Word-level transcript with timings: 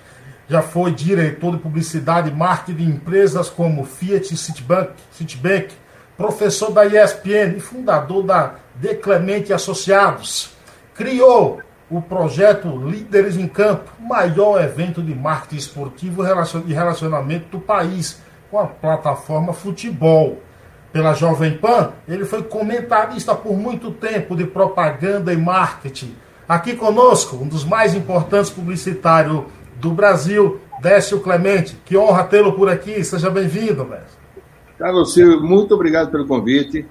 já 0.48 0.62
foi 0.62 0.92
diretor 0.92 1.52
de 1.52 1.58
publicidade 1.58 2.30
e 2.30 2.34
marketing 2.34 2.78
de 2.78 2.92
empresas 2.92 3.50
como 3.50 3.84
Fiat 3.84 4.34
e 4.34 4.38
Citibank, 4.38 4.92
Citibank, 5.12 5.74
professor 6.16 6.72
da 6.72 6.86
ESPN 6.86 7.58
e 7.58 7.60
fundador 7.60 8.24
da 8.24 8.56
De 8.76 8.96
Clemente 8.96 9.52
Associados. 9.52 10.52
Criou 10.94 11.62
o 11.90 12.02
projeto 12.02 12.68
Líderes 12.78 13.38
em 13.38 13.48
Campo, 13.48 13.92
maior 14.00 14.64
evento 14.64 15.02
de 15.02 15.14
marketing 15.14 15.58
esportivo 15.58 16.24
e 16.68 16.74
relacionamento 16.74 17.50
do 17.50 17.60
país, 17.60 18.22
com 18.50 18.60
a 18.60 18.66
plataforma 18.66 19.54
Futebol. 19.54 20.42
Pela 20.92 21.14
Jovem 21.14 21.58
Pan, 21.58 21.92
ele 22.08 22.24
foi 22.24 22.42
comentarista 22.44 23.36
por 23.36 23.58
muito 23.58 23.92
tempo 23.92 24.36
de 24.36 24.46
propaganda 24.46 25.34
e 25.34 25.38
marketing. 25.38 26.16
Aqui 26.48 26.76
conosco, 26.76 27.36
um 27.36 27.48
dos 27.48 27.66
mais 27.66 27.94
importantes 27.94 28.50
publicitários 28.50 29.44
do 29.76 29.92
Brasil, 29.92 30.60
Décio 30.82 31.20
Clemente. 31.20 31.76
Que 31.86 31.98
honra 31.98 32.24
tê-lo 32.24 32.54
por 32.54 32.70
aqui. 32.70 33.04
Seja 33.04 33.30
bem-vindo, 33.30 33.86
mestre. 33.86 34.26
Carlos 34.78 35.14
Silvio, 35.14 35.42
muito 35.42 35.74
obrigado 35.74 36.12
pelo 36.12 36.28
convite. 36.28 36.86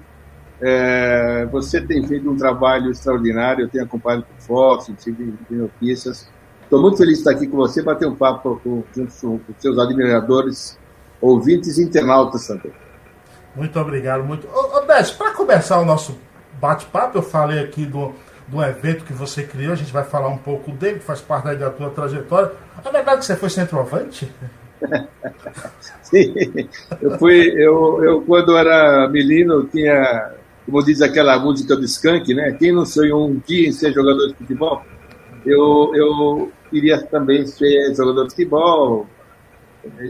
É, 0.61 1.45
você 1.51 1.81
tem 1.81 2.05
feito 2.07 2.29
um 2.29 2.35
trabalho 2.35 2.89
extraordinário, 2.91 3.65
eu 3.65 3.69
tenho 3.69 3.83
acompanhado 3.83 4.23
por 4.23 4.41
fotos, 4.41 4.93
tive 5.03 5.33
notícias. 5.49 6.27
Estou 6.63 6.81
muito 6.81 6.97
feliz 6.97 7.15
de 7.15 7.19
estar 7.19 7.31
aqui 7.31 7.45
com 7.45 7.57
você, 7.57 7.83
bater 7.83 8.07
um 8.07 8.15
papo 8.15 8.59
com, 8.63 8.83
junto 8.95 9.13
com 9.21 9.39
seus 9.59 9.77
admiradores, 9.77 10.79
ouvintes 11.21 11.77
e 11.77 11.83
internautas 11.83 12.47
também. 12.47 12.71
Muito 13.55 13.79
obrigado. 13.79 14.23
Muito... 14.23 14.47
Décio, 14.87 15.17
para 15.17 15.31
começar 15.31 15.79
o 15.79 15.85
nosso 15.85 16.17
bate-papo, 16.59 17.17
eu 17.17 17.21
falei 17.21 17.59
aqui 17.59 17.85
do, 17.85 18.13
do 18.47 18.63
evento 18.63 19.05
que 19.05 19.13
você 19.13 19.43
criou, 19.43 19.73
a 19.73 19.75
gente 19.75 19.91
vai 19.91 20.03
falar 20.03 20.29
um 20.29 20.37
pouco 20.37 20.71
dele, 20.71 20.99
que 20.99 21.05
faz 21.05 21.21
parte 21.21 21.55
da 21.55 21.69
tua 21.69 21.89
trajetória. 21.89 22.51
É 22.83 22.91
verdade 22.91 23.19
que 23.19 23.25
você 23.25 23.35
foi 23.35 23.49
centroavante? 23.49 24.31
Sim, 26.03 26.33
eu 27.01 27.17
fui, 27.17 27.49
eu, 27.55 28.03
eu 28.03 28.21
quando 28.21 28.55
era 28.55 29.09
menino, 29.09 29.65
tinha, 29.65 30.33
como 30.65 30.83
diz 30.83 31.01
aquela 31.01 31.39
música 31.39 31.75
do 31.75 31.83
Skank, 31.85 32.33
né? 32.33 32.51
Quem 32.59 32.71
não 32.71 32.85
sonhou 32.85 33.27
um 33.27 33.41
dia 33.47 33.67
em 33.67 33.71
ser 33.71 33.93
jogador 33.93 34.27
de 34.27 34.35
futebol? 34.35 34.85
Eu, 35.45 35.91
eu 35.95 36.51
queria 36.69 37.01
também 37.01 37.45
ser 37.47 37.95
jogador 37.95 38.25
de 38.25 38.31
futebol 38.31 39.07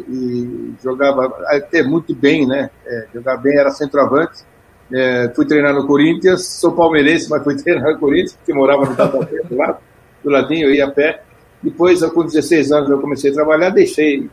e 0.10 0.74
jogava 0.82 1.26
até 1.48 1.84
muito 1.84 2.14
bem, 2.14 2.46
né? 2.46 2.70
É, 2.86 3.08
jogar 3.14 3.38
bem, 3.38 3.58
era 3.58 3.72
centroavante 3.72 4.44
é, 4.92 5.32
fui 5.36 5.46
treinar 5.46 5.74
no 5.74 5.88
Corinthians, 5.88 6.46
sou 6.46 6.72
palmeirense, 6.74 7.30
mas 7.30 7.44
fui 7.44 7.56
treinar 7.62 7.94
no 7.94 8.00
Corinthians, 8.00 8.34
porque 8.34 8.54
morava 8.54 8.86
no 8.86 8.96
Tatuapé, 8.96 9.42
do 9.44 9.56
lado, 9.56 9.78
do 10.24 10.30
ladinho, 10.30 10.68
eu 10.68 10.74
ia 10.74 10.86
a 10.86 10.92
pé. 10.92 11.22
Depois, 11.62 12.04
com 12.12 12.24
16 12.24 12.72
anos, 12.72 12.90
eu 12.90 13.00
comecei 13.00 13.32
a 13.32 13.34
trabalhar, 13.34 13.70
deixei 13.70 14.30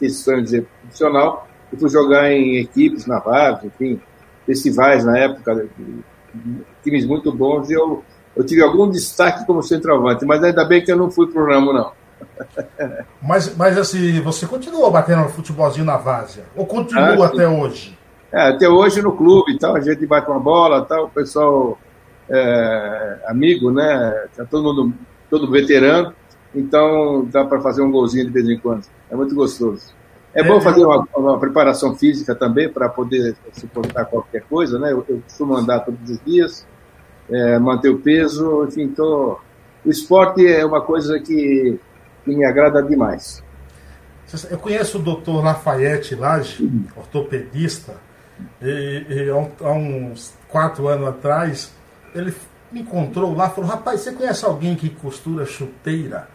esse 0.00 0.22
sonho 0.22 0.42
de 0.42 0.50
ser 0.50 0.66
profissional 0.82 1.48
e 1.72 1.76
fui 1.76 1.90
jogar 1.90 2.30
em 2.30 2.58
equipes 2.58 3.06
navais, 3.06 3.62
enfim, 3.64 4.00
festivais 4.46 5.04
na 5.04 5.18
época, 5.18 5.66
times 6.82 7.04
muito 7.04 7.32
bons, 7.32 7.68
e 7.68 7.72
eu, 7.72 8.04
eu 8.36 8.44
tive 8.44 8.62
algum 8.62 8.88
destaque 8.88 9.44
como 9.44 9.62
centroavante, 9.62 10.24
mas 10.24 10.42
ainda 10.42 10.64
bem 10.64 10.84
que 10.84 10.92
eu 10.92 10.96
não 10.96 11.10
fui 11.10 11.26
pro 11.26 11.46
ramo, 11.46 11.72
não. 11.72 11.92
mas, 13.20 13.54
mas 13.56 13.76
assim, 13.76 14.20
você 14.22 14.46
continuou 14.46 14.90
batendo 14.90 15.28
futebolzinho 15.28 15.84
na 15.84 15.96
várzea? 15.96 16.44
Ou 16.54 16.64
continua 16.64 17.24
ah, 17.24 17.26
até 17.26 17.46
hoje? 17.48 17.95
É, 18.36 18.48
até 18.48 18.68
hoje 18.68 19.00
no 19.00 19.12
clube 19.12 19.52
e 19.52 19.58
tal, 19.58 19.74
a 19.74 19.80
gente 19.80 20.06
bate 20.06 20.30
uma 20.30 20.38
bola 20.38 20.84
tal, 20.84 21.06
o 21.06 21.08
pessoal 21.08 21.78
é, 22.28 23.20
amigo, 23.28 23.70
né? 23.70 24.26
Tá 24.36 24.44
todo 24.44 24.62
mundo, 24.62 24.94
todo 25.30 25.50
veterano, 25.50 26.12
então 26.54 27.26
dá 27.32 27.46
para 27.46 27.62
fazer 27.62 27.80
um 27.80 27.90
golzinho 27.90 28.26
de 28.26 28.30
vez 28.30 28.46
em 28.46 28.58
quando. 28.58 28.84
É 29.10 29.16
muito 29.16 29.34
gostoso. 29.34 29.86
É, 30.34 30.42
é 30.42 30.44
bom 30.44 30.60
fazer 30.60 30.84
uma, 30.84 31.08
uma, 31.16 31.40
preparação 31.40 31.96
física 31.96 32.34
também 32.34 32.68
para 32.68 32.90
poder 32.90 33.34
suportar 33.54 34.04
qualquer 34.04 34.42
coisa, 34.42 34.78
né? 34.78 34.92
Eu, 34.92 35.02
eu 35.08 35.22
costumo 35.22 35.56
andar 35.56 35.80
todos 35.80 36.10
os 36.10 36.20
dias, 36.22 36.66
é, 37.30 37.58
manter 37.58 37.88
o 37.88 37.98
peso, 37.98 38.66
enfim, 38.68 38.88
tô... 38.88 39.38
o 39.82 39.88
esporte 39.88 40.46
é 40.46 40.62
uma 40.62 40.82
coisa 40.82 41.18
que, 41.18 41.80
que 42.22 42.36
me 42.36 42.44
agrada 42.44 42.82
demais. 42.82 43.42
Eu 44.50 44.58
conheço 44.58 44.98
o 44.98 45.02
doutor 45.02 45.42
Lafayette 45.42 46.14
Lage, 46.14 46.70
ortopedista, 46.94 48.04
e, 48.60 49.06
e 49.08 49.30
há, 49.30 49.72
uns 49.72 50.34
quatro 50.48 50.88
anos 50.88 51.08
atrás, 51.08 51.72
ele 52.14 52.34
me 52.70 52.80
encontrou 52.80 53.34
lá 53.34 53.48
e 53.48 53.54
falou: 53.54 53.70
Rapaz, 53.70 54.00
você 54.00 54.12
conhece 54.12 54.44
alguém 54.44 54.74
que 54.74 54.90
costura 54.90 55.44
chuteira? 55.44 56.28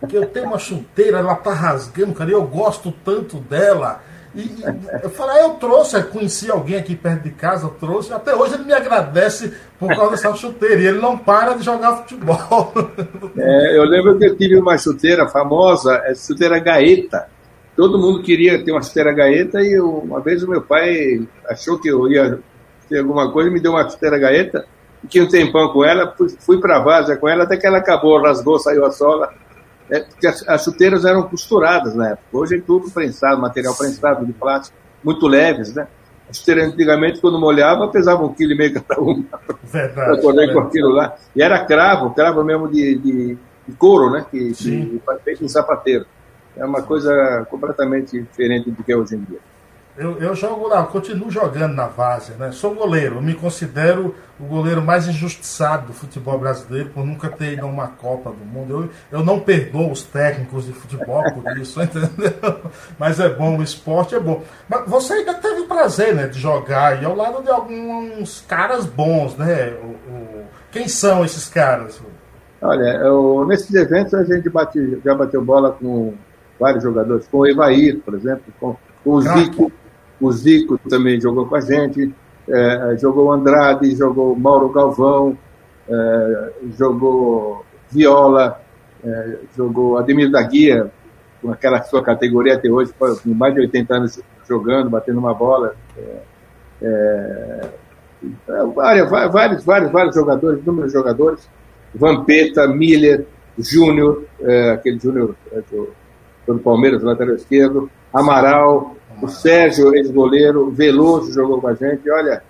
Porque 0.00 0.16
eu 0.16 0.26
tenho 0.26 0.46
uma 0.46 0.58
chuteira, 0.58 1.18
ela 1.18 1.34
tá 1.34 1.52
rasgando, 1.52 2.12
cara, 2.12 2.30
e 2.30 2.34
eu 2.34 2.46
gosto 2.46 2.92
tanto 3.04 3.38
dela. 3.38 4.02
E, 4.34 4.40
e 4.40 4.64
eu 5.02 5.08
falei, 5.08 5.38
ah, 5.38 5.42
eu 5.44 5.50
trouxe, 5.54 6.02
conheci 6.04 6.50
alguém 6.50 6.76
aqui 6.76 6.94
perto 6.94 7.22
de 7.22 7.30
casa, 7.30 7.70
trouxe, 7.80 8.12
até 8.12 8.34
hoje 8.34 8.54
ele 8.54 8.64
me 8.64 8.74
agradece 8.74 9.54
por 9.78 9.88
causa 9.88 10.10
dessa 10.10 10.34
chuteira, 10.34 10.78
e 10.82 10.86
ele 10.86 11.00
não 11.00 11.16
para 11.16 11.54
de 11.54 11.64
jogar 11.64 11.96
futebol. 11.96 12.72
É, 13.38 13.78
eu 13.78 13.84
lembro 13.84 14.18
que 14.18 14.26
eu 14.26 14.36
tive 14.36 14.56
uma 14.56 14.76
chuteira 14.76 15.26
famosa, 15.28 16.02
é 16.04 16.14
chuteira 16.14 16.58
Gaeta, 16.58 17.28
todo 17.76 17.98
mundo 17.98 18.22
queria 18.22 18.62
ter 18.64 18.72
uma 18.72 18.82
chuteira 18.82 19.12
gaeta 19.12 19.60
e 19.60 19.74
eu, 19.74 19.88
uma 19.90 20.20
vez 20.20 20.42
o 20.42 20.48
meu 20.48 20.62
pai 20.62 21.22
achou 21.46 21.78
que 21.78 21.88
eu 21.88 22.10
ia 22.10 22.40
ter 22.88 23.00
alguma 23.00 23.30
coisa, 23.30 23.50
me 23.50 23.60
deu 23.60 23.72
uma 23.72 23.88
chuteira 23.88 24.18
gaeta, 24.18 24.64
fiquei 25.02 25.22
um 25.22 25.28
tempão 25.28 25.68
com 25.68 25.84
ela, 25.84 26.12
fui, 26.16 26.28
fui 26.40 26.58
para 26.58 26.78
a 26.78 26.80
vaza 26.80 27.16
com 27.16 27.28
ela 27.28 27.44
até 27.44 27.56
que 27.56 27.66
ela 27.66 27.78
acabou, 27.78 28.20
rasgou, 28.20 28.58
saiu 28.58 28.84
a 28.86 28.90
sola. 28.90 29.32
É, 29.88 30.00
porque 30.00 30.26
as, 30.26 30.48
as, 30.48 30.64
chuteiras 30.64 31.04
eram 31.04 31.22
costuradas 31.24 31.94
na 31.94 32.08
época. 32.10 32.26
Hoje 32.32 32.56
é 32.56 32.60
tudo 32.60 32.90
prensado, 32.90 33.40
material 33.40 33.76
prensado 33.76 34.26
de 34.26 34.32
plástico, 34.32 34.76
muito 35.04 35.28
leves, 35.28 35.74
né? 35.74 35.86
A 36.28 36.32
chuteira 36.32 36.64
antigamente, 36.64 37.20
quando 37.20 37.38
molhava, 37.38 37.86
pesava 37.86 38.24
um 38.24 38.34
quilo 38.34 38.52
e 38.52 38.56
meio 38.56 38.74
cada 38.74 39.00
uma. 39.00 39.24
Verdade. 39.62 40.26
Eu 40.26 40.52
com 40.52 40.58
aquilo 40.58 40.88
lá. 40.88 41.14
E 41.36 41.40
era 41.40 41.64
cravo, 41.64 42.12
cravo 42.14 42.42
mesmo 42.42 42.66
de, 42.66 42.96
de, 42.96 43.38
de 43.68 43.76
couro, 43.76 44.10
né? 44.10 44.26
Que, 44.28 44.52
que 44.54 45.00
feito 45.22 45.44
em 45.44 45.48
sapateiro 45.48 46.04
é 46.56 46.64
uma 46.64 46.82
coisa 46.82 47.46
completamente 47.50 48.20
diferente 48.20 48.70
do 48.70 48.82
que 48.82 48.92
é 48.92 48.96
hoje 48.96 49.14
em 49.14 49.20
dia. 49.20 49.38
Eu, 49.96 50.18
eu 50.18 50.34
jogo 50.34 50.68
lá, 50.68 50.84
continuo 50.84 51.30
jogando 51.30 51.74
na 51.74 51.86
várzea, 51.86 52.36
né? 52.36 52.52
Sou 52.52 52.74
goleiro, 52.74 53.16
eu 53.16 53.22
me 53.22 53.32
considero 53.32 54.14
o 54.38 54.44
goleiro 54.44 54.82
mais 54.82 55.08
injustiçado 55.08 55.86
do 55.86 55.94
futebol 55.94 56.38
brasileiro 56.38 56.90
por 56.90 57.04
nunca 57.04 57.30
ter 57.30 57.54
ido 57.54 57.64
a 57.64 57.68
uma 57.68 57.88
Copa 57.88 58.30
do 58.30 58.44
Mundo. 58.44 58.90
Eu, 59.10 59.18
eu 59.20 59.24
não 59.24 59.40
perdoo 59.40 59.90
os 59.90 60.02
técnicos 60.02 60.66
de 60.66 60.72
futebol 60.74 61.22
por 61.32 61.56
isso, 61.56 61.80
entendeu? 61.82 62.60
Mas 62.98 63.18
é 63.18 63.30
bom, 63.30 63.56
o 63.56 63.62
esporte 63.62 64.14
é 64.14 64.20
bom. 64.20 64.42
Mas 64.68 64.86
você 64.86 65.14
ainda 65.14 65.32
teve 65.32 65.62
o 65.62 65.66
prazer 65.66 66.14
né, 66.14 66.26
de 66.26 66.38
jogar 66.38 67.02
e 67.02 67.06
ao 67.06 67.16
lado 67.16 67.42
de 67.42 67.48
alguns 67.48 68.44
caras 68.46 68.84
bons, 68.84 69.34
né? 69.36 69.70
O, 69.82 69.86
o... 69.86 70.44
Quem 70.70 70.88
são 70.88 71.24
esses 71.24 71.48
caras? 71.48 72.02
Olha, 72.60 72.96
eu, 72.98 73.46
nesses 73.48 73.74
eventos 73.74 74.12
a 74.12 74.24
gente 74.24 74.50
bate, 74.50 75.00
já 75.02 75.14
bateu 75.14 75.42
bola 75.42 75.72
com 75.72 76.12
vários 76.58 76.82
jogadores, 76.82 77.26
com 77.28 77.38
o 77.38 77.46
Evair, 77.46 77.98
por 78.04 78.14
exemplo, 78.14 78.44
com, 78.60 78.76
com 79.04 79.10
o 79.10 79.20
Zico, 79.20 79.72
o 80.20 80.32
Zico 80.32 80.78
também 80.78 81.20
jogou 81.20 81.46
com 81.46 81.56
a 81.56 81.60
gente, 81.60 82.14
é, 82.48 82.96
jogou 82.98 83.32
Andrade, 83.32 83.94
jogou 83.94 84.36
Mauro 84.36 84.68
Galvão, 84.70 85.36
é, 85.88 86.52
jogou 86.76 87.64
Viola, 87.90 88.60
é, 89.04 89.38
jogou 89.56 89.98
Ademir 89.98 90.30
da 90.30 90.42
Guia, 90.42 90.90
com 91.42 91.52
aquela 91.52 91.82
sua 91.82 92.02
categoria 92.02 92.54
até 92.54 92.68
hoje, 92.68 92.92
com 92.98 93.16
mais 93.34 93.54
de 93.54 93.60
80 93.60 93.94
anos 93.94 94.20
jogando, 94.48 94.90
batendo 94.90 95.18
uma 95.18 95.34
bola. 95.34 95.74
É, 95.96 96.16
é, 96.82 97.70
vários, 98.74 99.10
vários, 99.10 99.64
vários, 99.64 99.92
vários 99.92 100.14
jogadores, 100.14 100.62
inúmeros 100.62 100.92
jogadores, 100.92 101.48
Vampeta, 101.94 102.66
Miller, 102.66 103.26
Júnior, 103.58 104.24
é, 104.40 104.70
aquele 104.70 104.98
Júnior 104.98 105.34
é, 105.52 105.60
do, 105.70 105.90
do 106.54 106.60
Palmeiras, 106.60 107.02
lateral 107.02 107.34
esquerdo, 107.34 107.90
Amaral, 108.12 108.96
o 109.20 109.28
Sérgio, 109.28 109.94
ex-goleiro, 109.94 110.70
Veloso 110.70 111.32
jogou 111.32 111.60
com 111.60 111.68
a 111.68 111.74
gente, 111.74 112.10
olha, 112.10 112.42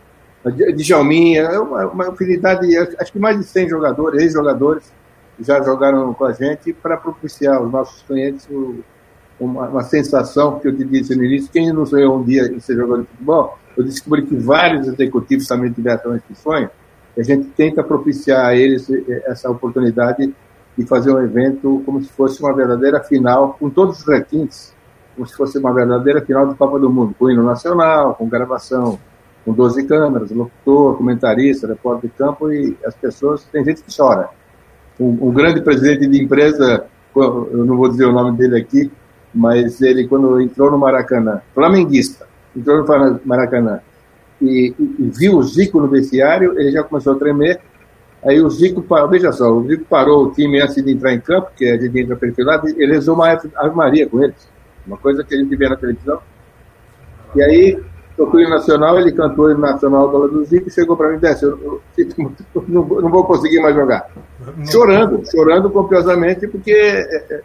Djalminha, 0.77 1.43
é 1.43 1.59
uma, 1.59 1.87
uma 1.87 2.09
infinidade, 2.09 2.67
acho 2.77 3.13
que 3.13 3.19
mais 3.19 3.39
de 3.39 3.45
100 3.45 3.69
jogadores, 3.69 4.23
ex-jogadores, 4.23 4.93
já 5.41 5.63
jogaram 5.63 6.15
com 6.15 6.25
a 6.25 6.33
gente. 6.33 6.73
Para 6.73 6.97
propiciar 6.97 7.57
aos 7.57 7.71
nossos 7.71 8.03
clientes 8.03 8.49
uma, 9.39 9.69
uma, 9.69 9.83
sensação 9.83 10.59
que 10.59 10.69
eu 10.69 10.77
te 10.77 10.85
disse 10.85 11.15
no 11.15 11.25
início, 11.25 11.51
quem 11.51 11.73
não 11.73 11.85
sonhou 11.85 12.19
um 12.19 12.25
dia 12.25 12.47
em 12.47 12.61
ser 12.61 12.77
jogador 12.77 13.03
de 13.03 13.09
futebol, 13.09 13.59
eu 13.77 13.85
descobri 13.85 14.23
que 14.25 14.37
vários 14.37 14.87
executivos 14.89 15.47
também 15.47 15.71
tiveram 15.73 16.17
esse 16.17 16.35
sonho, 16.35 16.71
a 17.17 17.23
gente 17.23 17.49
tenta 17.51 17.83
propiciar 17.83 18.47
a 18.47 18.57
eles 18.57 18.89
essa 19.27 19.51
oportunidade 19.51 20.35
de 20.77 20.87
fazer 20.87 21.11
um 21.11 21.21
evento 21.21 21.83
como 21.87 22.03
se 22.03 22.11
fosse 22.13 22.41
uma 22.43 22.55
verdadeira 22.55 23.03
final, 23.03 23.57
com 23.59 23.71
todos 23.71 24.01
os 24.01 24.07
requintes, 24.07 24.75
como 25.15 25.27
se 25.27 25.35
fosse 25.35 25.59
uma 25.59 25.73
verdadeira 25.73 26.21
final 26.21 26.47
de 26.47 26.55
Copa 26.55 26.79
do 26.79 26.91
Mundo, 26.91 27.15
com 27.19 27.31
hino 27.31 27.43
nacional, 27.43 28.15
com 28.15 28.29
gravação, 28.29 28.99
com 29.45 29.53
12 29.53 29.87
câmeras, 29.87 30.31
locutor, 30.31 30.97
comentarista, 30.97 31.67
repórter 31.67 32.11
de 32.11 32.17
campo, 32.17 32.53
e 32.53 32.77
as 32.85 32.95
pessoas, 32.95 33.45
tem 33.45 33.65
gente 33.65 33.83
que 33.83 33.97
chora. 33.97 34.29
Um, 35.01 35.29
um 35.29 35.33
grande 35.33 35.63
presidente 35.63 36.07
de 36.07 36.23
empresa, 36.23 36.85
eu 37.15 37.65
não 37.65 37.77
vou 37.77 37.89
dizer 37.89 38.05
o 38.05 38.13
nome 38.13 38.37
dele 38.37 38.61
aqui, 38.61 38.91
mas 39.35 39.81
ele, 39.81 40.07
quando 40.07 40.41
entrou 40.41 40.71
no 40.71 40.79
Maracanã, 40.79 41.41
flamenguista, 41.55 42.27
entrou 42.55 42.85
no 42.85 43.21
Maracanã, 43.25 43.81
e, 44.41 44.75
e, 44.79 44.97
e 44.99 45.11
viu 45.17 45.39
o 45.39 45.43
Zico 45.43 45.81
no 45.81 45.89
vestiário, 45.89 46.59
ele 46.59 46.73
já 46.73 46.83
começou 46.83 47.15
a 47.15 47.19
tremer, 47.19 47.61
Aí 48.27 48.41
o 48.41 48.51
Zico, 48.51 48.85
veja 49.09 49.31
só, 49.31 49.53
o 49.53 49.65
Zico 49.69 49.85
parou 49.85 50.25
o 50.25 50.33
time 50.33 50.61
antes 50.61 50.75
de 50.75 50.91
entrar 50.91 51.13
em 51.13 51.21
campo, 51.21 51.53
que 51.57 51.65
a 51.65 51.77
gente 51.77 51.97
entra 51.97 52.17
perfilado, 52.17 52.69
ele 52.69 52.93
rezou 52.93 53.15
uma 53.15 53.31
Ave 53.31 53.77
Maria 53.77 54.09
com 54.09 54.21
eles. 54.21 54.49
Uma 54.85 54.97
coisa 54.97 55.23
que 55.23 55.33
a 55.33 55.39
gente 55.39 55.55
vê 55.55 55.69
na 55.69 55.77
televisão. 55.77 56.21
E 57.37 57.43
aí, 57.43 57.81
tocou 58.17 58.41
o 58.41 58.49
Nacional, 58.49 58.99
ele 58.99 59.13
cantou 59.13 59.47
o 59.47 59.57
Nacional 59.57 60.09
do 60.11 60.27
do 60.27 60.45
Zico 60.45 60.69
e 60.69 60.73
chegou 60.73 60.97
para 60.97 61.11
mim 61.11 61.19
e 61.19 61.21
disse, 61.21 61.45
eu, 61.45 61.51
eu, 61.51 61.83
eu, 62.55 62.65
não, 62.67 62.83
não, 62.85 63.11
vou 63.11 63.25
conseguir 63.25 63.61
mais 63.61 63.77
jogar. 63.77 64.11
Chorando, 64.73 65.23
chorando 65.31 65.71
copiosamente, 65.71 66.49
porque 66.49 66.73
é, 66.73 67.27
é, 67.31 67.43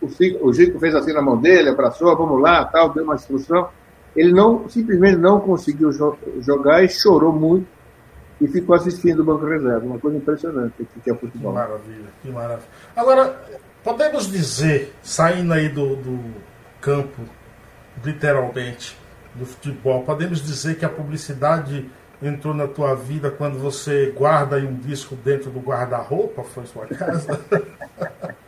o, 0.00 0.08
Zico, 0.08 0.46
o 0.46 0.52
Zico 0.52 0.78
fez 0.78 0.94
assim 0.94 1.12
na 1.12 1.22
mão 1.22 1.38
dele, 1.38 1.70
abraçou, 1.70 2.16
vamos 2.16 2.40
lá, 2.40 2.64
tal, 2.66 2.90
deu 2.90 3.02
uma 3.02 3.16
instrução. 3.16 3.68
Ele 4.14 4.32
não, 4.32 4.68
simplesmente 4.68 5.16
não 5.16 5.40
conseguiu 5.40 5.90
jo 5.90 6.16
jogar 6.40 6.84
e 6.84 6.88
chorou 6.88 7.32
muito 7.32 7.79
e 8.40 8.48
ficou 8.48 8.74
assistindo 8.74 9.20
o 9.20 9.24
Banco 9.24 9.46
Reserva. 9.46 9.84
Uma 9.84 9.98
coisa 9.98 10.16
impressionante 10.16 10.86
que 11.02 11.10
é 11.10 11.12
o 11.12 11.16
futebol. 11.16 11.52
Que 11.52 11.58
maravilha, 11.58 12.06
que 12.22 12.30
maravilha. 12.30 12.68
Agora, 12.96 13.40
podemos 13.84 14.30
dizer, 14.30 14.94
saindo 15.02 15.52
aí 15.52 15.68
do, 15.68 15.96
do 15.96 16.20
campo, 16.80 17.22
literalmente, 18.04 18.96
do 19.34 19.44
futebol, 19.44 20.02
podemos 20.02 20.42
dizer 20.42 20.76
que 20.76 20.84
a 20.84 20.88
publicidade 20.88 21.88
entrou 22.22 22.54
na 22.54 22.66
tua 22.66 22.94
vida 22.94 23.30
quando 23.30 23.58
você 23.58 24.12
guarda 24.16 24.56
um 24.56 24.74
disco 24.74 25.14
dentro 25.16 25.50
do 25.50 25.60
guarda-roupa? 25.60 26.42
Foi 26.42 26.66
sua 26.66 26.86
casa? 26.86 27.40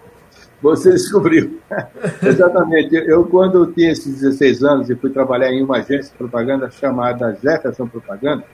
Você 0.62 0.93
descobriu. 0.93 1.61
Exatamente. 2.23 2.94
Eu, 2.94 3.25
quando 3.25 3.59
eu 3.59 3.73
tinha 3.73 3.91
esses 3.91 4.21
16 4.21 4.62
anos 4.62 4.89
e 4.89 4.94
fui 4.94 5.11
trabalhar 5.11 5.53
em 5.53 5.61
uma 5.61 5.79
agência 5.79 6.12
de 6.12 6.17
propaganda 6.17 6.71
chamada 6.71 7.37
Jefferson 7.43 7.89
Propaganda, 7.89 8.44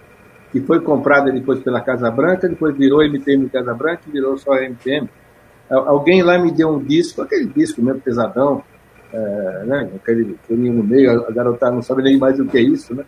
que 0.50 0.60
foi 0.60 0.80
comprada 0.80 1.30
depois 1.30 1.60
pela 1.60 1.80
Casa 1.80 2.10
Branca, 2.10 2.48
depois 2.48 2.76
virou 2.76 3.02
MTM 3.02 3.48
Casa 3.48 3.74
Branca 3.74 4.02
e 4.06 4.10
virou 4.10 4.36
só 4.38 4.54
MTM. 4.54 5.08
Alguém 5.70 6.22
lá 6.22 6.38
me 6.38 6.50
deu 6.50 6.70
um 6.70 6.78
disco, 6.78 7.20
aquele 7.20 7.46
disco 7.46 7.82
mesmo 7.82 8.00
pesadão, 8.00 8.62
é, 9.12 9.64
né, 9.66 9.90
aquele 9.96 10.38
caminho 10.48 10.74
no 10.74 10.84
meio, 10.84 11.26
a 11.26 11.30
garotada 11.30 11.74
não 11.74 11.82
sabe 11.82 12.02
nem 12.02 12.18
mais 12.18 12.38
o 12.40 12.46
que 12.46 12.58
é 12.58 12.62
isso, 12.62 12.94
né? 12.94 13.04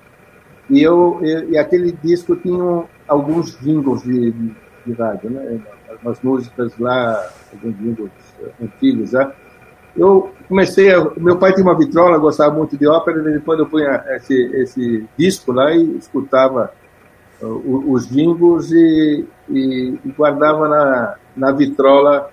E, 0.68 0.82
eu, 0.82 1.18
e, 1.22 1.52
e 1.52 1.58
aquele 1.58 1.92
disco 1.92 2.36
tinha 2.36 2.84
alguns 3.08 3.58
jingles 3.60 4.02
de, 4.02 4.30
de, 4.30 4.54
de 4.86 4.92
rádio, 4.92 5.30
né? 5.30 5.60
Umas 6.02 6.20
músicas 6.22 6.72
lá, 6.78 7.28
alguns 7.52 7.76
jingles 7.78 8.10
antigos, 8.62 9.12
né? 9.12 9.32
Eu 9.96 10.30
comecei, 10.48 10.94
a, 10.94 11.10
meu 11.16 11.36
pai 11.38 11.52
tinha 11.52 11.66
uma 11.66 11.76
vitrola, 11.76 12.16
gostava 12.18 12.54
muito 12.54 12.76
de 12.76 12.86
ópera, 12.86 13.18
e 13.18 13.32
depois 13.32 13.58
eu 13.58 13.66
punha 13.66 14.04
esse, 14.10 14.34
esse 14.54 15.06
disco 15.18 15.52
lá 15.52 15.72
e 15.72 15.96
escutava 15.96 16.72
os 17.46 18.08
jingles 18.08 18.70
e, 18.70 19.24
e, 19.48 19.98
e, 20.04 20.08
guardava 20.10 20.68
na, 20.68 21.14
na 21.36 21.52
vitrola 21.52 22.30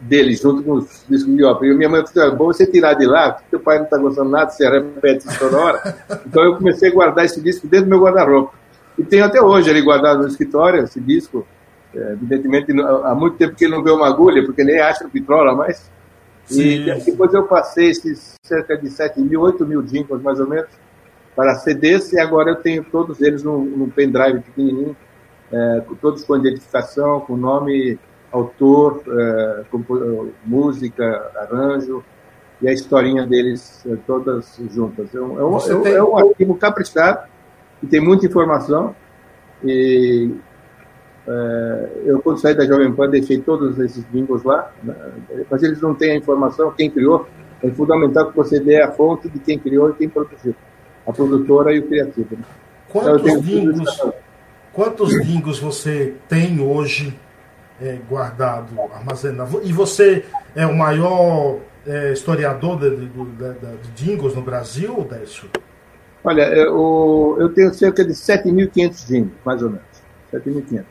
dele, 0.00 0.34
junto 0.34 0.62
com 0.62 0.72
os 0.72 1.04
discos 1.08 1.34
de 1.34 1.44
ópera. 1.44 1.72
E 1.72 1.76
minha 1.76 1.88
mãe 1.88 2.04
falou, 2.06 2.36
bom 2.36 2.46
você 2.46 2.66
tirar 2.66 2.94
de 2.94 3.06
lá, 3.06 3.32
porque 3.32 3.50
teu 3.50 3.60
pai 3.60 3.78
não 3.78 3.84
está 3.84 3.98
gostando 3.98 4.30
nada, 4.30 4.50
você 4.50 4.68
repete 4.68 5.28
isso 5.28 5.38
toda 5.38 5.58
hora. 5.58 5.96
Então 6.26 6.42
eu 6.42 6.56
comecei 6.56 6.90
a 6.90 6.92
guardar 6.92 7.24
esse 7.24 7.40
disco 7.40 7.66
dentro 7.66 7.86
do 7.86 7.90
meu 7.90 8.00
guarda-roupa. 8.00 8.52
E 8.98 9.04
tenho 9.04 9.24
até 9.24 9.40
hoje 9.40 9.68
ele 9.68 9.82
guardado 9.82 10.22
no 10.22 10.28
escritório, 10.28 10.84
esse 10.84 11.00
disco. 11.00 11.46
É, 11.94 12.12
evidentemente, 12.12 12.72
há 13.04 13.14
muito 13.14 13.36
tempo 13.36 13.54
que 13.54 13.64
ele 13.64 13.74
não 13.74 13.82
vê 13.82 13.90
uma 13.90 14.06
agulha, 14.06 14.44
porque 14.44 14.64
nem 14.64 14.80
acha 14.80 15.08
vitrola 15.12 15.54
mais. 15.54 15.90
Sim. 16.46 16.88
E 16.88 17.00
depois 17.04 17.32
eu 17.34 17.44
passei 17.44 17.90
esses 17.90 18.34
cerca 18.42 18.76
de 18.76 18.88
7 18.88 19.20
mil, 19.20 19.40
8 19.40 19.66
mil 19.66 19.82
jingles, 19.82 20.22
mais 20.22 20.38
ou 20.40 20.48
menos, 20.48 20.68
para 21.36 21.54
CDs 21.56 22.14
e 22.14 22.18
agora 22.18 22.50
eu 22.50 22.56
tenho 22.56 22.82
todos 22.82 23.20
eles 23.20 23.42
num, 23.42 23.62
num 23.62 23.90
pendrive 23.90 24.40
pequenininho, 24.40 24.96
é, 25.52 25.82
todos 26.00 26.24
com 26.24 26.34
identificação, 26.34 27.20
com 27.20 27.36
nome, 27.36 27.98
autor, 28.32 29.02
é, 29.06 29.64
música, 30.44 31.30
arranjo 31.36 32.02
e 32.60 32.66
a 32.66 32.72
historinha 32.72 33.26
deles 33.26 33.84
é, 33.86 33.96
todas 34.06 34.58
juntas. 34.70 35.14
É 35.14 35.20
um, 35.20 35.38
é 35.38 35.44
um, 35.44 35.82
tem... 35.82 35.92
é 35.92 36.02
um 36.02 36.16
arquivo 36.16 36.56
caprichado 36.56 37.28
que 37.80 37.86
tem 37.86 38.00
muita 38.00 38.24
informação 38.24 38.96
e 39.62 40.34
é, 41.28 41.90
eu 42.06 42.22
quando 42.22 42.38
saí 42.38 42.54
da 42.54 42.64
Jovem 42.64 42.94
Pan 42.94 43.10
deixei 43.10 43.38
todos 43.42 43.78
esses 43.78 44.04
bingos 44.04 44.42
lá, 44.42 44.72
né, 44.82 44.94
mas 45.50 45.62
eles 45.62 45.82
não 45.82 45.94
têm 45.94 46.12
a 46.12 46.16
informação, 46.16 46.72
quem 46.72 46.90
criou, 46.90 47.26
é 47.62 47.70
fundamental 47.70 48.30
que 48.30 48.36
você 48.36 48.58
dê 48.58 48.80
a 48.80 48.90
fonte 48.90 49.28
de 49.28 49.38
quem 49.38 49.58
criou 49.58 49.90
e 49.90 49.94
quem 49.94 50.08
produziu 50.08 50.54
a 51.06 51.12
produtora 51.12 51.72
e 51.72 51.78
o 51.78 51.86
criativo. 51.86 52.36
Né? 52.36 52.44
Quantos 52.88 53.26
então, 53.26 53.40
dingos, 53.40 54.02
quantos 54.72 55.26
dingos 55.26 55.58
você 55.58 56.14
tem 56.28 56.60
hoje 56.60 57.18
é, 57.80 57.98
guardado, 58.08 58.80
armazenado? 58.92 59.60
E 59.62 59.72
você 59.72 60.24
é 60.54 60.66
o 60.66 60.76
maior 60.76 61.58
é, 61.86 62.12
historiador 62.12 62.78
de, 62.78 62.90
de, 62.90 63.06
de, 63.06 63.52
de, 63.54 64.04
dingos 64.04 64.34
no 64.34 64.42
Brasil, 64.42 65.06
Décio? 65.08 65.48
Olha, 66.24 66.42
eu, 66.42 67.36
eu 67.38 67.48
tenho 67.50 67.72
cerca 67.72 68.04
de 68.04 68.12
7.500 68.12 69.06
dingos, 69.06 69.32
mais 69.44 69.62
ou 69.62 69.70
menos. 69.70 69.86
7.500. 70.32 70.84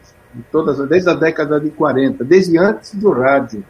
Todas, 0.51 0.77
desde 0.87 1.09
a 1.09 1.13
década 1.13 1.59
de 1.59 1.69
40, 1.71 2.23
desde 2.23 2.57
antes 2.57 2.95
do 2.95 3.11
rádio. 3.11 3.63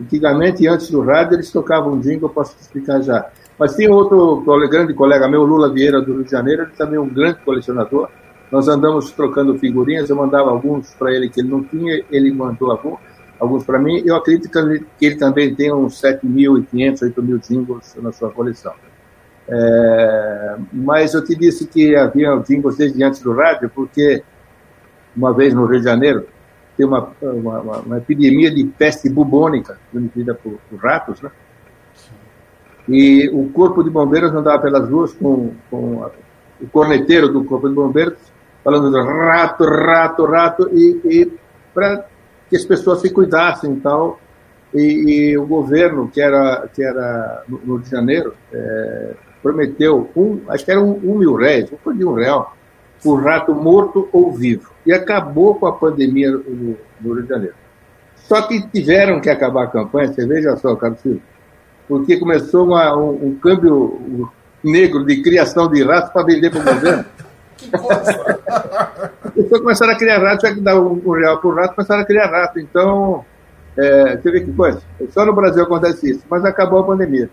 Antigamente, 0.00 0.66
antes 0.66 0.90
do 0.90 1.02
rádio, 1.02 1.34
eles 1.34 1.50
tocavam 1.50 2.00
jingle, 2.00 2.28
eu 2.28 2.34
posso 2.34 2.56
te 2.56 2.62
explicar 2.62 3.00
já. 3.00 3.30
Mas 3.58 3.74
tem 3.74 3.88
outro 3.88 4.44
grande 4.68 4.94
colega 4.94 5.28
meu, 5.28 5.44
Lula 5.44 5.72
Vieira, 5.72 6.00
do 6.00 6.14
Rio 6.14 6.24
de 6.24 6.30
Janeiro, 6.30 6.62
ele 6.62 6.72
também 6.72 6.96
é 6.96 7.00
um 7.00 7.08
grande 7.08 7.38
colecionador. 7.40 8.08
Nós 8.50 8.68
andamos 8.68 9.10
trocando 9.12 9.58
figurinhas, 9.58 10.10
eu 10.10 10.16
mandava 10.16 10.50
alguns 10.50 10.92
para 10.94 11.12
ele 11.12 11.28
que 11.28 11.40
ele 11.40 11.48
não 11.48 11.62
tinha, 11.62 12.04
ele 12.10 12.32
mandou 12.32 12.70
alguns, 12.70 12.98
alguns 13.38 13.64
para 13.64 13.78
mim. 13.78 14.02
Eu 14.04 14.16
acredito 14.16 14.50
que 14.98 15.06
ele 15.06 15.16
também 15.16 15.54
tem 15.54 15.72
uns 15.72 16.00
7.500, 16.00 17.14
8.000 17.14 17.48
jingles 17.48 17.96
na 18.00 18.12
sua 18.12 18.30
coleção. 18.30 18.72
É, 19.48 20.56
mas 20.72 21.14
eu 21.14 21.24
te 21.24 21.34
disse 21.34 21.66
que 21.66 21.94
havia 21.94 22.34
jingles 22.46 22.76
desde 22.76 23.02
antes 23.02 23.20
do 23.20 23.32
rádio, 23.32 23.70
porque 23.74 24.22
uma 25.16 25.32
vez 25.32 25.54
no 25.54 25.66
Rio 25.66 25.78
de 25.78 25.84
Janeiro, 25.84 26.26
tem 26.76 26.86
uma, 26.86 27.12
uma, 27.22 27.60
uma 27.78 27.98
epidemia 27.98 28.50
de 28.50 28.64
peste 28.64 29.08
bubônica, 29.08 29.78
transmitida 29.90 30.34
por, 30.34 30.58
por 30.68 30.78
ratos, 30.78 31.20
né? 31.20 31.30
E 32.88 33.28
o 33.30 33.48
corpo 33.50 33.82
de 33.82 33.90
bombeiros 33.90 34.34
andava 34.34 34.60
pelas 34.60 34.88
ruas 34.88 35.12
com, 35.14 35.52
com 35.70 36.10
o 36.60 36.66
corneteiro 36.70 37.28
do 37.28 37.44
corpo 37.44 37.68
de 37.68 37.74
bombeiros 37.74 38.18
falando 38.64 38.90
rato, 39.02 39.64
rato, 39.64 40.24
rato, 40.24 40.70
e, 40.72 41.00
e 41.04 41.32
para 41.74 42.06
que 42.48 42.56
as 42.56 42.64
pessoas 42.64 43.02
se 43.02 43.10
cuidassem 43.10 43.74
e 43.74 43.80
tal. 43.80 44.18
E, 44.72 44.80
e, 45.32 45.38
o 45.38 45.46
governo, 45.46 46.08
que 46.08 46.20
era, 46.20 46.66
que 46.74 46.82
era 46.82 47.44
no, 47.46 47.58
Rio 47.58 47.78
de 47.78 47.90
Janeiro, 47.90 48.34
é, 48.52 49.12
prometeu, 49.40 50.10
um, 50.16 50.40
acho 50.48 50.64
que 50.64 50.70
era 50.70 50.80
um, 50.80 50.98
um 51.04 51.18
mil 51.18 51.36
réis, 51.36 51.70
um 51.86 51.96
de 51.96 52.04
um 52.04 52.14
real, 52.14 52.56
por 53.00 53.22
rato 53.22 53.54
morto 53.54 54.08
ou 54.12 54.32
vivo. 54.32 54.72
E 54.84 54.92
acabou 54.92 55.54
com 55.54 55.66
a 55.66 55.72
pandemia 55.72 56.30
no, 56.32 56.76
no 57.00 57.14
Rio 57.14 57.22
de 57.22 57.28
Janeiro. 57.28 57.54
Só 58.16 58.42
que 58.42 58.66
tiveram 58.68 59.20
que 59.20 59.30
acabar 59.30 59.64
a 59.64 59.68
campanha, 59.68 60.08
você 60.08 60.26
veja 60.26 60.56
só, 60.56 60.74
Carlos 60.74 61.00
Silva, 61.00 61.20
porque 61.88 62.18
começou 62.18 62.66
uma, 62.66 62.96
um, 62.96 63.28
um, 63.28 63.34
câmbio 63.34 64.30
negro 64.62 65.04
de 65.04 65.22
criação 65.22 65.68
de 65.68 65.82
raça 65.82 66.08
para 66.08 66.24
vender 66.24 66.50
para 66.50 66.60
o 66.60 66.64
governo. 66.64 67.04
que 67.56 67.70
coisa! 67.70 69.12
Depois 69.36 69.60
começaram 69.60 69.92
a 69.92 69.96
criar 69.98 70.18
rato, 70.18 70.46
já 70.46 70.54
que 70.54 70.60
dá 70.60 70.80
um, 70.80 71.10
real 71.10 71.38
por 71.38 71.54
rato, 71.56 71.74
começaram 71.74 72.02
a 72.02 72.06
criar 72.06 72.26
rato. 72.26 72.58
Então, 72.58 73.24
é, 73.76 74.16
você 74.16 74.30
vê 74.30 74.40
que 74.40 74.52
coisa. 74.52 74.80
Só 75.10 75.24
no 75.24 75.34
Brasil 75.34 75.62
acontece 75.62 76.10
isso, 76.10 76.24
mas 76.30 76.44
acabou 76.44 76.80
a 76.80 76.84
pandemia. 76.84 77.28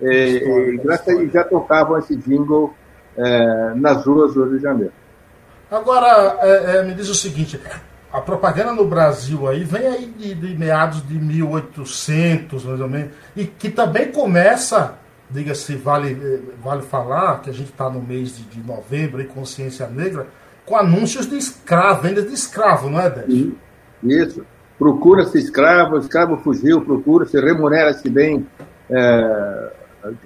É, 0.00 0.28
e, 0.28 0.78
graças 0.78 1.08
a 1.08 1.24
já 1.26 1.44
tocavam 1.44 1.98
esse 1.98 2.14
jingle 2.16 2.74
é, 3.16 3.72
nas 3.74 4.04
ruas 4.04 4.34
do 4.34 4.44
Rio 4.44 4.56
de 4.56 4.62
Janeiro. 4.62 4.92
Agora, 5.70 6.38
é, 6.40 6.76
é, 6.76 6.82
me 6.84 6.94
diz 6.94 7.08
o 7.08 7.14
seguinte, 7.14 7.60
a 8.16 8.20
propaganda 8.22 8.72
no 8.72 8.86
Brasil 8.86 9.46
aí 9.46 9.62
vem 9.62 9.86
aí 9.86 10.06
de, 10.06 10.34
de, 10.34 10.56
meados 10.56 11.06
de 11.06 11.18
1800, 11.18 12.64
mais 12.64 12.80
ou 12.80 12.88
menos, 12.88 13.10
e 13.36 13.44
que 13.44 13.68
também 13.68 14.10
começa, 14.10 14.94
diga-se, 15.30 15.76
vale, 15.76 16.12
é, 16.14 16.40
vale 16.64 16.80
falar, 16.80 17.42
que 17.42 17.50
a 17.50 17.52
gente 17.52 17.70
está 17.70 17.90
no 17.90 18.00
mês 18.00 18.34
de, 18.34 18.44
de 18.44 18.66
novembro, 18.66 19.18
aí, 19.18 19.26
consciência 19.26 19.86
negra, 19.86 20.26
com 20.64 20.78
anúncios 20.78 21.28
de 21.28 21.36
escravo, 21.36 22.00
venda 22.00 22.22
de 22.22 22.32
escravo, 22.32 22.88
não 22.88 22.98
é, 22.98 23.10
Décio? 23.10 23.58
Isso. 24.02 24.46
Procura-se 24.78 25.36
escravo, 25.38 25.98
escravo 25.98 26.38
fugiu, 26.38 26.80
procura-se, 26.80 27.38
remunera-se 27.38 28.08
bem 28.08 28.46
é, 28.88 29.72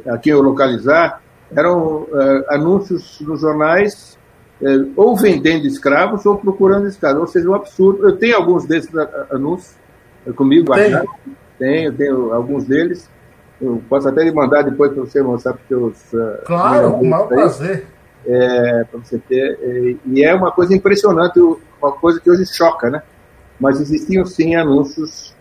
a 0.09 0.17
quem 0.17 0.33
o 0.33 0.41
localizar. 0.41 1.21
Eram 1.51 2.07
é, 2.15 2.55
anúncios 2.55 3.21
nos 3.21 3.41
jornais 3.41 4.17
é, 4.63 4.87
ou 4.97 5.17
vendendo 5.17 5.67
escravos 5.67 6.27
ou 6.27 6.37
procurando 6.37 6.87
escravos. 6.87 7.21
Ou 7.21 7.27
seja, 7.27 7.49
um 7.49 7.55
absurdo. 7.55 8.07
Eu 8.07 8.17
tenho 8.17 8.37
alguns 8.37 8.67
desses 8.67 8.91
anúncios 9.31 9.75
comigo. 10.37 10.75
Tenho. 10.75 11.05
tenho, 11.59 11.93
tenho 11.93 12.33
alguns 12.33 12.65
deles. 12.65 13.09
Eu 13.61 13.83
posso 13.89 14.09
até 14.09 14.23
lhe 14.23 14.33
mandar 14.33 14.63
depois 14.63 14.93
para 14.93 15.03
você 15.03 15.23
mostrar 15.23 15.55
para 15.55 15.77
os 15.77 15.97
seus. 15.97 16.43
Claro, 16.45 16.93
com 16.93 17.03
o 17.03 17.09
maior 17.09 17.29
prazer. 17.29 17.87
É, 18.27 18.85
para 18.85 19.01
você 19.01 19.19
ter. 19.19 19.59
É, 19.63 19.97
e 20.07 20.25
é 20.25 20.35
uma 20.35 20.53
coisa 20.53 20.75
impressionante, 20.75 21.41
uma 21.41 21.93
coisa 21.93 22.21
que 22.21 22.31
hoje 22.31 22.45
choca, 22.47 22.91
né? 22.91 23.03
Mas 23.59 23.81
existiam 23.81 24.25
sim 24.25 24.55
anúncios 24.55 25.35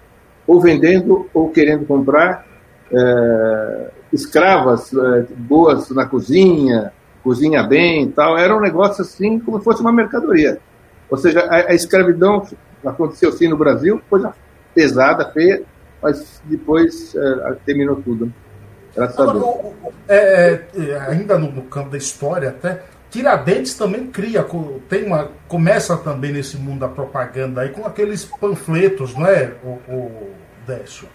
ou 0.47 0.59
vendendo 0.59 1.29
ou 1.33 1.49
querendo 1.49 1.85
comprar 1.85 2.45
é, 2.91 3.91
escravas 4.11 4.91
é, 4.93 5.25
boas 5.37 5.89
na 5.89 6.05
cozinha, 6.05 6.91
cozinha 7.23 7.63
bem 7.63 8.03
e 8.03 8.11
tal, 8.11 8.37
era 8.37 8.55
um 8.55 8.61
negócio 8.61 9.01
assim 9.01 9.39
como 9.39 9.59
se 9.59 9.63
fosse 9.63 9.81
uma 9.81 9.91
mercadoria. 9.91 10.59
Ou 11.09 11.17
seja, 11.17 11.41
a, 11.41 11.71
a 11.71 11.73
escravidão 11.73 12.47
aconteceu 12.85 13.31
sim 13.31 13.47
no 13.47 13.57
Brasil, 13.57 14.01
coisa 14.09 14.33
pesada, 14.73 15.25
feia, 15.31 15.63
mas 16.01 16.41
depois 16.45 17.15
é, 17.15 17.55
terminou 17.65 17.97
tudo. 17.97 18.31
Graças 18.95 19.19
Agora, 19.19 19.37
a 19.37 19.41
Deus. 19.41 19.93
É, 20.07 20.61
é, 20.77 20.99
ainda 21.09 21.37
no, 21.37 21.51
no, 21.51 21.63
campo 21.63 21.89
da 21.89 21.97
história, 21.97 22.49
até, 22.49 22.83
Tiradentes 23.09 23.73
também 23.73 24.07
cria, 24.07 24.45
tem 24.87 25.05
uma, 25.05 25.29
começa 25.47 25.97
também 25.97 26.31
nesse 26.31 26.57
mundo 26.57 26.81
da 26.81 26.87
propaganda 26.87 27.61
aí 27.61 27.69
com 27.69 27.85
aqueles 27.85 28.23
panfletos, 28.23 29.15
não 29.15 29.25
é, 29.25 29.53
o, 29.63 29.69
o 29.91 30.29
Décio? 30.67 31.07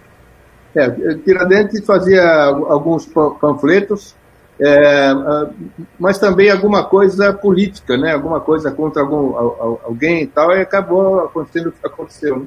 É, 0.74 0.90
Tiradentes 1.24 1.84
fazia 1.86 2.24
alguns 2.46 3.06
panfletos 3.40 4.16
é, 4.60 5.08
ah, 5.10 5.50
mas 5.98 6.18
também 6.18 6.50
alguma 6.50 6.84
coisa 6.84 7.32
política, 7.32 7.96
né? 7.96 8.12
Alguma 8.12 8.40
coisa 8.40 8.70
contra 8.70 9.02
algum, 9.02 9.36
alguém 9.84 10.22
e 10.22 10.26
tal, 10.26 10.52
e 10.52 10.60
acabou 10.60 11.20
acontecendo 11.20 11.68
o 11.68 11.72
que 11.72 11.86
aconteceu. 11.86 12.40
Né? 12.40 12.46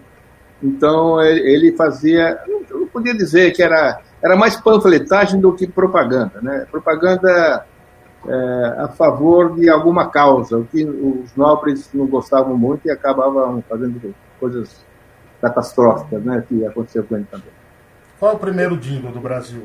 Então 0.63 1.21
ele 1.21 1.75
fazia, 1.75 2.39
eu 2.47 2.79
não 2.79 2.87
podia 2.87 3.13
dizer 3.13 3.51
que 3.51 3.61
era, 3.61 3.99
era 4.23 4.35
mais 4.35 4.55
panfletagem 4.55 5.39
do 5.39 5.53
que 5.53 5.67
propaganda, 5.67 6.41
né? 6.41 6.65
Propaganda 6.71 7.65
é, 8.27 8.75
a 8.79 8.87
favor 8.87 9.55
de 9.55 9.69
alguma 9.69 10.09
causa, 10.09 10.57
o 10.57 10.65
que 10.65 10.83
os 10.83 11.35
nobres 11.35 11.89
não 11.93 12.07
gostavam 12.07 12.57
muito 12.57 12.87
e 12.87 12.91
acabavam 12.91 13.63
fazendo 13.69 14.15
coisas 14.39 14.83
catastróficas, 15.41 16.23
né? 16.23 16.43
Que 16.47 16.65
aconteceu 16.65 17.03
com 17.03 17.15
ele 17.15 17.27
também. 17.29 17.51
Qual 18.17 18.31
é 18.31 18.35
o 18.35 18.39
primeiro 18.39 18.77
jingle 18.77 19.11
do 19.11 19.19
Brasil? 19.19 19.61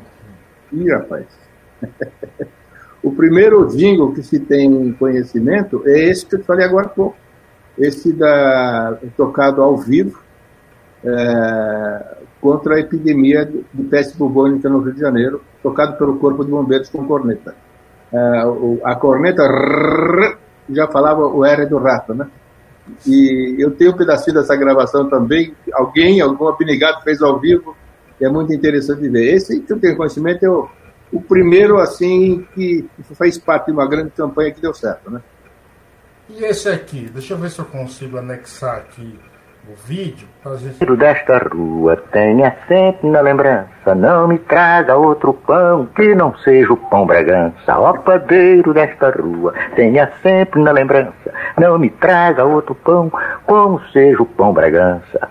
Ih, 0.71 0.91
rapaz. 0.91 1.42
o 3.03 3.13
primeiro 3.13 3.67
jingle 3.69 4.13
que 4.13 4.23
se 4.23 4.39
tem 4.41 4.93
conhecimento 4.93 5.83
é 5.87 6.09
esse 6.09 6.27
que 6.27 6.37
eu 6.37 6.45
falei 6.45 6.65
agora 6.65 6.87
há 6.87 6.91
pouco. 6.91 7.17
Esse 7.79 8.13
da, 8.13 8.99
tocado 9.17 9.63
ao 9.63 9.77
vivo 9.79 10.23
é, 11.05 12.17
contra 12.41 12.75
a 12.75 12.81
epidemia 12.81 13.45
de 13.47 13.83
peste 13.85 14.17
bubônica 14.17 14.69
no 14.69 14.81
Rio 14.81 14.93
de 14.93 15.01
Janeiro, 15.01 15.43
tocado 15.63 15.97
pelo 15.97 16.19
Corpo 16.19 16.45
de 16.45 16.51
Bombeiros 16.51 16.91
com 16.91 17.07
corneta. 17.07 17.55
É, 18.13 18.47
o, 18.47 18.81
a 18.85 18.95
corneta 18.95 19.43
já 20.69 20.87
falava 20.89 21.27
o 21.27 21.45
R 21.45 21.67
do 21.67 21.79
rato, 21.79 22.15
né? 22.15 22.29
E 23.07 23.57
eu 23.59 23.71
tenho 23.71 23.93
um 23.93 23.97
pedacinho 23.97 24.37
dessa 24.37 24.57
gravação 24.57 25.09
também. 25.09 25.55
Alguém, 25.73 26.21
algum 26.21 26.49
abnegado 26.49 27.03
fez 27.03 27.23
ao 27.23 27.39
vivo. 27.39 27.77
É 28.21 28.29
muito 28.29 28.53
interessante 28.53 29.09
ver. 29.09 29.35
Esse 29.35 29.61
que 29.61 29.73
eu 29.73 29.79
tenho 29.79 29.97
conhecimento 29.97 30.45
é 30.45 30.51
o 30.51 30.69
o 31.13 31.21
primeiro, 31.21 31.79
assim, 31.79 32.47
que 32.55 32.89
fez 33.15 33.39
parte 33.39 33.67
de 33.67 33.73
uma 33.73 33.87
grande 33.87 34.11
campanha 34.11 34.51
que 34.51 34.61
deu 34.61 34.73
certo, 34.73 35.11
né? 35.11 35.21
E 36.31 36.45
esse 36.45 36.69
aqui, 36.69 37.11
deixa 37.13 37.35
eu 37.35 37.39
ver 37.39 37.51
se 37.51 37.59
eu 37.59 37.65
consigo 37.67 38.17
anexar 38.17 38.77
aqui 38.77 39.19
o 39.69 39.75
vídeo. 39.87 40.27
Fazer... 40.43 40.75
Desta 40.97 41.39
rua 41.39 41.97
tenha 42.11 42.57
sempre 42.67 43.09
na 43.11 43.21
lembrança, 43.21 43.95
não 43.95 44.27
me 44.27 44.39
traga 44.39 44.97
outro 44.97 45.35
pão 45.35 45.87
que 45.95 46.15
não 46.15 46.37
seja 46.39 46.73
o 46.73 46.77
pão 46.77 47.07
Bragança. 47.07 47.79
Ó 47.79 47.93
padeiro 47.99 48.73
desta 48.73 49.11
rua, 49.11 49.53
tenha 49.77 50.11
sempre 50.23 50.63
na 50.63 50.73
lembrança, 50.73 51.33
não 51.59 51.79
me 51.79 51.91
traga 51.91 52.45
outro 52.45 52.75
pão 52.75 53.13
como 53.45 53.81
seja 53.93 54.23
o 54.23 54.27
pão 54.27 54.53
Bragança. 54.53 55.29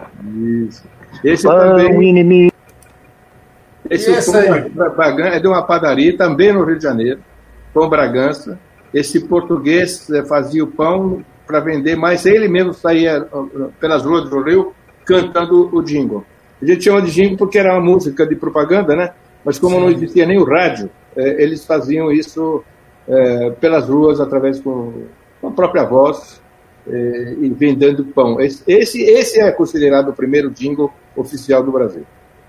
Isso. 0.67 0.87
Esse 1.23 1.43
pão 1.43 1.77
também... 1.77 2.09
inimigo 2.09 2.50
esse 3.91 4.31
pão 4.31 5.25
é 5.25 5.39
de 5.39 5.47
uma 5.47 5.61
padaria, 5.63 6.15
também 6.15 6.53
no 6.53 6.63
Rio 6.63 6.77
de 6.77 6.83
Janeiro, 6.83 7.19
pão 7.73 7.89
Bragança. 7.89 8.57
Esse 8.93 9.19
português 9.27 10.09
eh, 10.09 10.23
fazia 10.23 10.63
o 10.63 10.67
pão 10.67 11.25
para 11.45 11.59
vender, 11.59 11.97
mas 11.97 12.25
ele 12.25 12.47
mesmo 12.47 12.73
saía 12.73 13.27
pelas 13.81 14.05
ruas 14.05 14.29
do 14.29 14.41
Rio 14.41 14.73
cantando 15.05 15.69
o 15.75 15.81
jingle. 15.81 16.23
A 16.61 16.65
gente 16.65 16.85
chama 16.85 17.01
de 17.01 17.11
jingle 17.11 17.37
porque 17.37 17.59
era 17.59 17.73
uma 17.73 17.81
música 17.81 18.25
de 18.25 18.35
propaganda, 18.35 18.95
né? 18.95 19.11
Mas 19.43 19.59
como 19.59 19.75
Sim. 19.75 19.81
não 19.81 19.89
existia 19.89 20.25
nem 20.25 20.37
o 20.37 20.45
rádio, 20.45 20.89
eh, 21.17 21.43
eles 21.43 21.65
faziam 21.65 22.11
isso 22.11 22.63
eh, 23.09 23.51
pelas 23.59 23.89
ruas 23.89 24.21
através 24.21 24.59
com, 24.61 25.03
a 25.43 25.51
própria 25.51 25.83
voz 25.83 26.39
e 26.87 27.49
vendendo 27.49 28.05
pão. 28.05 28.39
Esse, 28.39 28.63
esse 29.01 29.39
é 29.39 29.51
considerado 29.51 30.09
o 30.09 30.13
primeiro 30.13 30.49
jingle 30.49 30.91
oficial 31.15 31.63
do 31.63 31.71
Brasil, 31.71 32.05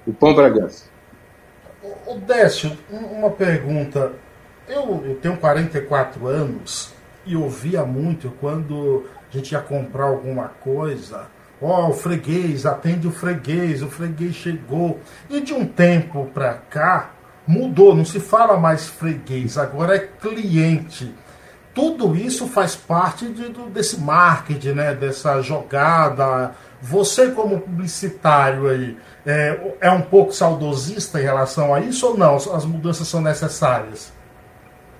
o 0.06 0.12
pão 0.12 0.34
Bragança. 0.34 0.92
O 2.12 2.18
Décio, 2.18 2.76
uma 2.90 3.30
pergunta. 3.30 4.12
Eu, 4.68 5.02
eu 5.02 5.14
tenho 5.14 5.38
44 5.38 6.26
anos 6.26 6.92
e 7.24 7.34
ouvia 7.34 7.86
muito 7.86 8.30
quando 8.38 9.06
a 9.30 9.34
gente 9.34 9.52
ia 9.52 9.60
comprar 9.60 10.04
alguma 10.04 10.48
coisa. 10.48 11.28
Ó, 11.60 11.86
oh, 11.86 11.88
o 11.88 11.92
freguês, 11.94 12.66
atende 12.66 13.08
o 13.08 13.10
freguês, 13.10 13.82
o 13.82 13.88
freguês 13.88 14.34
chegou. 14.34 15.00
E 15.30 15.40
de 15.40 15.54
um 15.54 15.64
tempo 15.64 16.28
para 16.34 16.52
cá, 16.52 17.12
mudou, 17.46 17.94
não 17.94 18.04
se 18.04 18.20
fala 18.20 18.58
mais 18.58 18.88
freguês, 18.88 19.56
agora 19.56 19.96
é 19.96 20.00
cliente. 20.00 21.14
Tudo 21.74 22.14
isso 22.14 22.46
faz 22.46 22.76
parte 22.76 23.26
de, 23.28 23.48
do, 23.48 23.70
desse 23.70 23.98
marketing, 23.98 24.72
né? 24.72 24.94
dessa 24.94 25.40
jogada. 25.40 26.54
Você, 26.82 27.30
como 27.30 27.60
publicitário 27.60 28.68
aí, 28.68 28.98
é, 29.24 29.74
é 29.80 29.90
um 29.90 30.02
pouco 30.02 30.32
saudosista 30.32 31.20
em 31.20 31.24
relação 31.24 31.74
a 31.74 31.80
isso 31.80 32.08
ou 32.08 32.18
não? 32.18 32.36
As 32.36 32.64
mudanças 32.64 33.06
são 33.06 33.20
necessárias? 33.20 34.12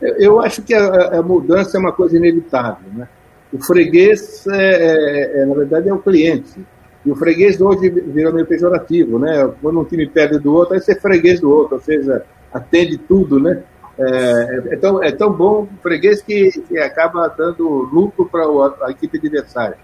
Eu, 0.00 0.40
acho 0.40 0.62
que 0.62 0.74
a, 0.74 1.18
a, 1.18 1.22
mudança 1.22 1.76
é 1.76 1.80
uma 1.80 1.92
coisa 1.92 2.16
inevitável. 2.16 2.88
Né? 2.92 3.08
O 3.52 3.62
freguês, 3.62 4.46
é, 4.48 4.58
é, 4.58 5.42
é, 5.42 5.46
na 5.46 5.54
verdade, 5.54 5.88
é 5.88 5.94
o 5.94 5.98
cliente. 5.98 6.64
E 7.04 7.10
o 7.10 7.16
freguês 7.16 7.60
hoje 7.60 7.88
virou 7.90 8.32
meio 8.32 8.46
pejorativo, 8.46 9.18
né? 9.18 9.52
Quando 9.60 9.80
um 9.80 9.84
time 9.84 10.06
perde 10.06 10.38
do 10.38 10.54
outro, 10.54 10.74
aí 10.74 10.80
você 10.80 10.92
é 10.92 10.94
freguês 10.94 11.40
do 11.40 11.50
outro, 11.50 11.74
ou 11.74 11.80
seja, 11.80 12.24
atende 12.52 12.96
tudo, 12.96 13.40
né? 13.40 13.62
É, 13.98 14.62
é, 14.70 14.76
tão, 14.76 15.02
é 15.02 15.12
tão 15.12 15.32
bom 15.32 15.62
o 15.62 15.68
freguês 15.82 16.22
que, 16.22 16.50
que 16.62 16.78
acaba 16.78 17.28
dando 17.28 17.68
lucro 17.92 18.26
para 18.26 18.44
a 18.86 18.90
equipe 18.90 19.18
adversária. 19.18 19.76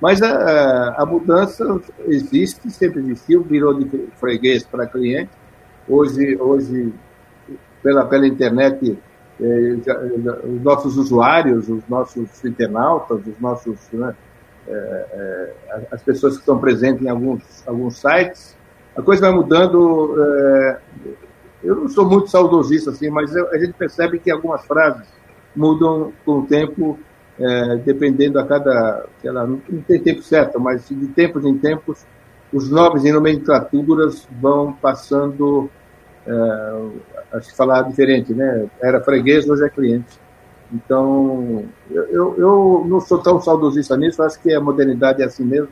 Mas 0.00 0.22
a, 0.22 0.94
a, 0.96 1.04
mudança 1.04 1.80
existe, 2.06 2.70
sempre 2.70 3.00
existiu, 3.00 3.42
virou 3.42 3.74
de 3.74 4.08
freguês 4.16 4.64
para 4.64 4.86
cliente. 4.86 5.30
Hoje, 5.86 6.36
hoje 6.40 6.92
pela, 7.82 8.06
pela 8.06 8.26
internet, 8.26 8.98
eh, 9.40 9.76
já, 9.84 9.94
já, 9.94 10.32
os 10.38 10.62
nossos 10.62 10.96
usuários, 10.96 11.68
os 11.68 11.86
nossos 11.88 12.44
internautas, 12.44 13.26
os 13.26 13.38
nossos, 13.38 13.78
né, 13.92 14.14
eh, 14.66 15.06
eh, 15.12 15.86
as 15.90 16.02
pessoas 16.02 16.34
que 16.34 16.40
estão 16.40 16.58
presentes 16.58 17.04
em 17.04 17.08
alguns, 17.08 17.42
alguns 17.66 17.98
sites, 17.98 18.56
a 18.96 19.02
coisa 19.02 19.22
vai 19.22 19.32
mudando. 19.32 20.14
Eh, 20.18 20.78
eu 21.62 21.76
não 21.76 21.88
sou 21.88 22.08
muito 22.08 22.28
saudosista 22.28 22.90
assim, 22.90 23.10
mas 23.10 23.34
eu, 23.34 23.50
a 23.50 23.58
gente 23.58 23.74
percebe 23.74 24.18
que 24.18 24.30
algumas 24.30 24.64
frases 24.64 25.06
mudam 25.54 26.12
com 26.24 26.38
o 26.38 26.46
tempo 26.46 26.98
é, 27.40 27.76
dependendo 27.76 28.38
a 28.38 28.46
cada, 28.46 29.06
sei 29.22 29.30
lá, 29.30 29.46
não 29.46 29.58
tem 29.58 29.98
tempo 29.98 30.22
certo, 30.22 30.60
mas 30.60 30.86
de 30.88 31.06
tempos 31.08 31.44
em 31.44 31.56
tempos, 31.56 32.04
os 32.52 32.70
nomes 32.70 33.04
em 33.04 33.12
nomenclaturas 33.12 34.28
vão 34.40 34.74
passando, 34.74 35.70
é, 36.26 37.36
acho 37.36 37.48
que 37.48 37.56
falar 37.56 37.82
diferente, 37.82 38.34
né? 38.34 38.68
Era 38.82 39.00
freguês, 39.00 39.48
hoje 39.48 39.64
é 39.64 39.70
cliente. 39.70 40.20
Então, 40.72 41.64
eu, 41.90 42.04
eu, 42.08 42.38
eu 42.38 42.84
não 42.86 43.00
sou 43.00 43.18
tão 43.18 43.40
saudosista 43.40 43.96
nisso, 43.96 44.22
acho 44.22 44.38
que 44.40 44.52
a 44.52 44.60
modernidade 44.60 45.22
é 45.22 45.24
assim 45.24 45.44
mesmo. 45.44 45.68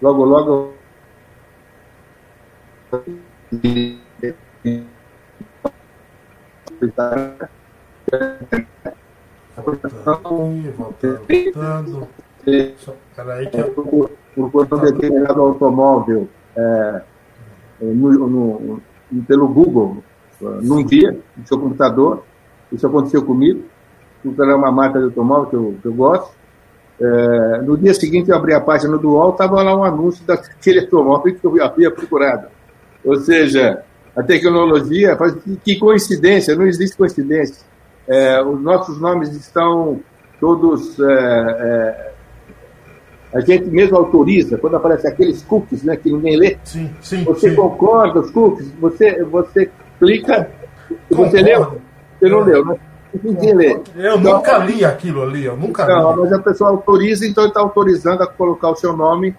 Logo, 0.00 0.24
logo. 0.24 0.72
Voltando. 10.76 12.08
Peraí 13.14 13.46
que 13.46 13.58
eu... 13.58 14.10
Conta 14.50 14.78
de 14.78 14.92
determinado 14.92 15.42
automóvel 15.42 16.26
é, 16.56 17.02
no, 17.80 18.28
no, 18.28 18.82
pelo 19.28 19.46
Google, 19.48 20.02
num 20.40 20.82
dia, 20.84 21.16
no 21.36 21.46
seu 21.46 21.58
computador, 21.58 22.24
isso 22.72 22.86
aconteceu 22.86 23.22
comigo, 23.22 23.62
era 24.38 24.56
uma 24.56 24.72
marca 24.72 24.98
de 24.98 25.06
automóvel 25.06 25.46
que 25.46 25.56
eu, 25.56 25.76
que 25.82 25.88
eu 25.88 25.94
gosto. 25.94 26.32
É, 27.00 27.62
no 27.62 27.76
dia 27.76 27.92
seguinte 27.92 28.30
eu 28.30 28.36
abri 28.36 28.54
a 28.54 28.60
página 28.60 28.96
do 28.96 29.10
UOL, 29.10 29.32
estava 29.32 29.62
lá 29.62 29.76
um 29.76 29.84
anúncio 29.84 30.24
daquele 30.24 30.80
automóvel 30.80 31.34
que 31.34 31.44
eu 31.44 31.62
havia 31.62 31.90
procurado. 31.90 32.46
Ou 33.04 33.16
seja, 33.16 33.82
a 34.16 34.22
tecnologia 34.22 35.16
faz 35.16 35.34
que 35.64 35.78
coincidência, 35.78 36.54
não 36.54 36.66
existe 36.66 36.96
coincidência. 36.96 37.66
É, 38.08 38.42
os 38.42 38.60
nossos 38.60 39.00
nomes 39.00 39.30
estão 39.30 40.00
todos. 40.40 40.98
É, 40.98 41.04
é, 41.04 42.12
a 43.34 43.40
gente 43.40 43.64
mesmo 43.70 43.96
autoriza, 43.96 44.58
quando 44.58 44.76
aparece 44.76 45.06
aqueles 45.06 45.42
cookies 45.42 45.82
né, 45.82 45.96
que 45.96 46.12
ninguém 46.12 46.36
lê. 46.36 46.58
Sim, 46.64 46.90
sim, 47.00 47.24
você 47.24 47.50
sim. 47.50 47.56
concorda, 47.56 48.20
os 48.20 48.30
cookies, 48.30 48.70
você, 48.72 49.24
você 49.24 49.70
clica, 49.98 50.50
você 51.08 51.40
leu? 51.40 51.80
Você 52.18 52.28
não 52.28 52.40
leu, 52.40 52.64
né? 52.64 52.76
Ninguém 53.22 53.54
lê. 53.54 53.72
Eu 53.96 54.18
então, 54.18 54.36
nunca 54.36 54.58
li 54.58 54.84
aquilo 54.84 55.22
ali, 55.22 55.44
eu 55.44 55.56
nunca 55.56 55.86
não, 55.86 56.14
li. 56.14 56.20
Mas 56.20 56.32
a 56.32 56.38
pessoa 56.38 56.70
autoriza, 56.70 57.26
então 57.26 57.46
está 57.46 57.60
autorizando 57.60 58.22
a 58.22 58.26
colocar 58.26 58.70
o 58.70 58.76
seu 58.76 58.94
nome 58.94 59.34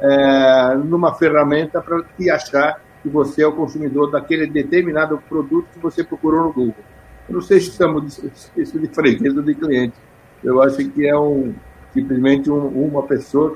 é, 0.00 0.74
numa 0.76 1.14
ferramenta 1.14 1.80
para 1.80 2.02
te 2.16 2.30
achar 2.30 2.80
que 3.02 3.08
você 3.08 3.42
é 3.42 3.46
o 3.46 3.52
consumidor 3.52 4.10
daquele 4.10 4.46
determinado 4.46 5.22
produto 5.28 5.68
que 5.72 5.78
você 5.78 6.04
procurou 6.04 6.44
no 6.44 6.52
Google. 6.52 6.84
Eu 7.28 7.34
não 7.34 7.40
sei 7.42 7.60
se 7.60 7.70
estamos 7.70 8.20
isso 8.56 8.78
de 8.78 8.88
freguês 8.88 9.34
de 9.34 9.54
cliente. 9.54 9.94
Eu 10.42 10.62
acho 10.62 10.76
que 10.76 11.06
é 11.06 11.16
um, 11.16 11.54
simplesmente 11.92 12.50
um, 12.50 12.68
uma 12.68 13.02
pessoa 13.02 13.54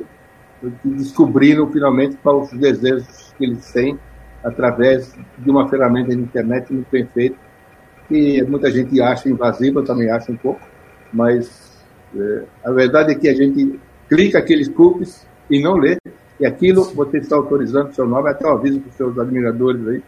que 0.61 0.89
descobriram 0.91 1.71
finalmente 1.71 2.17
quais 2.23 2.53
os 2.53 2.59
desejos 2.59 3.35
que 3.37 3.45
eles 3.45 3.73
têm 3.73 3.99
através 4.45 5.15
de 5.39 5.51
uma 5.51 5.69
ferramenta 5.69 6.15
de 6.15 6.21
internet 6.21 6.73
muito 6.73 6.89
bem 6.91 7.07
feita, 7.07 7.37
que 8.09 8.43
muita 8.43 8.71
gente 8.71 9.01
acha 9.01 9.29
invasiva, 9.29 9.81
eu 9.81 9.85
também 9.85 10.11
acho 10.11 10.33
um 10.33 10.37
pouco, 10.37 10.61
mas 11.13 11.73
é, 12.15 12.45
a 12.65 12.71
verdade 12.73 13.13
é 13.13 13.15
que 13.15 13.29
a 13.29 13.35
gente 13.35 13.79
clica 14.09 14.39
aqueles 14.39 14.69
cookies 14.69 15.27
e 15.49 15.63
não 15.63 15.77
lê, 15.77 15.97
e 16.41 16.47
aquilo 16.47 16.85
você 16.95 17.19
está 17.19 17.37
autorizando 17.37 17.91
o 17.91 17.95
seu 17.95 18.07
nome, 18.07 18.29
até 18.29 18.47
um 18.47 18.53
aviso 18.53 18.81
para 18.81 18.91
os 18.91 18.97
seus 18.97 19.19
admiradores 19.19 19.87
aí, 19.87 20.03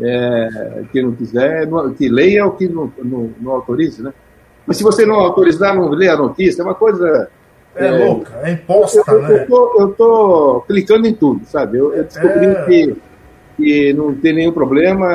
é, 0.00 0.82
que 0.90 1.02
não 1.02 1.12
quiser, 1.12 1.68
que 1.96 2.08
leia 2.08 2.44
ou 2.44 2.52
que 2.52 2.68
não, 2.68 2.92
não, 3.02 3.30
não, 3.40 3.52
autorize, 3.52 4.02
né? 4.02 4.12
Mas 4.66 4.76
se 4.76 4.82
você 4.82 5.04
não 5.04 5.16
autorizar, 5.16 5.74
não 5.74 5.88
lê 5.90 6.08
a 6.08 6.16
notícia, 6.16 6.62
é 6.62 6.64
uma 6.64 6.74
coisa... 6.74 7.28
É, 7.74 7.86
é 7.86 8.04
louca, 8.04 8.32
é 8.42 8.52
imposta, 8.52 9.02
eu, 9.12 9.22
né? 9.22 9.46
Eu 9.48 9.90
estou 9.90 10.60
clicando 10.62 11.06
em 11.06 11.14
tudo, 11.14 11.44
sabe? 11.46 11.78
Eu, 11.78 11.94
eu 11.94 12.04
descobri 12.04 12.46
É. 12.46 12.64
que, 12.64 12.96
que 13.56 13.92
não 13.92 14.14
tem 14.14 14.32
nenhum 14.32 14.52
problema, 14.52 15.06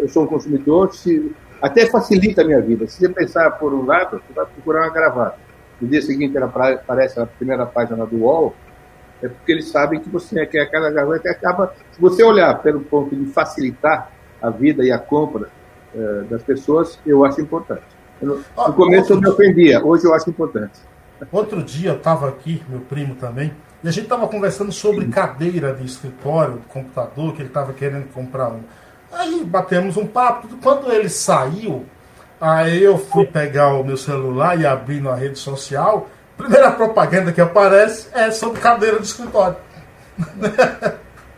eu 0.00 0.08
sou 0.08 0.24
um 0.24 0.26
consumidor, 0.26 0.94
se, 0.94 1.32
até 1.62 1.86
facilita 1.86 2.42
a 2.42 2.44
minha 2.44 2.60
vida. 2.60 2.86
Se 2.86 2.98
você 2.98 3.08
pensar 3.08 3.50
por 3.52 3.72
um 3.72 3.86
lado, 3.86 4.20
você 4.26 4.34
vai 4.34 4.44
procurar 4.46 4.82
uma 4.82 4.92
gravata. 4.92 5.38
No 5.80 5.88
dia 5.88 6.02
seguinte 6.02 6.36
ela 6.36 6.46
apare- 6.46 6.74
aparece 6.74 7.18
na 7.18 7.26
primeira 7.26 7.64
página 7.64 8.04
do 8.04 8.16
UOL, 8.16 8.54
é 9.22 9.28
porque 9.28 9.52
eles 9.52 9.68
sabem 9.68 9.98
que 9.98 10.08
você 10.10 10.44
quer 10.44 10.60
aquela 10.60 10.90
gravata 10.90 11.26
e 11.26 11.30
acaba. 11.30 11.74
Se 11.92 12.00
você 12.00 12.22
olhar 12.22 12.60
pelo 12.62 12.80
ponto 12.80 13.16
de 13.16 13.26
facilitar 13.32 14.10
a 14.44 14.50
vida 14.50 14.84
e 14.84 14.92
a 14.92 14.98
compra 14.98 15.48
eh, 15.94 16.24
das 16.28 16.42
pessoas, 16.42 16.98
eu 17.06 17.24
acho 17.24 17.40
importante. 17.40 17.82
Eu 18.20 18.40
Ah, 18.56 18.68
no 18.68 18.74
começo 18.74 19.12
eu 19.12 19.20
me 19.20 19.28
ofendia, 19.28 19.84
hoje 19.84 20.04
eu 20.04 20.14
acho 20.14 20.28
importante. 20.28 20.80
Outro 21.32 21.62
dia 21.62 21.90
eu 21.90 21.96
estava 21.96 22.28
aqui, 22.28 22.62
meu 22.68 22.80
primo 22.80 23.14
também, 23.14 23.52
e 23.82 23.88
a 23.88 23.90
gente 23.90 24.04
estava 24.04 24.28
conversando 24.28 24.72
sobre 24.72 25.06
cadeira 25.08 25.72
de 25.72 25.86
escritório, 25.86 26.54
de 26.54 26.66
computador, 26.66 27.32
que 27.32 27.40
ele 27.40 27.48
estava 27.48 27.72
querendo 27.72 28.12
comprar 28.12 28.48
um. 28.48 28.60
Aí 29.12 29.44
batemos 29.44 29.96
um 29.96 30.06
papo. 30.06 30.48
Quando 30.62 30.92
ele 30.92 31.08
saiu, 31.08 31.84
aí 32.40 32.82
eu 32.82 32.98
fui 32.98 33.26
pegar 33.26 33.74
o 33.74 33.84
meu 33.84 33.96
celular 33.96 34.58
e 34.58 34.66
abri 34.66 35.00
na 35.00 35.14
rede 35.14 35.38
social. 35.38 36.08
Primeira 36.36 36.70
propaganda 36.72 37.32
que 37.32 37.40
aparece 37.40 38.08
é 38.12 38.30
sobre 38.30 38.60
cadeira 38.60 38.98
de 38.98 39.06
escritório. 39.06 39.56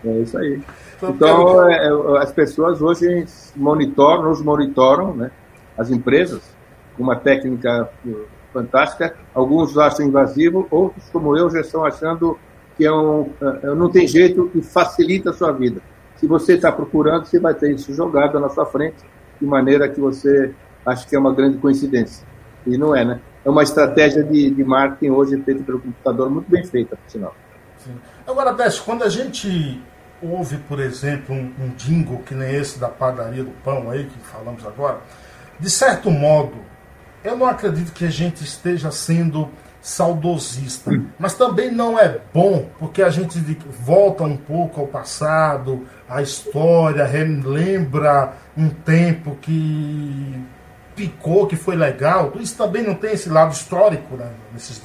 É 0.04 0.18
isso 0.20 0.38
aí. 0.38 0.62
Então, 1.02 1.68
é, 1.68 1.86
é, 1.86 2.18
as 2.18 2.32
pessoas 2.32 2.80
hoje 2.80 3.26
monitoram, 3.54 4.30
nos 4.30 4.42
monitoram, 4.42 5.14
né? 5.14 5.30
as 5.76 5.90
empresas, 5.90 6.40
com 6.96 7.02
uma 7.02 7.16
técnica 7.16 7.90
eh, 8.06 8.10
fantástica. 8.52 9.14
Alguns 9.34 9.76
acham 9.76 10.06
invasivo, 10.06 10.66
outros, 10.70 11.04
como 11.10 11.36
eu, 11.36 11.50
já 11.50 11.60
estão 11.60 11.84
achando 11.84 12.38
que 12.76 12.84
é 12.84 12.92
um, 12.92 13.30
é, 13.40 13.74
não 13.74 13.90
tem 13.90 14.06
jeito 14.06 14.50
e 14.54 14.62
facilita 14.62 15.30
a 15.30 15.32
sua 15.32 15.52
vida. 15.52 15.80
Se 16.16 16.26
você 16.26 16.54
está 16.54 16.72
procurando, 16.72 17.26
você 17.26 17.38
vai 17.38 17.54
ter 17.54 17.72
isso 17.72 17.92
jogado 17.92 18.40
na 18.40 18.48
sua 18.48 18.64
frente, 18.64 18.96
de 19.38 19.46
maneira 19.46 19.88
que 19.88 20.00
você 20.00 20.54
acha 20.84 21.06
que 21.06 21.14
é 21.14 21.18
uma 21.18 21.34
grande 21.34 21.58
coincidência. 21.58 22.26
E 22.66 22.78
não 22.78 22.94
é, 22.94 23.04
né? 23.04 23.20
É 23.44 23.50
uma 23.50 23.62
estratégia 23.62 24.24
de, 24.24 24.50
de 24.50 24.64
marketing 24.64 25.10
hoje 25.10 25.40
feita 25.42 25.62
pelo 25.62 25.78
computador, 25.78 26.30
muito 26.30 26.50
bem 26.50 26.64
feita, 26.64 26.96
por 26.96 27.10
sinal. 27.10 27.34
Sim. 27.78 27.94
Agora, 28.26 28.52
Décio, 28.52 28.82
quando 28.84 29.04
a 29.04 29.08
gente 29.08 29.80
ouve, 30.30 30.58
por 30.68 30.80
exemplo, 30.80 31.34
um, 31.34 31.52
um 31.60 31.68
jingle 31.76 32.18
que 32.18 32.34
nem 32.34 32.54
esse 32.54 32.78
da 32.78 32.88
padaria 32.88 33.44
do 33.44 33.50
pão 33.62 33.90
aí, 33.90 34.04
que 34.04 34.18
falamos 34.20 34.66
agora, 34.66 35.00
de 35.58 35.70
certo 35.70 36.10
modo, 36.10 36.54
eu 37.24 37.36
não 37.36 37.46
acredito 37.46 37.92
que 37.92 38.04
a 38.04 38.10
gente 38.10 38.44
esteja 38.44 38.90
sendo 38.90 39.48
saudosista, 39.80 40.90
mas 41.16 41.34
também 41.34 41.70
não 41.70 41.98
é 41.98 42.18
bom, 42.34 42.68
porque 42.78 43.02
a 43.02 43.08
gente 43.08 43.38
volta 43.80 44.24
um 44.24 44.36
pouco 44.36 44.80
ao 44.80 44.86
passado, 44.88 45.86
à 46.08 46.20
história, 46.20 47.04
relembra 47.04 48.32
um 48.56 48.68
tempo 48.68 49.36
que 49.40 50.44
picou, 50.96 51.46
que 51.46 51.54
foi 51.54 51.76
legal. 51.76 52.32
Isso 52.40 52.56
também 52.56 52.82
não 52.82 52.94
tem 52.94 53.12
esse 53.12 53.28
lado 53.28 53.52
histórico, 53.52 54.16
né? 54.16 54.28
Nesses 54.52 54.78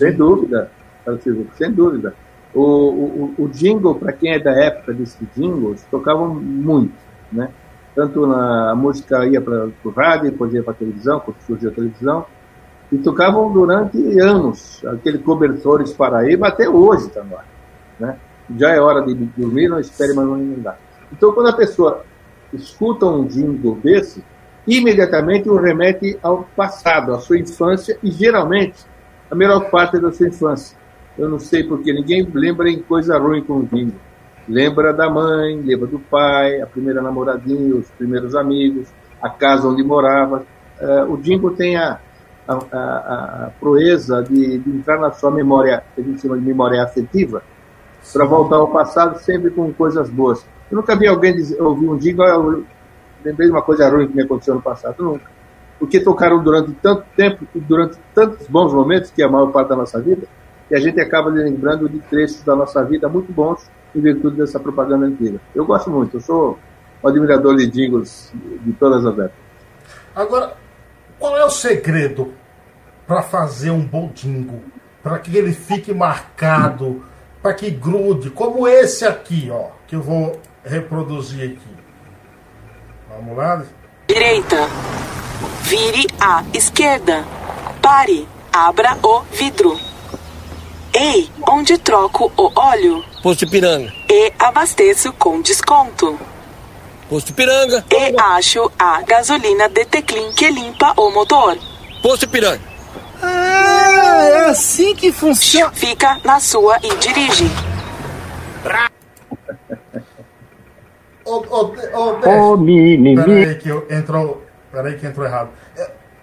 Sem 1.08 1.24
dúvida, 1.24 1.48
sem 1.58 1.72
dúvida. 1.72 2.14
O, 2.54 2.62
o, 2.62 3.36
o 3.38 3.48
jingle, 3.48 3.96
para 3.96 4.12
quem 4.12 4.34
é 4.34 4.40
da 4.40 4.52
época 4.52 4.94
desses 4.94 5.18
jingles, 5.36 5.86
tocavam 5.90 6.34
muito, 6.34 6.94
né? 7.32 7.50
Tanto 7.96 8.26
na 8.26 8.72
a 8.72 8.76
música 8.76 9.26
ia 9.26 9.42
para 9.42 9.70
o 9.84 9.90
rádio, 9.90 10.32
depois 10.32 10.54
ia 10.54 10.64
para 10.64 10.74
a 10.74 10.76
televisão, 10.76 11.20
quando 11.20 11.38
surgiu 11.42 11.70
a 11.70 11.74
televisão, 11.74 12.26
e 12.92 12.98
tocavam 12.98 13.52
durante 13.52 14.20
anos. 14.20 14.84
Aquele 14.86 15.18
Cobertores 15.18 15.94
Paraíba 15.94 16.48
até 16.48 16.68
hoje 16.70 17.08
está 17.08 17.24
no 17.24 17.38
ar, 17.38 17.46
né? 18.00 18.18
Já 18.58 18.72
é 18.72 18.80
hora 18.80 19.02
de 19.02 19.14
dormir, 19.14 19.70
não 19.70 19.80
espere 19.80 20.14
mais 20.14 20.28
não 20.28 20.38
inundar. 20.38 20.78
Então, 21.12 21.32
quando 21.34 21.50
a 21.50 21.54
pessoa 21.54 22.04
escuta 22.54 23.06
um 23.06 23.26
jingle 23.26 23.76
desse, 23.76 24.24
imediatamente 24.68 25.50
o 25.50 25.56
remete 25.56 26.18
ao 26.22 26.44
passado, 26.56 27.14
à 27.14 27.20
sua 27.20 27.40
infância, 27.40 27.98
e 28.04 28.12
geralmente 28.12 28.86
a 29.30 29.36
melhor 29.36 29.70
parte 29.70 30.00
da 30.00 30.12
sua 30.12 30.28
infância. 30.28 30.78
Eu 31.22 31.30
não 31.30 31.40
sei 31.40 31.64
porque 31.64 31.94
ninguém 31.94 32.28
lembra 32.34 32.70
em 32.70 32.80
coisa 32.82 33.18
ruim 33.18 33.44
com 33.44 33.58
o 33.60 33.64
jingle. 33.64 33.94
Lembra 34.50 34.92
da 34.92 35.08
mãe, 35.10 35.56
lembra 35.62 35.86
do 35.88 36.00
pai, 36.00 36.60
a 36.62 36.66
primeira 36.66 37.02
namoradinha, 37.02 37.76
os 37.76 37.88
primeiros 37.92 38.36
amigos, 38.36 38.88
a 39.22 39.30
casa 39.30 39.68
onde 39.68 39.84
morava. 39.84 40.44
Eh, 40.80 41.04
o 41.08 41.16
jingle 41.18 41.52
tem 41.52 41.78
a, 41.78 42.00
a, 42.48 42.54
a- 42.54 43.46
a 43.46 43.52
proeza 43.60 44.24
de, 44.24 44.58
de 44.58 44.70
entrar 44.72 45.00
na 45.00 45.12
sua 45.12 45.30
memória, 45.30 45.84
que 45.94 46.02
a 46.02 46.04
gente 46.04 46.22
chama 46.22 46.38
de 46.40 46.44
memória 46.44 46.84
afetiva, 46.84 47.44
para 48.12 48.26
voltar 48.26 48.56
ao 48.56 48.70
passado 48.70 49.20
sempre 49.20 49.52
com 49.52 49.72
coisas 49.72 50.10
boas. 50.10 50.44
Eu 50.72 50.78
nunca 50.78 50.96
vi 50.96 51.08
alguém 51.08 51.36
dizer, 51.36 51.62
ouvir 51.62 51.88
um 51.88 51.98
jingle, 51.98 52.26
"Ah, 52.26 52.30
eu 52.30 52.64
lembrei 53.24 53.48
de 53.48 53.54
uma 53.54 53.62
coisa 53.62 53.88
ruim 53.90 54.08
que 54.08 54.16
me 54.16 54.24
aconteceu 54.24 54.56
no 54.56 54.62
passado. 54.62 54.96
Nunca. 55.04 55.26
Porque 55.78 56.00
tocaram 56.00 56.42
durante 56.44 56.72
tanto 56.82 57.04
tempo, 57.16 57.46
durante 57.54 57.96
tantos 58.16 58.48
bons 58.48 58.74
momentos, 58.74 59.12
que 59.12 59.22
é 59.22 59.26
a 59.26 59.30
maior 59.30 59.52
parte 59.52 59.70
da 59.70 59.76
nossa 59.76 60.00
vida, 60.02 60.28
que 60.72 60.76
a 60.76 60.80
gente 60.80 61.02
acaba 61.02 61.30
lembrando 61.30 61.90
de 61.90 62.00
trechos 62.00 62.42
da 62.44 62.56
nossa 62.56 62.82
vida 62.86 63.10
muito 63.10 63.30
bons 63.34 63.70
em 63.94 64.00
virtude 64.00 64.38
dessa 64.38 64.58
propaganda 64.58 65.06
antiga. 65.06 65.38
Eu 65.54 65.66
gosto 65.66 65.90
muito, 65.90 66.16
eu 66.16 66.22
sou 66.22 66.58
um 67.04 67.08
admirador 67.10 67.58
de 67.58 67.68
jingles 67.68 68.32
de 68.34 68.72
todas 68.74 69.06
as 69.06 69.14
épocas. 69.14 69.32
Agora, 70.16 70.54
qual 71.20 71.38
é 71.38 71.44
o 71.44 71.50
segredo 71.50 72.34
para 73.06 73.22
fazer 73.22 73.72
um 73.72 73.86
bom 73.86 74.10
jingle? 74.14 74.62
para 75.04 75.20
que 75.20 75.36
ele 75.36 75.54
fique 75.54 75.94
marcado, 75.94 77.04
para 77.42 77.54
que 77.54 77.70
grude, 77.72 78.30
como 78.30 78.68
esse 78.68 79.06
aqui, 79.06 79.50
ó, 79.52 79.70
que 79.88 79.96
eu 79.96 80.02
vou 80.02 80.40
reproduzir 80.64 81.44
aqui. 81.44 81.76
Vamos 83.10 83.36
lá? 83.36 83.64
Direita. 84.08 84.68
Vire 85.64 86.08
à 86.20 86.44
esquerda. 86.54 87.24
Pare. 87.82 88.28
Abra 88.54 88.98
o 89.02 89.22
vidro. 89.32 89.78
Ei, 90.94 91.30
onde 91.48 91.78
troco 91.78 92.32
o 92.38 92.52
óleo? 92.60 93.04
Posto 93.24 93.50
Piranga. 93.50 93.92
E 94.10 94.34
abasteço 94.38 95.14
com 95.14 95.42
desconto. 95.42 96.20
Posto 97.10 97.34
Piranga. 97.34 97.86
E 97.90 98.20
acho 98.20 98.72
a 98.78 99.02
gasolina 99.02 99.70
de 99.70 99.86
Teclin 99.86 100.32
que 100.34 100.50
limpa 100.50 100.94
o 100.98 101.10
motor. 101.12 101.58
Posto 102.02 102.28
Piranga. 102.28 102.62
Ah, 103.22 104.26
é 104.26 104.50
assim 104.50 104.94
que 104.96 105.12
funciona. 105.12 105.72
Fica 105.72 106.20
na 106.26 106.40
sua 106.40 106.78
e 106.84 106.94
dirige. 106.98 107.50
Ô, 111.24 111.36
ô, 111.50 111.74
ô, 111.94 112.54
Ô, 112.54 112.58
menininho. 112.58 113.24
Peraí 113.24 113.56
que 113.56 113.70
entrou. 113.94 114.44
Peraí 114.72 114.98
que 114.98 115.06
entrou 115.06 115.26
errado. 115.26 115.50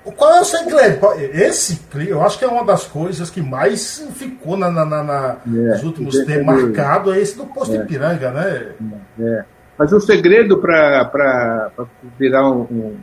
É, 0.08 0.12
Qual 0.12 0.34
é 0.34 0.40
o 0.40 0.44
segredo? 0.44 1.06
Esse 1.32 1.76
clipe, 1.90 2.10
eu 2.10 2.22
acho 2.22 2.38
que 2.38 2.44
é 2.44 2.48
uma 2.48 2.64
das 2.64 2.84
coisas 2.86 3.30
que 3.30 3.40
mais 3.42 4.00
ficou 4.14 4.56
na, 4.56 4.70
na- 4.70 4.84
na- 4.84 5.02
na- 5.04 5.36
nos 5.46 5.82
últimos 5.84 6.16
tempos 6.24 6.46
marcado, 6.46 7.12
é 7.12 7.20
esse 7.20 7.36
do 7.36 7.46
Posto 7.46 7.74
Ipiranga, 7.74 8.30
né? 8.30 8.72
É. 9.20 9.44
Mas 9.78 9.92
o 9.92 10.00
segredo 10.00 10.58
para 10.58 11.70
virar 12.18 12.48
um, 12.50 12.62
um, 12.62 12.96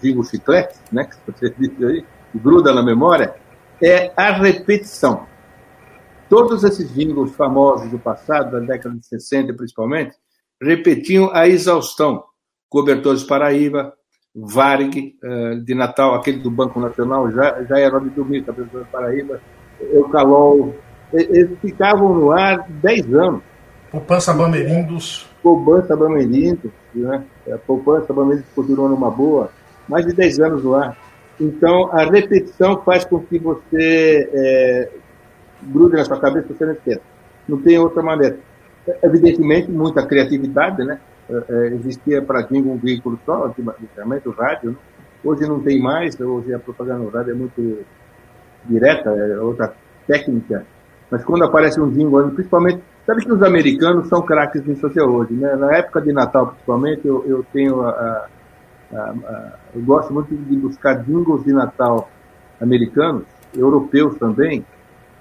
jingle 0.00 0.24
chiclete, 0.24 0.74
né, 0.90 1.04
que 1.04 1.16
você 1.30 1.50
disse 1.58 1.84
aí, 1.84 2.04
que 2.32 2.38
gruda 2.38 2.72
na 2.72 2.82
memória, 2.82 3.34
é 3.82 4.10
a 4.16 4.32
repetição. 4.32 5.26
Todos 6.28 6.64
esses 6.64 6.90
jingles 6.94 7.34
famosos 7.36 7.90
do 7.90 7.98
passado, 7.98 8.52
da 8.52 8.60
década 8.60 8.94
de 8.94 9.06
60 9.06 9.52
principalmente, 9.52 10.16
repetiam 10.60 11.30
a 11.34 11.46
exaustão. 11.46 12.24
Cobertores 12.70 13.22
Paraíba, 13.22 13.92
Varg, 14.34 15.14
eh, 15.22 15.54
de 15.64 15.74
Natal, 15.74 16.14
aquele 16.14 16.38
do 16.38 16.50
Banco 16.50 16.80
Nacional, 16.80 17.30
já, 17.30 17.62
já 17.64 17.78
era 17.78 17.98
de 18.00 18.10
dormir, 18.10 18.42
Cobertores 18.42 18.88
Paraíba, 18.88 19.40
Eucalol. 19.92 20.74
E- 21.12 21.28
Eles 21.38 21.58
ficavam 21.60 22.12
no 22.14 22.30
ar 22.32 22.66
10 22.68 23.14
anos. 23.14 23.42
Poupança 23.90 24.32
Bamerindos. 24.34 25.30
Poupança 25.42 25.94
Bamerindos, 25.96 26.72
né? 26.94 27.22
A 27.52 27.58
poupança 27.58 28.12
Bamerindos 28.12 28.48
continua 28.54 28.88
numa 28.88 29.10
boa, 29.10 29.50
mais 29.88 30.04
de 30.04 30.12
10 30.12 30.40
anos 30.40 30.64
no 30.64 30.74
ar. 30.74 30.96
Então, 31.40 31.88
a 31.92 32.04
repetição 32.04 32.80
faz 32.82 33.04
com 33.04 33.20
que 33.20 33.38
você 33.38 34.28
é, 34.32 34.88
grude 35.62 35.96
na 35.96 36.04
sua 36.04 36.18
cabeça 36.18 36.48
você 36.52 36.64
não 36.64 36.72
esqueça. 36.72 37.00
Não 37.48 37.58
tem 37.60 37.78
outra 37.78 38.02
maneira. 38.02 38.38
Evidentemente, 39.02 39.70
muita 39.70 40.04
criatividade, 40.06 40.84
né? 40.84 40.98
É, 41.28 41.44
é, 41.48 41.66
existia 41.74 42.20
para 42.20 42.42
jingle 42.42 42.72
um 42.74 42.76
veículo 42.78 43.18
só, 43.24 43.46
antigamente 43.46 44.28
o 44.28 44.32
rádio, 44.32 44.70
né? 44.72 44.76
Hoje 45.24 45.48
não 45.48 45.58
tem 45.60 45.80
mais, 45.80 46.20
hoje 46.20 46.52
a 46.52 46.58
propaganda 46.58 46.98
no 47.02 47.08
rádio 47.08 47.30
é 47.32 47.34
muito 47.34 47.78
direta, 48.66 49.08
é 49.10 49.38
outra 49.40 49.72
técnica. 50.06 50.66
Mas 51.10 51.24
quando 51.24 51.44
aparece 51.44 51.80
um 51.80 51.90
jingle, 51.90 52.30
principalmente, 52.30 52.82
sabe 53.06 53.24
que 53.24 53.32
os 53.32 53.42
americanos 53.42 54.08
são 54.08 54.20
craques 54.20 54.64
nisso 54.66 54.86
até 54.86 55.02
hoje, 55.02 55.32
né? 55.32 55.54
Na 55.56 55.74
época 55.76 56.02
de 56.02 56.12
Natal, 56.12 56.48
principalmente, 56.48 57.06
eu, 57.06 57.24
eu 57.26 57.44
tenho 57.52 57.80
a- 57.82 58.26
a- 58.92 58.96
a- 58.96 59.52
eu 59.74 59.82
gosto 59.82 60.12
muito 60.12 60.34
de 60.34 60.56
buscar 60.56 61.02
jingles 61.04 61.42
de 61.44 61.52
Natal 61.54 62.10
americanos, 62.60 63.24
europeus 63.56 64.16
também, 64.18 64.64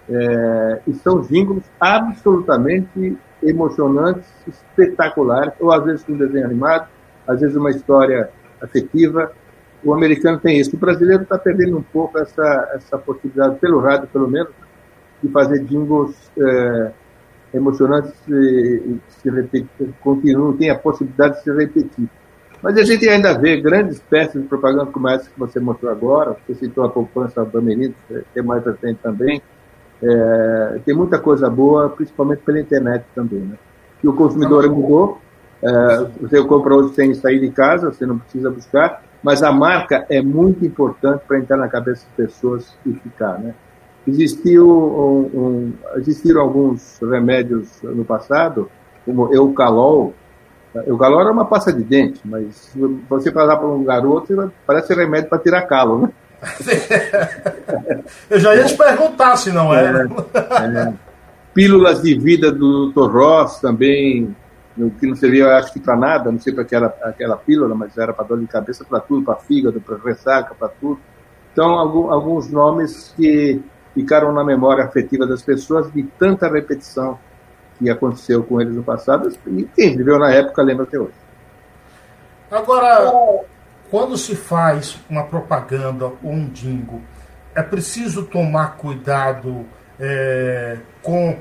é, 0.09 0.81
e 0.85 0.93
são 0.95 1.21
jingles 1.21 1.63
absolutamente 1.79 3.17
emocionantes, 3.45 4.27
espetaculares, 4.47 5.53
ou 5.59 5.71
às 5.71 5.83
vezes 5.83 6.05
um 6.07 6.17
desenho 6.17 6.45
animado, 6.45 6.87
às 7.27 7.39
vezes 7.39 7.55
uma 7.55 7.71
história 7.71 8.29
afetiva. 8.61 9.31
O 9.83 9.93
americano 9.93 10.39
tem 10.39 10.59
isso. 10.59 10.75
O 10.75 10.79
brasileiro 10.79 11.23
está 11.23 11.37
perdendo 11.37 11.77
um 11.77 11.81
pouco 11.81 12.17
essa, 12.17 12.71
essa 12.73 12.97
possibilidade, 12.97 13.59
pelo 13.59 13.79
rádio 13.79 14.07
pelo 14.07 14.27
menos, 14.27 14.51
de 15.21 15.29
fazer 15.29 15.63
jingles 15.63 16.31
é, 16.37 16.91
emocionantes 17.53 18.13
e, 18.27 18.97
se 19.07 19.29
repetir, 19.29 19.93
continuam, 20.01 20.53
tem 20.53 20.69
a 20.69 20.77
possibilidade 20.77 21.35
de 21.35 21.43
se 21.43 21.53
repetir. 21.53 22.09
Mas 22.61 22.77
a 22.77 22.83
gente 22.83 23.07
ainda 23.07 23.37
vê 23.37 23.59
grandes 23.59 23.99
peças 23.99 24.41
de 24.41 24.47
propaganda 24.47 24.85
como 24.85 25.09
essa 25.09 25.29
que 25.29 25.37
você 25.37 25.59
mostrou 25.59 25.91
agora, 25.91 26.35
você 26.47 26.55
citou 26.55 26.85
a 26.85 26.89
poupança 26.89 27.43
Bamerindos, 27.43 27.97
que 28.07 28.39
é 28.39 28.41
mais 28.41 28.65
recente 28.65 28.99
também, 29.03 29.41
é, 30.01 30.79
tem 30.85 30.95
muita 30.95 31.19
coisa 31.19 31.49
boa, 31.49 31.89
principalmente 31.89 32.39
pela 32.39 32.59
internet 32.59 33.05
também. 33.13 33.39
Né? 33.39 33.55
E 34.03 34.07
o 34.07 34.13
consumidor 34.13 34.69
mudou, 34.69 35.19
é, 35.61 36.07
você 36.21 36.43
compra 36.43 36.75
hoje 36.75 36.93
sem 36.93 37.13
sair 37.13 37.39
de 37.39 37.49
casa, 37.49 37.91
você 37.91 38.05
não 38.05 38.19
precisa 38.19 38.49
buscar, 38.49 39.01
mas 39.23 39.41
a 39.41 39.51
marca 39.51 40.05
é 40.09 40.21
muito 40.21 40.65
importante 40.65 41.23
para 41.25 41.39
entrar 41.39 41.55
na 41.55 41.69
cabeça 41.69 42.05
das 42.05 42.27
pessoas 42.27 42.77
e 42.85 42.93
ficar. 42.93 43.39
Né? 43.39 43.55
Existiu 44.05 44.69
um, 44.69 45.39
um, 45.39 45.73
existiram 45.95 46.41
alguns 46.41 46.99
remédios 47.01 47.81
no 47.81 48.03
passado, 48.03 48.69
como 49.05 49.33
Eucalol. 49.33 50.13
Eucalol 50.85 51.21
era 51.21 51.31
uma 51.31 51.45
pasta 51.45 51.71
de 51.71 51.83
dente, 51.83 52.19
mas 52.25 52.75
você 53.07 53.31
passar 53.31 53.55
para 53.55 53.67
um 53.67 53.83
garoto, 53.83 54.51
parece 54.67 54.93
remédio 54.93 55.29
para 55.29 55.39
tirar 55.39 55.61
calo, 55.61 55.99
né? 55.99 56.09
Eu 58.29 58.39
já 58.39 58.55
ia 58.55 58.65
te 58.65 58.75
perguntar 58.75 59.37
se 59.37 59.51
não 59.51 59.73
era. 59.73 60.05
É. 60.05 60.93
Pílulas 61.53 62.01
de 62.01 62.17
vida 62.17 62.51
do 62.51 62.91
Dr. 62.91 63.11
Ross 63.11 63.59
também, 63.59 64.35
que 64.99 65.05
não 65.05 65.15
servia, 65.15 65.43
eu 65.43 65.51
acho 65.51 65.71
que 65.71 65.79
para 65.79 65.95
nada, 65.95 66.31
não 66.31 66.39
sei 66.39 66.51
para 66.53 66.65
que 66.65 66.75
era 66.75 66.87
aquela 67.03 67.37
pílula, 67.37 67.75
mas 67.75 67.97
era 67.97 68.11
para 68.11 68.25
dor 68.25 68.39
de 68.39 68.47
cabeça, 68.47 68.83
para 68.83 68.99
tudo, 68.99 69.23
para 69.23 69.35
fígado, 69.35 69.79
para 69.79 69.97
ressaca, 69.97 70.55
para 70.55 70.69
tudo. 70.69 70.99
Então, 71.51 71.69
alguns 71.77 72.49
nomes 72.49 73.13
que 73.15 73.61
ficaram 73.93 74.33
na 74.33 74.43
memória 74.43 74.83
afetiva 74.83 75.27
das 75.27 75.43
pessoas 75.43 75.91
de 75.91 76.01
tanta 76.17 76.49
repetição 76.49 77.19
que 77.77 77.89
aconteceu 77.89 78.43
com 78.43 78.59
eles 78.59 78.75
no 78.75 78.83
passado, 78.83 79.31
e 79.47 79.63
quem 79.75 79.95
viveu 79.95 80.17
na 80.17 80.31
época 80.31 80.63
lembra 80.63 80.85
até 80.85 80.97
hoje. 80.97 81.13
Agora, 82.49 83.43
quando 83.93 84.17
se 84.17 84.35
faz 84.35 84.97
uma 85.07 85.23
propaganda 85.23 86.05
ou 86.05 86.31
um 86.31 86.49
jingle, 86.49 86.99
é 87.53 87.61
preciso 87.61 88.23
tomar 88.23 88.75
cuidado 88.77 89.67
é, 89.99 90.79
com 91.03 91.37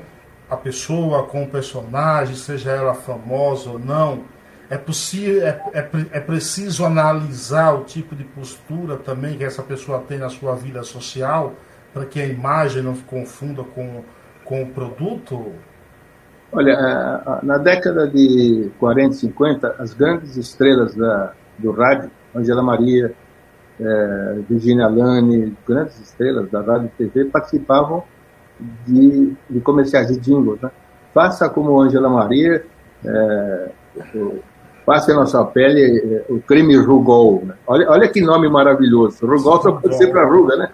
a 0.47 0.55
pessoa, 0.55 1.23
com 1.23 1.45
o 1.45 1.47
personagem, 1.47 2.35
seja 2.35 2.69
ela 2.69 2.93
famosa 2.93 3.71
ou 3.71 3.79
não. 3.79 4.25
É, 4.69 4.77
possível, 4.77 5.41
é, 5.41 5.59
é, 5.73 5.89
é 6.11 6.19
preciso 6.19 6.85
analisar 6.85 7.73
o 7.73 7.85
tipo 7.85 8.15
de 8.15 8.23
postura 8.23 8.97
também 8.97 9.35
que 9.35 9.43
essa 9.43 9.63
pessoa 9.63 10.03
tem 10.07 10.19
na 10.19 10.29
sua 10.29 10.55
vida 10.55 10.83
social, 10.83 11.55
para 11.91 12.05
que 12.05 12.21
a 12.21 12.27
imagem 12.27 12.83
não 12.83 12.95
se 12.95 13.01
confunda 13.01 13.63
com, 13.63 14.03
com 14.45 14.61
o 14.61 14.67
produto? 14.67 15.53
Olha, 16.51 17.41
na 17.41 17.57
década 17.57 18.07
de 18.07 18.69
40, 18.77 19.13
50, 19.13 19.75
as 19.79 19.95
grandes 19.95 20.37
estrelas 20.37 20.93
da, 20.93 21.33
do 21.57 21.71
rádio, 21.71 22.11
Angela 22.35 22.61
Maria, 22.61 23.13
é, 23.79 24.35
Virginia 24.49 24.87
Lane, 24.87 25.55
grandes 25.67 25.99
estrelas 25.99 26.49
da 26.49 26.61
rádio 26.61 26.91
e 26.99 27.07
TV, 27.07 27.25
participavam 27.25 28.03
de, 28.85 29.33
de 29.49 29.59
comerciais 29.61 30.07
de 30.07 30.19
jingles. 30.19 30.61
Né? 30.61 30.71
Faça 31.13 31.49
como 31.49 31.79
Angela 31.81 32.09
Maria, 32.09 32.65
é, 33.05 33.69
passe 34.85 35.13
na 35.13 35.25
sua 35.25 35.45
pele 35.45 36.23
é, 36.29 36.31
o 36.31 36.39
creme 36.39 36.75
Rugol. 36.77 37.43
Né? 37.45 37.55
Olha, 37.67 37.89
olha 37.89 38.07
que 38.07 38.21
nome 38.21 38.49
maravilhoso. 38.49 39.25
Rugol 39.25 39.61
só 39.61 39.71
pode 39.73 39.97
ser 39.97 40.07
para 40.07 40.27
ruga, 40.27 40.55
né? 40.55 40.69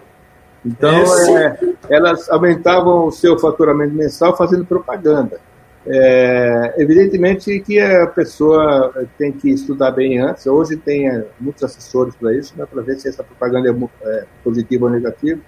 Então, 0.64 0.90
é, 1.38 1.58
elas 1.88 2.28
aumentavam 2.28 3.06
o 3.06 3.10
seu 3.10 3.38
faturamento 3.38 3.94
mensal 3.94 4.36
fazendo 4.36 4.64
propaganda. 4.64 5.40
É, 5.86 6.74
evidentemente 6.76 7.58
que 7.60 7.80
a 7.80 8.06
pessoa 8.06 8.92
tem 9.16 9.32
que 9.32 9.50
estudar 9.50 9.90
bem 9.92 10.18
antes. 10.18 10.46
Hoje 10.46 10.76
tem 10.76 11.08
é, 11.08 11.26
muitos 11.40 11.62
assessores 11.62 12.14
para 12.14 12.34
isso, 12.34 12.54
né, 12.56 12.66
para 12.66 12.82
ver 12.82 12.96
se 12.96 13.08
essa 13.08 13.24
propaganda 13.24 13.70
é, 13.70 14.08
é, 14.08 14.24
positiva 14.44 14.86
ou 14.86 14.90
negativa 14.90 15.40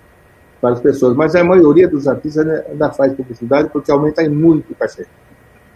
para 0.60 0.74
as 0.74 0.80
pessoas. 0.80 1.14
Mas 1.14 1.34
a 1.34 1.44
maioria 1.44 1.86
dos 1.86 2.08
artistas 2.08 2.46
ainda 2.46 2.90
faz 2.90 3.12
publicidade 3.12 3.68
porque 3.70 3.90
aumenta 3.90 4.28
muito 4.28 4.72
o 4.72 4.74
cachê. 4.74 5.06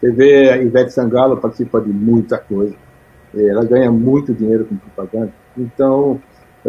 Você 0.00 0.10
vê 0.10 0.50
a 0.50 0.56
Ivete 0.56 0.92
Sangalo 0.92 1.36
participa 1.36 1.80
de 1.80 1.90
muita 1.90 2.38
coisa. 2.38 2.74
Ela 3.34 3.64
ganha 3.64 3.90
muito 3.90 4.32
dinheiro 4.32 4.64
com 4.64 4.76
propaganda. 4.76 5.32
Então, 5.56 6.20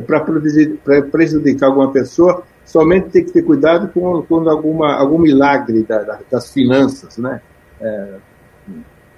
para 0.05 0.21
prejudicar 0.21 1.67
alguma 1.67 1.91
pessoa, 1.91 2.43
somente 2.65 3.09
tem 3.09 3.23
que 3.23 3.31
ter 3.31 3.43
cuidado 3.43 3.89
com, 3.93 4.21
com 4.23 4.49
alguma, 4.49 4.93
algum 4.95 5.17
milagre 5.17 5.83
da, 5.83 6.03
da, 6.03 6.19
das 6.29 6.51
finanças, 6.51 7.17
né? 7.17 7.41
É, 7.81 8.15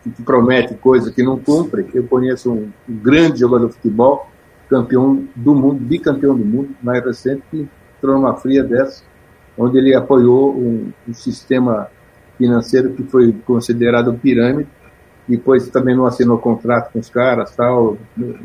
que 0.04 0.24
promete 0.24 0.74
coisa 0.76 1.12
que 1.12 1.22
não 1.22 1.38
cumpre. 1.38 1.88
Eu 1.94 2.06
conheço 2.06 2.52
um, 2.52 2.72
um, 2.88 2.96
grande 2.96 3.40
jogador 3.40 3.68
de 3.68 3.74
futebol, 3.74 4.30
campeão 4.70 5.28
do 5.36 5.54
mundo, 5.54 5.76
bicampeão 5.76 6.38
do 6.38 6.46
mundo, 6.46 6.70
mais 6.82 7.04
recente, 7.04 7.44
que 7.52 7.68
entrou 7.98 8.16
numa 8.16 8.36
fria 8.36 8.64
dessa 8.64 9.04
onde 9.60 9.78
ele 9.78 9.94
apoiou 9.94 10.56
um, 10.56 10.92
um 11.06 11.14
sistema 11.14 11.90
financeiro 12.38 12.94
que 12.94 13.04
foi 13.04 13.36
considerado 13.46 14.14
pirâmide, 14.14 14.70
depois 15.28 15.68
também 15.68 15.96
não 15.96 16.06
assinou 16.06 16.38
contrato 16.38 16.94
com 16.94 17.00
os 17.00 17.10
caras, 17.10 17.54
tal. 17.54 17.98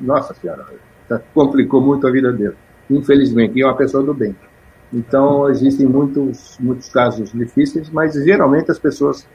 Nossa 0.02 0.34
senhora, 0.34 0.66
tá, 1.08 1.20
complicou 1.32 1.80
muito 1.80 2.04
a 2.06 2.10
vida 2.10 2.32
dele, 2.32 2.56
infelizmente, 2.90 3.56
e 3.56 3.62
é 3.62 3.64
uma 3.64 3.76
pessoa 3.76 4.02
do 4.02 4.12
bem. 4.12 4.34
Então, 4.92 5.48
existem 5.48 5.86
muitos, 5.86 6.58
muitos 6.58 6.88
casos 6.88 7.32
difíceis, 7.32 7.88
mas 7.90 8.14
geralmente 8.14 8.72
as 8.72 8.78
pessoas 8.78 9.26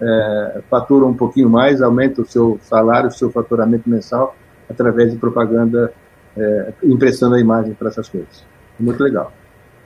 é, 0.00 0.60
um 0.90 1.14
pouquinho 1.14 1.48
mais, 1.48 1.80
aumentam 1.82 2.24
o 2.24 2.26
seu 2.26 2.58
salário, 2.62 3.08
o 3.08 3.12
seu 3.12 3.30
faturamento 3.30 3.88
mensal, 3.88 4.36
através 4.68 5.12
de 5.12 5.18
propaganda, 5.18 5.92
é, 6.36 6.72
impressando 6.82 7.34
a 7.34 7.40
imagem 7.40 7.74
para 7.74 7.88
essas 7.88 8.08
coisas. 8.08 8.44
Muito 8.78 9.02
legal. 9.02 9.32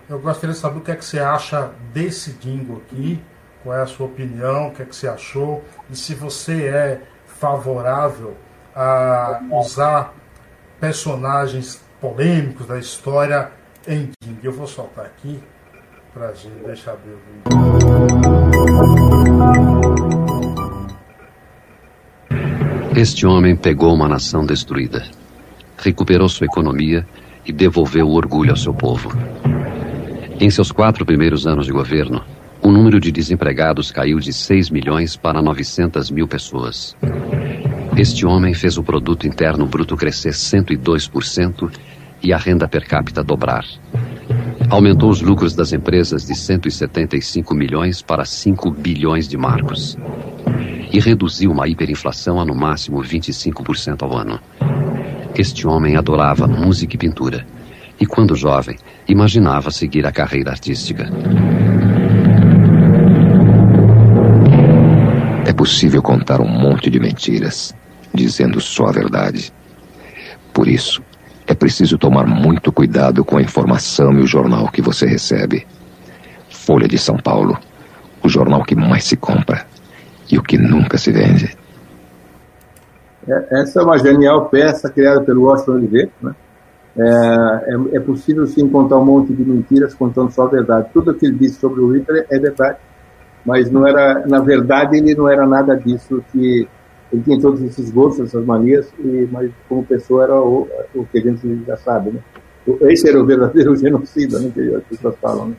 Eu 0.09 0.18
gostaria 0.18 0.53
de 0.53 0.61
saber 0.61 0.79
o 0.79 0.81
que 0.81 0.90
é 0.90 0.96
que 0.96 1.05
você 1.05 1.20
acha 1.20 1.70
desse 1.92 2.33
jingle 2.33 2.83
aqui, 2.85 3.23
qual 3.62 3.77
é 3.77 3.83
a 3.83 3.87
sua 3.87 4.07
opinião, 4.07 4.68
o 4.68 4.73
que 4.73 4.83
é 4.83 4.85
que 4.85 4.96
você 4.96 5.07
achou, 5.07 5.62
e 5.88 5.94
se 5.94 6.14
você 6.14 6.66
é 6.66 7.01
favorável 7.27 8.35
a 8.75 9.40
usar 9.53 10.14
personagens 10.81 11.83
polêmicos 12.01 12.66
da 12.66 12.79
história 12.79 13.51
em 13.87 14.11
jingle. 14.23 14.40
Eu 14.42 14.53
vou 14.53 14.66
soltar 14.66 15.07
aqui 15.07 15.40
para 16.12 16.33
gente 16.33 16.64
deixar 16.64 16.96
ver 16.96 17.16
o 19.66 19.69
Este 22.96 23.26
homem 23.26 23.57
pegou 23.57 23.94
uma 23.94 24.09
nação 24.09 24.44
destruída, 24.44 25.05
recuperou 25.79 26.29
sua 26.29 26.44
economia 26.44 27.07
e 27.46 27.53
devolveu 27.53 28.07
o 28.07 28.14
orgulho 28.14 28.50
ao 28.50 28.57
seu 28.57 28.74
povo. 28.74 29.11
Em 30.38 30.50
seus 30.50 30.70
quatro 30.70 31.07
primeiros 31.07 31.46
anos 31.46 31.66
de 31.66 31.72
governo, 31.72 32.22
o 32.61 32.70
número 32.70 33.00
de 33.00 33.11
desempregados 33.11 33.90
caiu 33.90 34.18
de 34.18 34.33
6 34.33 34.70
milhões 34.70 35.16
para 35.16 35.40
900 35.40 36.11
mil 36.11 36.29
pessoas. 36.29 36.94
Este 37.96 38.26
homem 38.26 38.55
fez 38.55 38.76
o 38.76 38.83
produto 38.83 39.26
interno 39.26 39.66
bruto 39.66 39.96
crescer 39.96 40.33
102% 40.33 41.70
e 42.22 42.33
a 42.33 42.37
renda 42.37 42.68
per 42.68 42.87
capita 42.87 43.22
dobrar. 43.22 43.64
Aumentou 44.68 45.11
os 45.11 45.20
lucros 45.20 45.54
das 45.54 45.72
empresas 45.72 46.26
de 46.26 46.35
175 46.35 47.54
milhões 47.54 48.02
para 48.02 48.24
5 48.24 48.70
bilhões 48.70 49.26
de 49.26 49.37
marcos. 49.37 49.96
E 50.92 51.00
reduziu 51.00 51.50
uma 51.50 51.68
hiperinflação 51.68 52.40
a 52.40 52.44
no 52.44 52.54
máximo 52.54 53.02
25% 53.02 54.02
ao 54.02 54.16
ano. 54.16 54.40
Este 55.35 55.66
homem 55.66 55.96
adorava 55.96 56.46
música 56.46 56.94
e 56.94 56.98
pintura 56.98 57.46
e, 58.00 58.06
quando 58.06 58.35
jovem, 58.35 58.78
imaginava 59.06 59.70
seguir 59.70 60.06
a 60.06 60.12
carreira 60.12 60.50
artística. 60.50 61.09
É 65.46 65.52
possível 65.52 66.00
contar 66.00 66.40
um 66.40 66.48
monte 66.48 66.88
de 66.88 66.98
mentiras, 66.98 67.74
dizendo 68.14 68.61
só 68.61 68.87
a 68.87 68.92
verdade. 68.92 69.52
Por 70.52 70.66
isso, 70.66 71.02
é 71.46 71.55
preciso 71.55 71.98
tomar 71.98 72.26
muito 72.26 72.72
cuidado 72.72 73.24
com 73.24 73.37
a 73.37 73.42
informação 73.42 74.12
e 74.12 74.22
o 74.22 74.26
jornal 74.26 74.68
que 74.68 74.83
você 74.83 75.07
recebe. 75.07 75.66
Folha 76.48 76.87
de 76.87 76.98
São 76.98 77.16
Paulo, 77.16 77.59
o 78.22 78.29
jornal 78.29 78.62
que 78.64 78.74
mais 78.74 79.05
se 79.05 79.16
compra 79.16 79.64
e 80.31 80.38
o 80.38 80.42
que 80.42 80.57
nunca 80.57 80.98
se 80.98 81.11
vende. 81.11 81.57
É, 83.26 83.61
essa 83.61 83.81
é 83.81 83.83
uma 83.83 83.98
genial 83.98 84.46
peça 84.46 84.90
criada 84.90 85.20
pelo 85.22 85.42
Washington 85.42 85.72
Oliveira, 85.72 86.11
né? 86.22 86.35
É, 86.96 87.05
é, 87.05 87.96
é, 87.96 88.00
possível 88.00 88.46
sim 88.46 88.68
contar 88.68 88.98
um 88.98 89.05
monte 89.05 89.33
de 89.33 89.44
mentiras 89.44 89.94
contando 89.94 90.33
só 90.33 90.44
a 90.44 90.48
verdade. 90.48 90.88
Tudo 90.92 91.12
o 91.12 91.14
que 91.14 91.26
ele 91.26 91.37
disse 91.37 91.61
sobre 91.61 91.81
o 91.81 91.92
Hitler 91.92 92.26
é 92.29 92.38
verdade, 92.38 92.79
mas 93.44 93.70
não 93.70 93.87
era, 93.87 94.26
na 94.26 94.40
verdade, 94.40 94.96
ele 94.96 95.14
não 95.14 95.29
era 95.29 95.46
nada 95.46 95.76
disso 95.76 96.22
que 96.33 96.68
ele 97.12 97.23
tinha 97.23 97.40
todos 97.40 97.61
esses 97.62 97.90
gostos, 97.90 98.27
essas 98.27 98.44
manias, 98.44 98.92
e, 98.99 99.29
mas 99.31 99.51
como 99.68 99.85
pessoa 99.85 100.25
era 100.25 100.40
o, 100.40 100.68
o 100.94 101.05
que 101.07 101.18
a 101.18 101.23
gente 101.23 101.64
já 101.66 101.77
sabe, 101.77 102.11
né? 102.11 102.20
Esse 102.83 103.09
era 103.09 103.20
o 103.20 103.27
verdadeiro 103.27 103.75
genocida, 103.77 104.38
né, 104.38 104.51
que 104.53 104.75
as 104.75 104.85
pessoas 104.85 105.16
falam. 105.20 105.49
Né? 105.49 105.57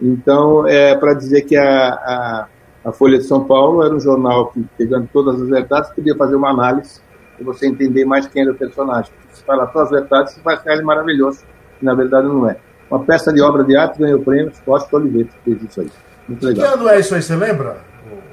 Então, 0.00 0.66
é 0.68 0.96
para 0.96 1.14
dizer 1.14 1.42
que 1.42 1.56
a, 1.56 1.88
a, 1.88 2.46
a, 2.84 2.92
Folha 2.92 3.18
de 3.18 3.24
São 3.24 3.44
Paulo 3.44 3.82
era 3.82 3.94
um 3.94 4.00
jornal 4.00 4.48
que, 4.48 4.64
pegando 4.76 5.08
todas 5.12 5.40
as 5.40 5.48
verdades, 5.48 5.90
podia 5.90 6.14
fazer 6.16 6.36
uma 6.36 6.50
análise 6.50 7.00
e 7.40 7.42
você 7.42 7.66
entender 7.66 8.04
mais 8.04 8.26
quem 8.26 8.42
era 8.42 8.52
o 8.52 8.54
personagem 8.54 9.10
fala 9.44 9.66
todas 9.66 9.92
as 9.92 10.00
verdades, 10.00 10.34
você 10.34 10.40
vai 10.40 10.54
achar 10.54 10.72
ele 10.72 10.82
maravilhoso, 10.82 11.40
que 11.78 11.84
na 11.84 11.94
verdade 11.94 12.26
não 12.26 12.48
é. 12.48 12.56
Uma 12.90 13.04
peça 13.04 13.32
de 13.32 13.40
obra 13.40 13.64
de 13.64 13.76
arte 13.76 13.98
ganhou 13.98 14.20
prêmio, 14.20 14.52
Costa 14.64 14.96
Oliveira 14.96 15.28
fez 15.44 15.62
isso 15.62 15.80
aí. 15.80 15.90
Muito 16.28 16.46
legal. 16.46 16.66
Que 16.66 16.74
ano 16.74 16.88
é 16.88 17.00
isso 17.00 17.14
aí, 17.14 17.22
você 17.22 17.36
lembra? 17.36 17.78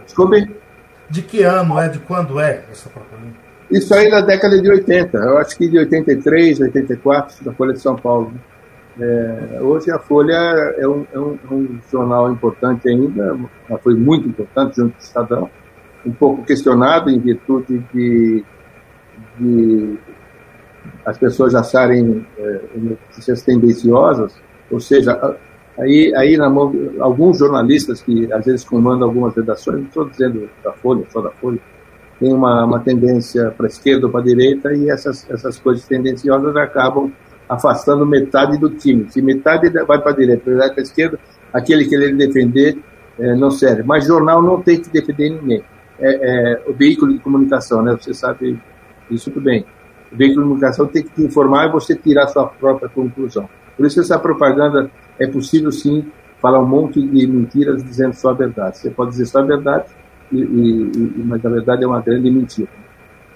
Desculpe? 0.05 0.60
De 1.11 1.21
que 1.21 1.43
ano 1.43 1.77
é, 1.77 1.89
de 1.89 1.99
quando 1.99 2.39
é 2.39 2.63
essa 2.71 2.89
propaganda? 2.89 3.33
Isso 3.69 3.93
aí 3.93 4.09
na 4.09 4.21
década 4.21 4.61
de 4.61 4.69
80, 4.69 5.17
eu 5.17 5.37
acho 5.37 5.57
que 5.57 5.67
de 5.67 5.77
83, 5.77 6.61
84, 6.61 7.43
da 7.43 7.53
Folha 7.53 7.73
de 7.73 7.79
São 7.79 7.97
Paulo. 7.97 8.33
É, 8.99 9.59
hoje 9.61 9.91
a 9.91 9.99
Folha 9.99 10.33
é 10.77 10.87
um, 10.87 11.05
é, 11.13 11.19
um, 11.19 11.39
é 11.43 11.53
um, 11.53 11.79
jornal 11.91 12.31
importante 12.31 12.87
ainda, 12.87 13.37
foi 13.81 13.93
muito 13.95 14.27
importante 14.27 14.77
junto 14.77 14.93
com 14.93 14.99
o 14.99 15.03
Estadão, 15.03 15.49
um 16.05 16.11
pouco 16.11 16.43
questionado 16.43 17.09
em 17.09 17.19
virtude 17.19 17.79
de, 17.93 18.43
de 19.37 19.97
as 21.05 21.17
pessoas 21.17 21.55
acharem 21.55 22.25
é, 22.37 22.61
notícias 22.75 23.41
tendenciosas, 23.43 24.33
ou 24.69 24.79
seja, 24.79 25.37
aí, 25.81 26.13
aí 26.15 26.37
na 26.37 26.47
alguns 26.99 27.39
jornalistas 27.39 28.01
que 28.01 28.31
às 28.31 28.45
vezes 28.45 28.63
comandam 28.63 29.07
algumas 29.07 29.35
redações, 29.35 29.79
não 29.79 29.85
estou 29.85 30.09
dizendo 30.09 30.49
da 30.63 30.71
Folha, 30.73 31.03
só 31.09 31.21
da 31.21 31.31
Folha, 31.31 31.59
tem 32.19 32.33
uma, 32.33 32.65
uma 32.65 32.79
tendência 32.79 33.51
para 33.51 33.65
a 33.65 33.69
esquerda 33.69 34.05
ou 34.05 34.11
para 34.11 34.21
a 34.21 34.23
direita 34.23 34.73
e 34.73 34.89
essas, 34.89 35.27
essas 35.29 35.59
coisas 35.59 35.85
tendenciosas 35.85 36.55
acabam 36.55 37.11
afastando 37.49 38.05
metade 38.05 38.57
do 38.57 38.69
time. 38.69 39.07
Se 39.09 39.21
metade 39.21 39.69
vai 39.69 39.99
para 39.99 40.11
a 40.11 40.15
direita, 40.15 40.49
metade 40.49 40.73
para 40.73 40.81
a 40.81 40.83
esquerda, 40.83 41.19
aquele 41.51 41.85
que 41.85 41.95
ele 41.95 42.13
defender 42.13 42.77
é, 43.19 43.35
não 43.35 43.49
serve. 43.51 43.83
Mas 43.83 44.05
jornal 44.05 44.41
não 44.41 44.61
tem 44.61 44.79
que 44.79 44.89
defender 44.89 45.29
ninguém. 45.31 45.63
É, 45.99 46.59
é 46.59 46.61
o 46.69 46.73
veículo 46.73 47.11
de 47.11 47.19
comunicação, 47.19 47.81
né? 47.81 47.97
Você 47.99 48.13
sabe 48.13 48.59
isso 49.09 49.29
tudo 49.31 49.43
bem 49.43 49.65
o 50.11 50.17
veículo 50.17 50.41
de 50.41 50.47
comunicação 50.49 50.87
tem 50.87 51.03
que 51.03 51.09
te 51.09 51.23
informar 51.23 51.67
e 51.67 51.71
você 51.71 51.95
tirar 51.95 52.27
sua 52.27 52.47
própria 52.47 52.89
conclusão. 52.89 53.49
Por 53.75 53.85
isso 53.85 53.99
essa 53.99 54.19
propaganda 54.19 54.89
é 55.19 55.27
possível 55.27 55.71
sim 55.71 56.05
falar 56.41 56.59
um 56.59 56.67
monte 56.67 57.01
de 57.01 57.27
mentiras 57.27 57.83
dizendo 57.83 58.13
só 58.13 58.29
a 58.31 58.33
verdade. 58.33 58.77
Você 58.77 58.89
pode 58.89 59.11
dizer 59.11 59.25
só 59.27 59.39
a 59.39 59.43
verdade, 59.43 59.85
e, 60.31 60.41
e, 60.41 61.23
mas 61.25 61.41
na 61.43 61.49
verdade 61.49 61.83
é 61.83 61.87
uma 61.87 62.01
grande 62.01 62.29
mentira. 62.31 62.69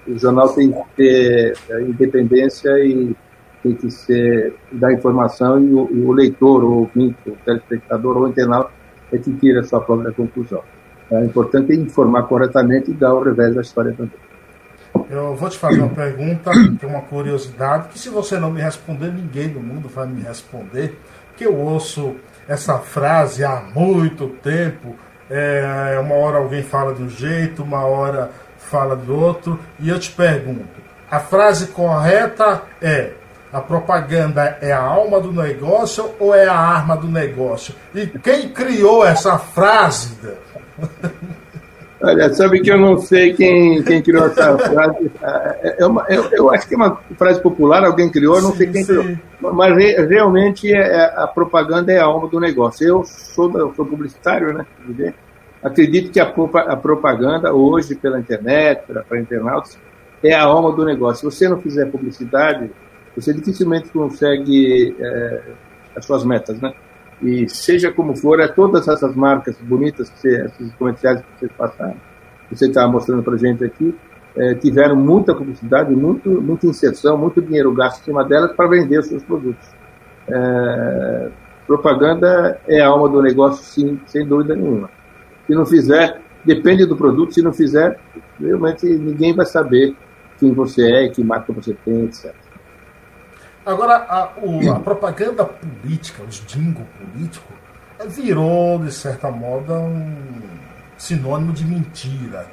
O 0.06 0.18
jornal 0.18 0.48
tem 0.50 0.72
que 0.72 0.82
ter 0.96 1.56
é, 1.68 1.82
independência 1.82 2.70
e 2.78 3.14
tem 3.62 3.74
que 3.74 3.90
ser 3.90 4.54
dar 4.72 4.92
informação 4.92 5.60
e 5.60 5.72
o, 5.72 5.88
e 5.92 6.00
o 6.04 6.12
leitor, 6.12 6.62
o 6.64 6.72
ouvinte, 6.80 7.16
o 7.26 7.36
telespectador 7.44 8.16
ou 8.16 8.24
o 8.24 8.28
internauta 8.28 8.70
é 9.12 9.18
que 9.18 9.32
tira 9.34 9.60
a 9.60 9.64
sua 9.64 9.80
própria 9.80 10.12
conclusão. 10.12 10.62
É 11.10 11.24
importante 11.24 11.72
informar 11.74 12.24
corretamente 12.24 12.90
e 12.90 12.94
dar 12.94 13.14
o 13.14 13.22
revés 13.22 13.54
da 13.54 13.62
história 13.62 13.92
também. 13.92 14.25
Eu 15.08 15.34
vou 15.36 15.48
te 15.48 15.58
fazer 15.58 15.80
uma 15.80 15.94
pergunta, 15.94 16.50
tem 16.78 16.88
uma 16.88 17.02
curiosidade, 17.02 17.88
que 17.88 17.98
se 17.98 18.08
você 18.08 18.38
não 18.38 18.50
me 18.50 18.60
responder, 18.60 19.12
ninguém 19.12 19.48
no 19.48 19.60
mundo 19.60 19.88
vai 19.88 20.06
me 20.06 20.22
responder, 20.22 20.98
que 21.36 21.44
eu 21.44 21.56
ouço 21.56 22.16
essa 22.48 22.78
frase 22.78 23.44
há 23.44 23.62
muito 23.74 24.28
tempo. 24.42 24.96
É, 25.30 25.98
uma 26.00 26.14
hora 26.14 26.38
alguém 26.38 26.62
fala 26.62 26.94
de 26.94 27.02
um 27.02 27.08
jeito, 27.08 27.62
uma 27.62 27.84
hora 27.84 28.30
fala 28.58 28.96
de 28.96 29.10
outro, 29.10 29.58
e 29.78 29.88
eu 29.88 29.98
te 29.98 30.10
pergunto: 30.10 30.80
a 31.10 31.20
frase 31.20 31.68
correta 31.68 32.62
é 32.80 33.12
a 33.52 33.60
propaganda 33.60 34.58
é 34.60 34.72
a 34.72 34.82
alma 34.82 35.20
do 35.20 35.32
negócio 35.32 36.14
ou 36.18 36.34
é 36.34 36.46
a 36.46 36.54
arma 36.54 36.96
do 36.96 37.08
negócio? 37.08 37.74
E 37.94 38.06
quem 38.06 38.48
criou 38.50 39.06
essa 39.06 39.38
frase? 39.38 40.18
Olha, 42.00 42.32
sabe 42.34 42.60
que 42.60 42.70
eu 42.70 42.78
não 42.78 42.98
sei 42.98 43.32
quem, 43.32 43.82
quem 43.82 44.02
criou 44.02 44.26
essa 44.26 44.56
frase. 44.58 45.10
É, 45.22 45.76
é 45.82 45.86
uma, 45.86 46.04
eu, 46.08 46.28
eu, 46.32 46.50
acho 46.50 46.68
que 46.68 46.74
é 46.74 46.76
uma 46.76 47.00
frase 47.16 47.40
popular, 47.40 47.84
alguém 47.84 48.10
criou, 48.10 48.40
não 48.42 48.50
sim, 48.52 48.58
sei 48.58 48.66
quem 48.66 48.84
sim. 48.84 48.86
criou. 48.86 49.54
Mas 49.54 49.74
re, 49.74 50.06
realmente 50.06 50.72
é, 50.72 50.78
é, 50.78 51.04
a 51.16 51.26
propaganda 51.26 51.92
é 51.92 51.98
a 51.98 52.04
alma 52.04 52.28
do 52.28 52.38
negócio. 52.38 52.86
Eu 52.86 53.04
sou, 53.04 53.50
eu 53.58 53.72
sou 53.74 53.86
publicitário, 53.86 54.52
né? 54.52 54.66
Acredito 55.62 56.12
que 56.12 56.20
a, 56.20 56.26
a 56.26 56.76
propaganda, 56.76 57.52
hoje, 57.52 57.94
pela 57.94 58.20
internet, 58.20 58.82
para, 58.86 59.02
para 59.02 59.18
internautas, 59.18 59.78
é 60.22 60.34
a 60.34 60.42
alma 60.42 60.72
do 60.72 60.84
negócio. 60.84 61.30
Se 61.30 61.36
você 61.36 61.48
não 61.48 61.60
fizer 61.60 61.86
publicidade, 61.86 62.70
você 63.16 63.32
dificilmente 63.32 63.88
consegue 63.88 64.94
é, 65.00 65.42
as 65.96 66.04
suas 66.04 66.24
metas, 66.24 66.60
né? 66.60 66.74
E 67.22 67.48
seja 67.48 67.90
como 67.90 68.14
for, 68.14 68.40
é 68.40 68.48
todas 68.48 68.86
essas 68.88 69.14
marcas 69.14 69.56
bonitas, 69.60 70.10
que 70.10 70.18
você, 70.18 70.44
esses 70.44 70.74
comerciais 70.74 71.20
que 71.20 71.26
vocês 71.38 71.52
passaram, 71.56 71.96
que 72.48 72.56
você 72.56 72.66
está 72.66 72.86
mostrando 72.86 73.22
para 73.22 73.36
gente 73.36 73.64
aqui, 73.64 73.94
é, 74.36 74.54
tiveram 74.54 74.96
muita 74.96 75.34
publicidade, 75.34 75.94
muito, 75.94 76.28
muita 76.28 76.66
inserção, 76.66 77.16
muito 77.16 77.40
dinheiro 77.40 77.72
gasto 77.72 78.02
em 78.02 78.04
cima 78.04 78.22
delas 78.22 78.52
para 78.52 78.68
vender 78.68 78.98
os 78.98 79.06
seus 79.06 79.22
produtos. 79.22 79.66
É, 80.28 81.30
Propaganda 81.66 82.60
é 82.68 82.80
a 82.80 82.86
alma 82.86 83.08
do 83.08 83.20
negócio, 83.20 83.64
sim, 83.64 83.98
sem 84.06 84.24
dúvida 84.24 84.54
nenhuma. 84.54 84.88
Se 85.46 85.52
não 85.52 85.66
fizer, 85.66 86.20
depende 86.44 86.86
do 86.86 86.96
produto, 86.96 87.34
se 87.34 87.42
não 87.42 87.52
fizer, 87.52 87.98
realmente 88.38 88.86
ninguém 88.86 89.34
vai 89.34 89.44
saber 89.46 89.96
quem 90.38 90.52
você 90.52 90.82
é, 90.92 91.08
que 91.08 91.24
marca 91.24 91.52
você 91.52 91.74
tem, 91.84 92.04
etc. 92.04 92.32
Agora, 93.66 94.06
a, 94.08 94.30
o, 94.40 94.70
a 94.70 94.78
propaganda 94.78 95.44
política, 95.44 96.22
os 96.22 96.36
jingle 96.46 96.86
político, 96.96 97.52
virou, 98.06 98.78
de 98.78 98.92
certa 98.92 99.28
moda, 99.28 99.74
um 99.74 100.14
sinônimo 100.96 101.52
de 101.52 101.64
mentira. 101.64 102.46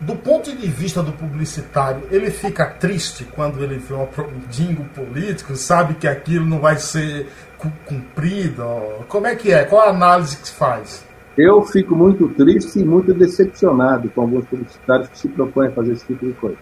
Do 0.00 0.14
ponto 0.14 0.54
de 0.54 0.68
vista 0.68 1.02
do 1.02 1.10
publicitário, 1.10 2.02
ele 2.08 2.30
fica 2.30 2.66
triste 2.66 3.24
quando 3.24 3.64
ele 3.64 3.78
vê 3.78 3.94
um 3.94 4.06
jingle 4.48 4.84
político, 4.94 5.56
sabe 5.56 5.94
que 5.94 6.06
aquilo 6.06 6.46
não 6.46 6.60
vai 6.60 6.76
ser 6.76 7.26
cumprido? 7.84 8.64
Como 9.08 9.26
é 9.26 9.34
que 9.34 9.52
é? 9.52 9.64
Qual 9.64 9.82
a 9.82 9.90
análise 9.90 10.36
que 10.36 10.46
se 10.46 10.54
faz? 10.54 11.04
Eu 11.36 11.64
fico 11.64 11.96
muito 11.96 12.28
triste 12.28 12.78
e 12.78 12.84
muito 12.84 13.12
decepcionado 13.12 14.08
com 14.10 14.20
alguns 14.20 14.44
publicitários 14.44 15.08
que 15.08 15.18
se 15.18 15.28
propõem 15.28 15.66
a 15.66 15.72
fazer 15.72 15.94
esse 15.94 16.06
tipo 16.06 16.24
de 16.24 16.32
coisa. 16.34 16.58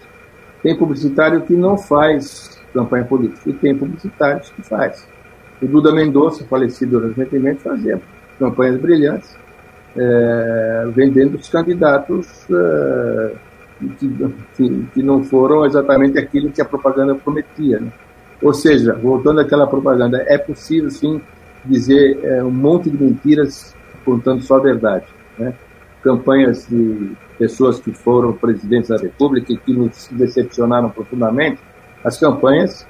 Tem 0.62 0.78
publicitário 0.78 1.42
que 1.42 1.52
não 1.52 1.76
faz 1.76 2.61
campanha 2.72 3.04
política 3.04 3.50
e 3.50 3.52
tem 3.52 3.76
publicitários 3.76 4.50
que 4.50 4.62
faz. 4.62 5.06
O 5.60 5.66
Duda 5.66 5.92
Mendonça, 5.92 6.44
falecido 6.44 6.98
recentemente, 6.98 7.62
fazia 7.62 8.00
campanhas 8.38 8.80
brilhantes, 8.80 9.36
é, 9.96 10.88
vendendo 10.94 11.36
os 11.36 11.48
candidatos 11.48 12.46
é, 12.50 13.32
que, 14.56 14.86
que, 14.94 15.02
não 15.02 15.22
foram 15.22 15.64
exatamente 15.64 16.18
aquilo 16.18 16.50
que 16.50 16.60
a 16.60 16.64
propaganda 16.64 17.14
prometia. 17.14 17.78
Né? 17.78 17.92
Ou 18.42 18.52
seja, 18.52 18.94
voltando 18.94 19.40
àquela 19.40 19.66
propaganda, 19.66 20.24
é 20.26 20.38
possível 20.38 20.90
sim 20.90 21.20
dizer 21.64 22.18
é, 22.24 22.42
um 22.42 22.50
monte 22.50 22.90
de 22.90 23.02
mentiras 23.02 23.74
contando 24.04 24.42
só 24.42 24.56
a 24.56 24.60
verdade. 24.60 25.06
Né? 25.38 25.54
Campanhas 26.02 26.66
de 26.68 27.12
pessoas 27.38 27.78
que 27.78 27.92
foram 27.92 28.32
presidentes 28.32 28.88
da 28.88 28.96
República 28.96 29.52
e 29.52 29.56
que 29.56 29.72
nos 29.72 30.08
decepcionaram 30.10 30.90
profundamente, 30.90 31.60
as 32.04 32.18
campanhas, 32.18 32.86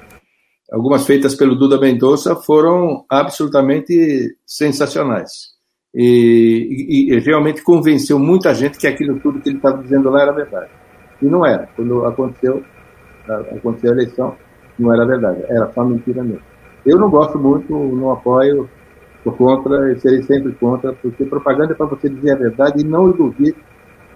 algumas 0.71 1.05
feitas 1.05 1.35
pelo 1.35 1.55
Duda 1.55 1.79
Mendonça, 1.79 2.35
foram 2.35 3.05
absolutamente 3.09 4.35
sensacionais. 4.45 5.53
E, 5.95 7.09
e, 7.11 7.13
e, 7.13 7.19
realmente 7.19 7.61
convenceu 7.61 8.17
muita 8.17 8.53
gente 8.53 8.79
que 8.79 8.87
aquilo 8.87 9.19
tudo 9.19 9.39
que 9.39 9.49
ele 9.49 9.57
estava 9.57 9.81
dizendo 9.81 10.09
lá 10.09 10.23
era 10.23 10.31
verdade. 10.31 10.71
E 11.21 11.25
não 11.25 11.45
era. 11.45 11.69
Quando 11.75 12.05
aconteceu, 12.05 12.63
aconteceu 13.27 13.91
a 13.91 13.93
eleição, 13.93 14.35
não 14.79 14.91
era 14.91 15.05
verdade. 15.05 15.43
Era 15.47 15.71
só 15.71 15.83
mentira 15.83 16.23
mesmo. 16.23 16.41
Eu 16.83 16.97
não 16.97 17.09
gosto 17.09 17.37
muito, 17.37 17.71
não 17.71 18.11
apoio, 18.11 18.67
sou 19.23 19.33
contra 19.33 19.91
e 19.91 19.99
serei 19.99 20.23
sempre 20.23 20.51
contra, 20.53 20.93
porque 20.93 21.23
propaganda 21.25 21.73
é 21.73 21.75
para 21.75 21.85
você 21.85 22.09
dizer 22.09 22.31
a 22.31 22.37
verdade 22.37 22.81
e 22.81 22.83
não 22.83 23.09
iludir 23.09 23.55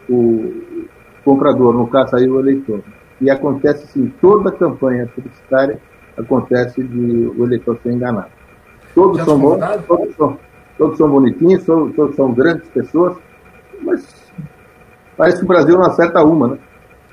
o 0.09 0.85
comprador, 1.23 1.73
no 1.73 1.87
caso 1.87 2.15
aí 2.15 2.27
o 2.27 2.39
eleitor. 2.39 2.81
E 3.19 3.29
acontece 3.29 3.83
assim, 3.85 4.13
toda 4.21 4.51
campanha 4.51 5.07
publicitária 5.07 5.79
acontece 6.17 6.83
de 6.83 7.27
o 7.37 7.43
eleitor 7.45 7.77
ser 7.81 7.91
enganado. 7.91 8.29
Todos 8.93 9.21
são 9.23 9.39
bons, 9.39 9.59
todos 9.87 10.15
são, 10.15 10.39
todos 10.77 10.97
são 10.97 11.09
bonitinhos, 11.09 11.63
todos, 11.63 11.95
todos, 11.95 12.15
são 12.15 12.33
grandes 12.33 12.67
pessoas, 12.69 13.17
mas 13.81 14.31
parece 15.15 15.39
que 15.39 15.45
o 15.45 15.47
Brasil 15.47 15.77
não 15.77 15.85
acerta 15.85 16.23
uma, 16.23 16.47
né? 16.49 16.57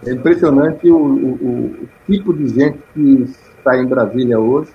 É 0.07 0.13
impressionante 0.13 0.91
o, 0.91 0.97
o, 0.97 1.67
o 1.83 1.89
tipo 2.07 2.33
de 2.35 2.49
gente 2.49 2.79
que 2.93 3.23
está 3.59 3.77
em 3.79 3.87
Brasília 3.87 4.39
hoje, 4.39 4.71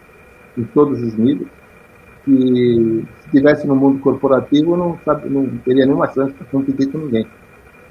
em 0.57 0.63
todos 0.63 1.01
os 1.01 1.15
níveis, 1.15 1.49
que 2.25 2.31
se 2.31 3.25
estivesse 3.25 3.67
no 3.67 3.75
mundo 3.75 3.99
corporativo 3.99 4.75
não, 4.75 4.97
sabe, 5.05 5.29
não 5.29 5.47
teria 5.59 5.85
nenhuma 5.85 6.11
chance 6.11 6.33
de 6.33 6.43
competir 6.45 6.91
com 6.91 6.97
ninguém. 6.99 7.27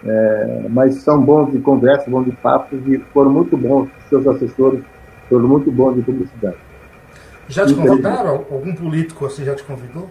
É, 0.05 0.67
mas 0.69 0.97
são 0.97 1.21
bons 1.21 1.51
de 1.53 1.59
conversa, 1.59 2.11
bons 2.11 2.25
de 2.25 2.33
papo, 2.33 2.77
e 2.77 2.99
foram 3.13 3.31
muito 3.31 3.57
bons, 3.57 3.89
seus 4.09 4.27
assessores 4.27 4.83
foram 5.29 5.49
muito 5.49 5.71
bons 5.73 5.97
de 5.97 6.03
publicidade. 6.03 6.57
Já 7.49 7.67
te 7.67 7.75
convidaram? 7.75 8.45
Algum 8.51 8.75
político 8.75 9.27
assim 9.27 9.45
já 9.45 9.55
te 9.55 9.65
convidou? 9.65 10.09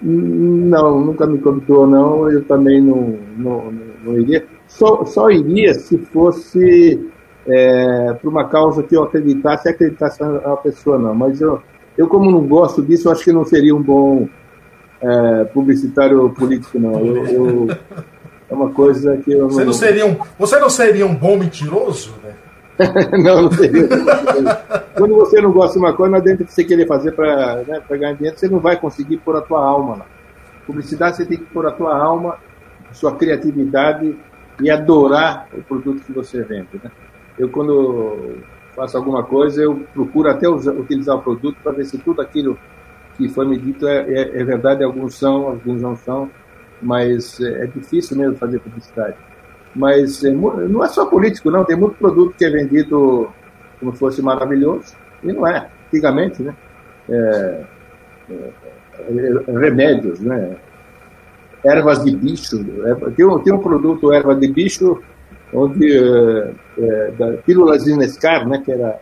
Não, 0.00 1.00
nunca 1.00 1.26
me 1.26 1.38
convidou, 1.38 1.86
não. 1.86 2.30
Eu 2.30 2.44
também 2.44 2.80
não, 2.80 3.18
não, 3.36 3.72
não, 4.04 4.18
iria. 4.18 4.44
Só, 4.66 5.04
só 5.04 5.30
iria 5.30 5.74
se 5.74 5.98
fosse 5.98 7.10
é, 7.46 8.14
por 8.20 8.28
uma 8.28 8.48
causa 8.48 8.82
que 8.82 8.96
eu 8.96 9.04
acreditasse, 9.04 9.68
acreditasse 9.68 10.20
na 10.22 10.56
pessoa, 10.56 10.98
não. 10.98 11.14
Mas 11.14 11.40
eu, 11.40 11.60
eu, 11.96 12.08
como 12.08 12.30
não 12.30 12.46
gosto 12.46 12.82
disso, 12.82 13.10
acho 13.10 13.24
que 13.24 13.32
não 13.32 13.44
seria 13.44 13.74
um 13.74 13.82
bom 13.82 14.28
é, 15.00 15.44
publicitário 15.44 16.30
político, 16.30 16.78
não. 16.78 16.98
Eu, 16.98 17.26
eu, 17.26 17.68
é 18.52 18.54
uma 18.54 18.70
coisa 18.70 19.16
que 19.16 19.32
eu 19.32 19.40
não... 19.40 19.50
Você 19.50 19.64
não 19.64 19.72
seria 19.72 20.06
um, 20.06 20.16
você 20.38 20.58
não 20.58 20.68
seria 20.68 21.06
um 21.06 21.14
bom 21.14 21.38
mentiroso, 21.38 22.14
né? 22.22 22.34
não, 23.24 23.42
não 23.42 23.50
seria. 23.50 23.88
Quando 24.94 25.14
você 25.14 25.40
não 25.40 25.52
gosta 25.52 25.78
de 25.78 25.78
uma 25.78 25.94
coisa, 25.94 26.10
não 26.10 26.18
adianta 26.18 26.44
você 26.46 26.62
querer 26.62 26.86
fazer 26.86 27.12
para 27.12 27.56
né, 27.66 27.80
ganhar 27.88 28.12
dinheiro, 28.12 28.38
você 28.38 28.48
não 28.48 28.58
vai 28.58 28.76
conseguir 28.78 29.16
pôr 29.18 29.36
a 29.36 29.40
tua 29.40 29.64
alma 29.64 29.96
lá. 29.96 30.06
Publicidade, 30.66 31.16
você 31.16 31.24
tem 31.24 31.38
que 31.38 31.44
pôr 31.46 31.66
a 31.66 31.70
tua 31.70 31.96
alma, 31.96 32.36
a 32.90 32.94
sua 32.94 33.16
criatividade 33.16 34.14
e 34.60 34.70
adorar 34.70 35.48
o 35.52 35.62
produto 35.62 36.02
que 36.04 36.12
você 36.12 36.42
vende. 36.42 36.68
Né? 36.82 36.90
Eu, 37.38 37.48
quando 37.48 38.36
faço 38.76 38.98
alguma 38.98 39.22
coisa, 39.22 39.62
eu 39.62 39.82
procuro 39.94 40.28
até 40.28 40.46
usar, 40.46 40.72
utilizar 40.72 41.16
o 41.16 41.22
produto 41.22 41.56
para 41.62 41.72
ver 41.72 41.86
se 41.86 41.96
tudo 41.98 42.20
aquilo 42.20 42.58
que 43.16 43.28
foi 43.28 43.46
me 43.46 43.58
dito 43.58 43.86
é, 43.86 44.00
é, 44.00 44.40
é 44.40 44.44
verdade, 44.44 44.84
alguns 44.84 45.14
são, 45.14 45.48
alguns 45.48 45.80
não 45.80 45.96
são 45.96 46.30
mas 46.82 47.40
é, 47.40 47.64
é 47.64 47.66
difícil 47.66 48.16
mesmo 48.16 48.36
fazer 48.36 48.58
publicidade. 48.58 49.16
Mas 49.74 50.22
é, 50.24 50.30
não 50.30 50.84
é 50.84 50.88
só 50.88 51.06
político, 51.06 51.50
não. 51.50 51.64
Tem 51.64 51.76
muito 51.76 51.96
produto 51.96 52.34
que 52.36 52.44
é 52.44 52.50
vendido 52.50 53.30
como 53.78 53.92
se 53.92 53.98
fosse 53.98 54.22
maravilhoso, 54.22 54.94
e 55.22 55.32
não 55.32 55.46
é. 55.46 55.68
Antigamente, 55.86 56.42
né? 56.42 56.54
É, 57.08 57.64
é, 58.30 58.52
é 59.48 59.58
remédios, 59.58 60.20
né? 60.20 60.56
Ervas 61.64 62.04
de 62.04 62.16
bicho. 62.16 62.64
Tem 63.16 63.24
um, 63.24 63.38
tem 63.38 63.52
um 63.52 63.58
produto, 63.58 64.12
erva 64.12 64.34
de 64.34 64.48
bicho, 64.48 65.00
onde 65.52 65.96
é, 66.78 67.10
da 67.12 67.32
pílulas 67.38 67.84
de 67.84 67.96
Nescar, 67.96 68.46
né? 68.48 68.60
Que 68.64 68.72
era, 68.72 68.98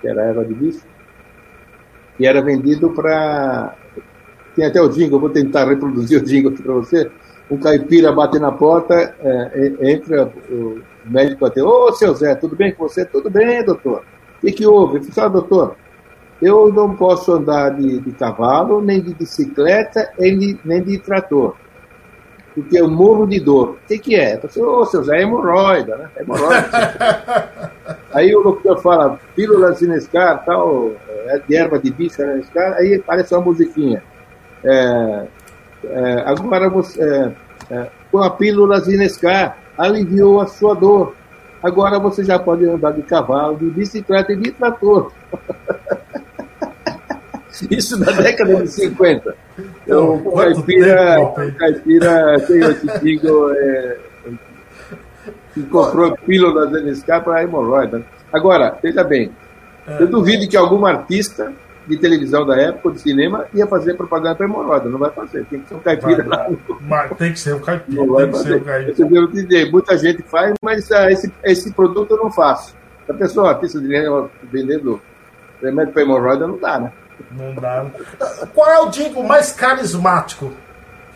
que 0.00 0.08
era 0.08 0.22
erva 0.22 0.44
de 0.44 0.54
bicho, 0.54 0.82
e 2.18 2.26
era 2.26 2.40
vendido 2.40 2.90
para 2.90 3.74
tem 4.56 4.64
até 4.64 4.80
o 4.80 4.88
jingle, 4.88 5.20
vou 5.20 5.28
tentar 5.28 5.68
reproduzir 5.68 6.20
o 6.20 6.24
jingle 6.24 6.50
aqui 6.50 6.62
para 6.62 6.72
você. 6.72 7.10
Um 7.50 7.58
caipira 7.58 8.10
bate 8.10 8.38
na 8.38 8.50
porta, 8.50 9.14
é, 9.20 9.92
entra 9.92 10.32
o 10.50 10.80
médico 11.04 11.44
até, 11.46 11.62
ô 11.62 11.92
seu 11.92 12.12
Zé, 12.14 12.34
tudo 12.34 12.56
bem 12.56 12.72
com 12.72 12.88
você? 12.88 13.04
Tudo 13.04 13.30
bem, 13.30 13.62
doutor. 13.62 14.02
O 14.38 14.40
que, 14.40 14.50
que 14.50 14.66
houve? 14.66 14.98
Ele 14.98 15.12
falou, 15.12 15.30
doutor, 15.30 15.76
eu 16.40 16.72
não 16.72 16.96
posso 16.96 17.32
andar 17.32 17.70
de, 17.70 18.00
de 18.00 18.12
cavalo, 18.12 18.80
nem 18.80 19.00
de 19.00 19.14
bicicleta, 19.14 20.10
nem 20.18 20.38
de, 20.38 20.58
nem 20.64 20.82
de 20.82 20.98
trator. 20.98 21.54
Porque 22.54 22.80
eu 22.80 22.90
morro 22.90 23.26
de 23.26 23.38
dor. 23.38 23.72
O 23.72 23.86
que, 23.86 23.98
que 23.98 24.16
é? 24.16 24.40
Eu 24.42 24.48
falei, 24.48 24.68
ô 24.68 24.84
seu 24.86 25.04
Zé, 25.04 25.18
é 25.18 25.22
hemorroida, 25.22 25.96
né? 25.96 26.10
É 26.16 26.22
hemorroida. 26.22 27.72
aí 28.12 28.34
o 28.34 28.42
doutor 28.42 28.80
fala, 28.80 29.20
pílulas 29.36 29.78
Sinescar, 29.78 30.44
tal, 30.44 30.92
é 31.26 31.38
de 31.46 31.54
erva 31.54 31.78
de 31.78 31.90
bicho, 31.90 32.16
Sinescar, 32.16 32.72
aí 32.72 32.94
aparece 32.94 33.34
uma 33.34 33.44
musiquinha. 33.44 34.02
É, 34.66 35.26
é, 35.84 36.22
agora 36.26 36.68
você, 36.68 37.00
é, 37.00 37.32
é, 37.70 37.86
com 38.10 38.18
a 38.18 38.30
pílula 38.30 38.80
Zinescar, 38.80 39.56
aliviou 39.78 40.40
a 40.40 40.46
sua 40.46 40.74
dor. 40.74 41.14
Agora 41.62 42.00
você 42.00 42.24
já 42.24 42.38
pode 42.38 42.68
andar 42.68 42.92
de 42.92 43.02
cavalo, 43.02 43.56
de 43.56 43.66
bicicleta 43.66 44.32
e 44.32 44.36
de 44.36 44.50
trator. 44.50 45.12
Isso 47.70 47.98
na 47.98 48.12
década 48.12 48.56
de 48.56 48.68
50. 48.68 49.34
Então, 49.82 50.16
o 50.16 50.32
caipira, 50.32 51.20
o 51.20 51.52
caipira 51.54 52.38
tem 52.40 52.60
esse 52.60 53.00
digo, 53.00 53.50
é, 53.52 53.98
que 55.54 55.62
comprou 55.62 56.14
pílula 56.18 56.66
Zinescar 56.66 57.24
para 57.24 57.42
hemorroida. 57.42 58.04
Agora, 58.32 58.76
veja 58.82 59.02
bem, 59.02 59.30
eu 59.98 60.06
duvido 60.06 60.46
que 60.48 60.56
algum 60.56 60.84
artista 60.84 61.52
de 61.86 61.96
televisão 61.96 62.44
da 62.44 62.56
época, 62.60 62.94
de 62.94 63.00
cinema, 63.00 63.46
ia 63.54 63.66
fazer 63.66 63.94
propaganda 63.94 64.34
para 64.34 64.46
hemorroida. 64.46 64.88
Não 64.88 64.98
vai 64.98 65.10
fazer, 65.10 65.44
tem 65.46 65.60
que 65.60 65.68
ser 65.68 65.74
um 65.74 65.80
caipira 65.80 66.22
vai, 66.24 66.38
lá. 66.38 66.56
Mas 66.80 67.16
tem 67.16 67.32
que 67.32 67.38
ser 67.38 67.54
um 67.54 67.60
caipira. 67.60 68.04
Não 68.04 68.16
tem 68.16 68.30
que 68.30 68.94
ser 68.94 69.04
um 69.04 69.26
dizer, 69.28 69.70
muita 69.70 69.96
gente 69.96 70.22
faz, 70.22 70.54
mas 70.60 70.90
ah, 70.90 71.10
esse, 71.10 71.32
esse 71.44 71.72
produto 71.72 72.12
eu 72.12 72.18
não 72.18 72.30
faço. 72.30 72.74
A 73.08 73.14
pessoa, 73.14 73.50
artista 73.50 73.80
de 73.80 73.88
vendendo 74.50 75.00
remédio 75.62 75.92
para 75.92 76.02
hemorroida, 76.02 76.46
não 76.46 76.58
dá, 76.58 76.80
né? 76.80 76.92
Não 77.30 77.54
dá. 77.54 77.86
Qual 78.52 78.68
é 78.68 78.80
o 78.80 78.90
jingle 78.90 79.22
mais 79.22 79.52
carismático, 79.52 80.52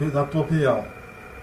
na 0.00 0.24
tua 0.24 0.42
opinião? 0.42 0.84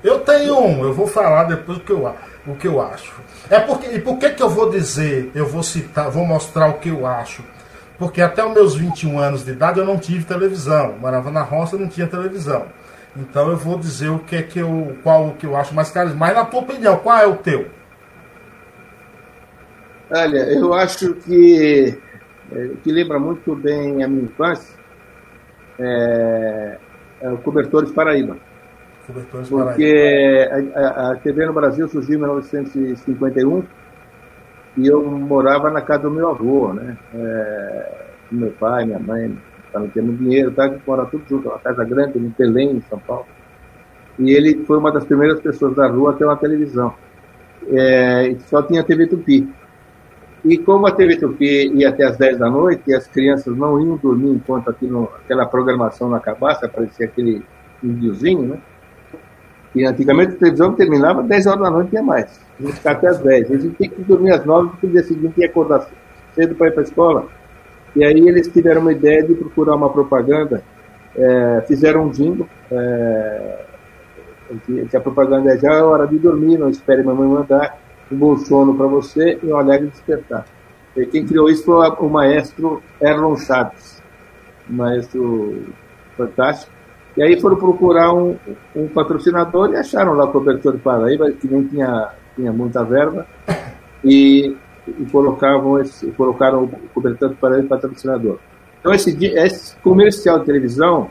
Eu 0.04 0.20
tenho 0.20 0.58
um, 0.60 0.84
eu 0.84 0.94
vou 0.94 1.08
falar 1.08 1.46
depois 1.46 1.80
o 1.80 1.82
que 1.82 1.92
eu, 1.92 2.16
o 2.46 2.56
que 2.56 2.68
eu 2.68 2.82
acho. 2.82 3.14
É 3.50 3.60
porque, 3.60 3.88
e 3.88 4.00
por 4.00 4.18
que, 4.18 4.30
que 4.30 4.42
eu 4.42 4.50
vou 4.50 4.70
dizer, 4.70 5.32
eu 5.36 5.46
vou 5.46 5.64
citar, 5.64 6.10
vou 6.10 6.26
mostrar 6.26 6.70
o 6.70 6.76
que 6.76 6.90
eu 6.90 7.06
acho? 7.06 7.44
Porque 7.98 8.22
até 8.22 8.46
os 8.46 8.54
meus 8.54 8.76
21 8.76 9.20
anos 9.20 9.44
de 9.44 9.52
idade 9.52 9.80
eu 9.80 9.86
não 9.86 9.98
tive 9.98 10.24
televisão. 10.24 10.98
Morava 11.00 11.32
na 11.32 11.42
roça 11.42 11.76
e 11.76 11.80
não 11.80 11.88
tinha 11.88 12.08
televisão. 12.08 12.66
Então 13.16 13.50
eu 13.50 13.58
vou 13.58 13.78
dizer 13.78 14.10
o 14.10 14.20
que 14.20 14.36
é 14.36 14.44
que 14.44 14.60
eu, 14.60 14.96
qual 15.02 15.32
que 15.32 15.46
eu 15.46 15.56
acho 15.56 15.74
mais 15.74 15.90
carismático. 15.90 16.20
Mas 16.20 16.36
na 16.36 16.46
tua 16.46 16.62
opinião, 16.62 16.98
qual 16.98 17.18
é 17.18 17.26
o 17.26 17.36
teu? 17.36 17.68
Olha, 20.12 20.54
eu 20.54 20.74
acho 20.74 21.16
que 21.16 21.98
é, 22.52 22.70
que 22.84 22.92
lembra 22.92 23.20
muito 23.20 23.56
bem 23.56 24.04
a 24.04 24.08
minha 24.08 24.24
infância 24.24 24.78
é, 25.80 26.78
é 27.22 27.30
o 27.30 27.38
Cobertores 27.38 27.92
Paraíba. 27.92 28.38
Cobertores 29.06 29.50
Porque 29.50 30.50
a, 30.76 30.80
a, 30.80 31.12
a, 31.12 31.16
TV 31.16 31.46
no 31.46 31.54
Brasil 31.54 31.88
surgiu 31.88 32.16
em 32.16 32.22
1951 32.22 33.64
e 34.78 34.88
eu 34.88 35.04
morava 35.04 35.72
na 35.72 35.82
casa 35.82 36.04
do 36.04 36.12
meu 36.12 36.30
avô, 36.30 36.72
né? 36.72 36.96
É, 37.14 38.06
meu 38.32 38.52
pai, 38.52 38.86
minha 38.86 39.00
mãe, 39.00 39.36
para 39.72 39.82
não 39.82 40.06
muito 40.06 40.20
dinheiro, 40.20 40.52
tá? 40.52 40.72
mora 40.86 41.06
tudo 41.06 41.24
junto, 41.28 41.50
uma 41.50 41.58
casa 41.60 41.84
grande, 41.84 42.20
em 42.20 42.34
Belém, 42.38 42.78
em 42.78 42.82
São 42.82 43.00
Paulo. 43.00 43.26
E 44.20 44.32
ele 44.32 44.64
foi 44.66 44.78
uma 44.78 44.92
das 44.92 45.04
primeiras 45.04 45.40
pessoas 45.42 45.76
da 45.76 45.88
rua 45.88 46.12
a 46.12 46.14
ter 46.14 46.26
uma 46.26 46.38
televisão. 46.38 46.94
É, 47.70 48.36
só 48.46 48.62
tinha 48.62 48.84
TV 48.84 49.08
Tupi. 49.08 49.50
E 50.46 50.58
como 50.58 50.86
a 50.88 50.92
TV 50.92 51.18
Tupi 51.18 51.74
ia 51.76 51.90
até 51.90 52.06
as 52.06 52.18
10 52.18 52.38
da 52.38 52.50
noite 52.50 52.84
e 52.88 52.94
as 52.94 53.08
crianças 53.08 53.58
não 53.58 53.82
iam 53.84 53.98
dormir 53.98 54.30
enquanto 54.30 54.70
aquilo, 54.70 55.12
aquela 55.24 55.46
programação 55.46 56.10
não 56.10 56.18
acabasse, 56.18 56.66
aparecia 56.66 57.08
aquele 57.08 57.44
índiozinho, 57.84 58.44
né? 58.44 58.62
E 59.76 59.86
antigamente 59.86 60.34
a 60.34 60.38
televisão 60.38 60.74
terminava 60.74 61.22
às 61.22 61.28
10 61.28 61.48
horas 61.48 61.62
da 61.62 61.70
noite, 61.70 61.90
tinha 61.90 62.04
mais. 62.04 62.40
A 62.60 62.64
gente 62.64 62.76
ficava 62.76 62.98
até 62.98 63.08
às 63.08 63.20
10. 63.20 63.52
A 63.52 63.58
gente 63.58 63.76
tinha 63.76 63.90
que 63.90 64.02
dormir 64.04 64.32
às 64.32 64.46
9, 64.46 64.70
porque 64.70 64.88
no 64.88 64.94
dia 64.94 65.04
seguinte 65.04 65.40
ia 65.40 65.48
acordar 65.48 65.88
cedo 66.34 66.56
para 66.56 66.68
ir 66.68 66.72
para 66.72 66.82
a 66.82 66.84
escola. 66.84 67.28
E 67.96 68.04
aí 68.04 68.28
eles 68.28 68.48
tiveram 68.48 68.82
uma 68.82 68.92
ideia 68.92 69.24
de 69.24 69.34
procurar 69.34 69.76
uma 69.76 69.90
propaganda, 69.90 70.64
é, 71.16 71.64
fizeram 71.68 72.06
um 72.06 72.10
jingle, 72.12 72.48
é, 72.72 73.66
que, 74.90 74.96
a 74.96 75.02
propaganda 75.02 75.54
é 75.54 75.58
já 75.58 75.74
é 75.74 75.82
hora 75.82 76.08
de 76.08 76.18
dormir, 76.18 76.58
não 76.58 76.70
espere 76.70 77.04
mamãe 77.04 77.28
mandar, 77.28 77.78
um 78.12 78.16
bom 78.16 78.38
sono 78.38 78.76
para 78.76 78.88
você 78.88 79.40
e 79.42 79.48
um 79.48 79.58
alegre 79.58 79.88
despertar. 79.88 80.46
E 80.96 81.06
quem 81.06 81.26
criou 81.26 81.50
isso 81.50 81.64
foi 81.64 81.90
o 81.90 82.10
maestro 82.10 82.82
Erlon 83.02 83.36
Chaves, 83.36 84.02
um 84.70 84.76
maestro 84.76 85.66
fantástico. 86.16 86.77
E 87.18 87.24
aí 87.24 87.42
foram 87.42 87.56
procurar 87.56 88.14
um, 88.14 88.38
um 88.76 88.88
patrocinador 88.88 89.72
e 89.72 89.76
acharam 89.76 90.14
lá 90.14 90.26
o 90.26 90.32
cobertor 90.32 90.74
de 90.74 90.78
Paraíba, 90.78 91.32
que 91.32 91.48
nem 91.48 91.64
tinha, 91.64 92.12
tinha 92.36 92.54
muita 92.54 92.84
verba, 92.84 93.26
e, 94.04 94.56
e 94.88 95.06
colocavam 95.12 95.80
esse, 95.80 96.12
colocaram 96.12 96.66
o 96.66 96.70
cobertor 96.94 97.30
de 97.30 97.36
Paraíba 97.36 97.70
patrocinador. 97.70 98.38
Então 98.80 98.94
esse, 98.94 99.18
esse 99.26 99.76
comercial 99.78 100.40
de 100.40 100.46
televisão 100.46 101.10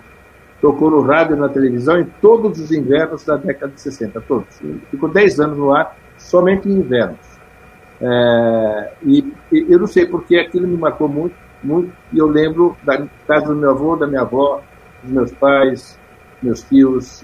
tocou 0.61 0.93
no 0.93 1.01
rádio 1.01 1.37
e 1.37 1.41
na 1.41 1.49
televisão 1.49 1.99
em 1.99 2.05
todos 2.23 2.61
os 2.61 2.71
invernos 2.71 3.25
da 3.25 3.37
década 3.37 3.73
de 3.73 3.81
60, 3.81 4.21
todos. 4.21 4.63
Ficou 4.91 5.09
10 5.09 5.41
anos 5.41 5.59
no 5.59 5.73
ar 5.73 5.97
somente 6.17 6.69
em 6.69 6.73
invernos. 6.73 7.19
É, 8.01 8.93
e, 9.03 9.33
e, 9.51 9.67
eu 9.69 9.81
não 9.81 9.89
sei 9.89 10.07
porque 10.07 10.37
aquilo 10.37 10.69
me 10.69 10.77
marcou 10.77 11.09
muito, 11.09 11.35
muito, 11.65 11.93
e 12.13 12.19
eu 12.19 12.29
lembro 12.29 12.77
da 12.85 13.07
casa 13.27 13.47
do 13.47 13.57
meu 13.57 13.71
avô, 13.71 13.97
da 13.97 14.07
minha 14.07 14.21
avó, 14.21 14.63
dos 15.07 15.15
meus 15.15 15.33
pais, 15.33 15.99
meus 16.43 16.63
tios. 16.63 17.23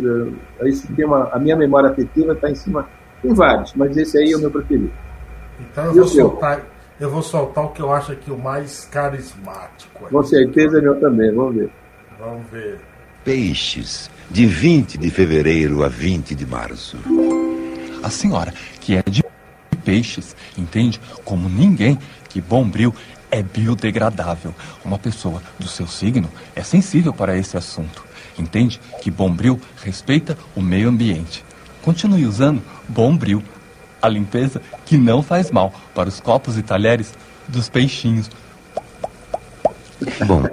É, 0.60 0.68
isso 0.68 0.92
tem 0.94 1.04
uma, 1.04 1.28
a 1.32 1.38
minha 1.38 1.56
memória 1.56 1.90
afetiva 1.90 2.32
está 2.32 2.50
em 2.50 2.54
cima, 2.54 2.88
tem 3.20 3.34
vários, 3.34 3.74
mas 3.74 3.96
esse 3.96 4.18
aí 4.18 4.32
é 4.32 4.36
o 4.36 4.40
meu 4.40 4.50
preferido. 4.50 4.92
Então 5.60 5.84
eu 5.86 5.94
vou, 5.94 6.06
soltar, 6.06 6.62
eu 6.98 7.10
vou 7.10 7.22
soltar 7.22 7.64
o 7.64 7.68
que 7.68 7.80
eu 7.80 7.92
acho 7.92 8.12
aqui 8.12 8.30
o 8.30 8.38
mais 8.38 8.88
carismático. 8.90 10.08
Com 10.08 10.22
certeza 10.22 10.78
é 10.78 10.80
meu 10.80 10.98
também, 10.98 11.32
vamos 11.34 11.56
ver. 11.56 11.70
Vamos 12.18 12.46
ver. 12.50 12.80
Peixes, 13.24 14.10
de 14.30 14.46
20 14.46 14.98
de 14.98 15.10
fevereiro 15.10 15.84
a 15.84 15.88
20 15.88 16.34
de 16.34 16.46
março 16.46 16.96
a 18.02 18.10
senhora, 18.10 18.52
que 18.80 18.96
é 18.96 19.02
de 19.02 19.22
peixes, 19.84 20.36
entende? 20.58 21.00
Como 21.24 21.48
ninguém, 21.48 21.98
que 22.28 22.40
Bombril 22.40 22.94
é 23.32 23.42
biodegradável. 23.42 24.54
Uma 24.84 24.98
pessoa 24.98 25.42
do 25.58 25.66
seu 25.66 25.86
signo 25.86 26.28
é 26.54 26.62
sensível 26.62 27.14
para 27.14 27.36
esse 27.36 27.56
assunto. 27.56 28.04
Entende? 28.38 28.78
Que 29.00 29.10
Bombril 29.10 29.58
respeita 29.82 30.36
o 30.54 30.60
meio 30.60 30.90
ambiente. 30.90 31.42
Continue 31.82 32.26
usando 32.26 32.62
Bombril, 32.86 33.42
a 34.00 34.08
limpeza 34.08 34.60
que 34.84 34.98
não 34.98 35.22
faz 35.22 35.50
mal 35.50 35.72
para 35.94 36.08
os 36.08 36.20
copos 36.20 36.58
e 36.58 36.62
talheres 36.62 37.14
dos 37.48 37.68
peixinhos. 37.68 38.30
Bom. 40.26 40.46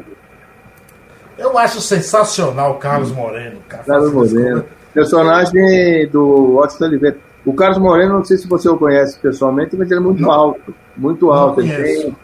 Eu 1.38 1.58
acho 1.58 1.82
sensacional 1.82 2.76
Carlos 2.76 3.12
Moreno, 3.12 3.60
cara. 3.68 3.84
Carlos 3.84 4.14
Moreno. 4.14 4.66
Personagem 4.94 6.08
do 6.10 6.58
Otto 6.58 6.84
Oliveira. 6.84 7.18
O 7.46 7.54
Carlos 7.54 7.78
Moreno, 7.78 8.16
não 8.16 8.26
sei 8.26 8.38
se 8.38 8.48
você 8.48 8.68
o 8.70 8.78
conhece 8.78 9.18
pessoalmente, 9.20 9.76
mas 9.76 9.90
ele 9.90 10.00
é 10.00 10.04
muito 10.04 10.22
não, 10.22 10.32
alto, 10.32 10.76
muito 10.98 11.32
alto. 11.32 11.62
Ele 11.62 11.72
tem 11.72 12.16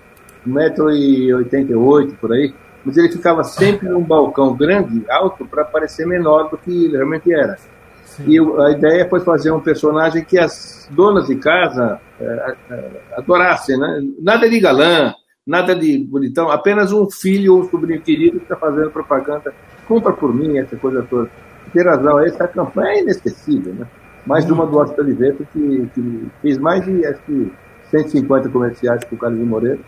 1,88m 0.47 2.15
por 2.17 2.33
aí. 2.33 2.53
Mas 2.83 2.97
ele 2.97 3.11
ficava 3.11 3.43
sempre 3.43 3.89
num 3.89 4.03
balcão 4.03 4.55
grande, 4.55 5.03
alto, 5.09 5.45
para 5.45 5.65
parecer 5.65 6.05
menor 6.05 6.49
do 6.49 6.57
que 6.57 6.85
ele 6.85 6.95
realmente 6.95 7.33
era. 7.33 7.57
Sim. 8.05 8.23
E 8.27 8.39
a 8.61 8.71
ideia 8.71 9.09
foi 9.09 9.19
fazer 9.21 9.51
um 9.51 9.59
personagem 9.59 10.23
que 10.23 10.37
as 10.37 10.87
donas 10.91 11.27
de 11.27 11.35
casa 11.35 11.99
é, 12.19 12.55
é, 12.69 12.89
adorassem, 13.17 13.77
né? 13.77 14.01
Nada 14.19 14.47
de 14.47 14.59
galã, 14.59 15.13
nada 15.45 15.75
de 15.75 15.97
bonitão, 15.97 16.51
apenas 16.51 16.91
um 16.91 17.09
filho 17.09 17.55
ou 17.55 17.61
um 17.61 17.69
sobrinho 17.69 18.01
querido 18.01 18.37
que 18.37 18.45
está 18.45 18.55
fazendo 18.55 18.91
propaganda. 18.91 19.51
Compra 19.87 20.13
por 20.13 20.33
mim, 20.33 20.59
essa 20.59 20.75
coisa 20.77 21.05
toda. 21.09 21.29
Tem 21.73 21.83
razão, 21.83 22.19
essa 22.19 22.47
campanha 22.47 22.99
é 22.99 23.01
inesquecível, 23.01 23.73
né? 23.73 23.87
mais 24.25 24.45
de 24.45 24.51
uma 24.51 24.65
do 24.65 24.77
Otto 24.77 24.99
Oliveto, 24.99 25.45
que, 25.53 25.89
que 25.93 26.27
fez 26.41 26.57
mais 26.57 26.83
de 26.83 27.05
acho 27.05 27.21
que 27.23 27.51
150 27.91 28.49
comerciais 28.49 29.03
com 29.03 29.15
o 29.15 29.17
Carlos 29.17 29.39
Moreira. 29.47 29.79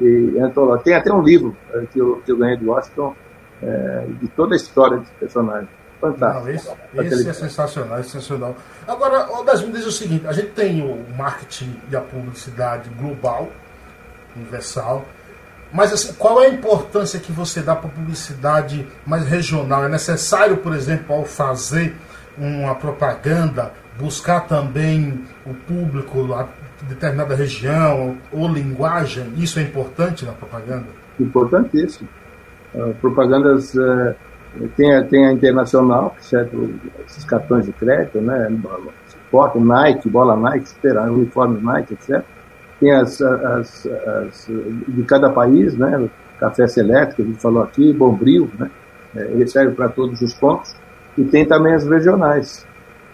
E 0.00 0.38
antologia. 0.40 0.84
Tem 0.84 0.94
até 0.94 1.12
um 1.12 1.22
livro 1.22 1.56
é, 1.72 1.86
que, 1.92 1.98
eu, 1.98 2.22
que 2.24 2.30
eu 2.30 2.36
ganhei 2.36 2.56
do 2.56 2.70
Washington 2.70 3.14
é, 3.62 4.06
de 4.20 4.28
toda 4.28 4.54
a 4.54 4.56
história 4.56 4.98
desse 4.98 5.12
personagem. 5.12 5.68
Fantástico. 6.00 6.76
Não, 6.94 7.02
esse, 7.02 7.14
esse 7.14 7.28
é 7.28 7.32
sensacional, 7.32 7.98
é 7.98 8.02
sensacional. 8.02 8.56
Agora, 8.86 9.28
o 9.32 9.42
das 9.42 9.62
me 9.62 9.72
diz 9.72 9.84
o 9.84 9.90
seguinte: 9.90 10.26
a 10.26 10.32
gente 10.32 10.50
tem 10.50 10.82
o 10.82 11.04
marketing 11.16 11.76
e 11.90 11.96
a 11.96 12.00
publicidade 12.00 12.88
global, 12.90 13.48
universal, 14.36 15.04
mas 15.72 15.92
assim, 15.92 16.12
qual 16.14 16.42
é 16.42 16.46
a 16.46 16.50
importância 16.50 17.18
que 17.18 17.32
você 17.32 17.60
dá 17.60 17.74
para 17.74 17.88
a 17.88 17.92
publicidade 17.92 18.86
mais 19.04 19.26
regional? 19.26 19.84
É 19.84 19.88
necessário, 19.88 20.58
por 20.58 20.74
exemplo, 20.74 21.14
ao 21.14 21.24
fazer 21.24 21.94
uma 22.36 22.74
propaganda, 22.74 23.72
buscar 23.98 24.46
também 24.46 25.24
o 25.44 25.52
público 25.52 26.24
de 26.24 26.32
determinada 26.84 27.34
região 27.34 28.16
ou 28.32 28.48
linguagem, 28.48 29.32
isso 29.36 29.58
é 29.58 29.62
importante 29.62 30.24
na 30.24 30.32
propaganda? 30.32 30.86
Importantíssimo. 31.18 32.08
Uh, 32.74 32.94
propagandas 33.00 33.74
uh, 33.74 34.14
tem, 34.76 34.94
a, 34.94 35.04
tem 35.04 35.26
a 35.26 35.32
internacional, 35.32 36.14
certo? 36.20 36.74
esses 37.06 37.24
cartões 37.24 37.66
de 37.66 37.72
crédito, 37.72 38.20
né? 38.20 38.48
Suporte, 39.08 39.58
Nike, 39.58 40.08
bola 40.08 40.36
Nike, 40.36 40.70
uniforme 41.10 41.60
Nike, 41.60 41.94
etc. 41.94 42.22
Tem 42.80 42.92
as, 42.92 43.20
as, 43.20 43.86
as, 43.86 44.46
de 44.88 45.02
cada 45.04 45.30
país, 45.30 45.76
né? 45.76 46.08
Café 46.38 46.66
Seleto, 46.66 47.20
a 47.20 47.24
gente 47.24 47.40
falou 47.40 47.62
aqui, 47.62 47.92
Bombril, 47.92 48.50
né? 48.58 48.70
É, 49.16 49.22
ele 49.22 49.46
serve 49.46 49.74
para 49.74 49.88
todos 49.88 50.20
os 50.20 50.34
pontos 50.34 50.76
e 51.16 51.24
tem 51.24 51.46
também 51.46 51.74
as 51.74 51.86
regionais. 51.86 52.66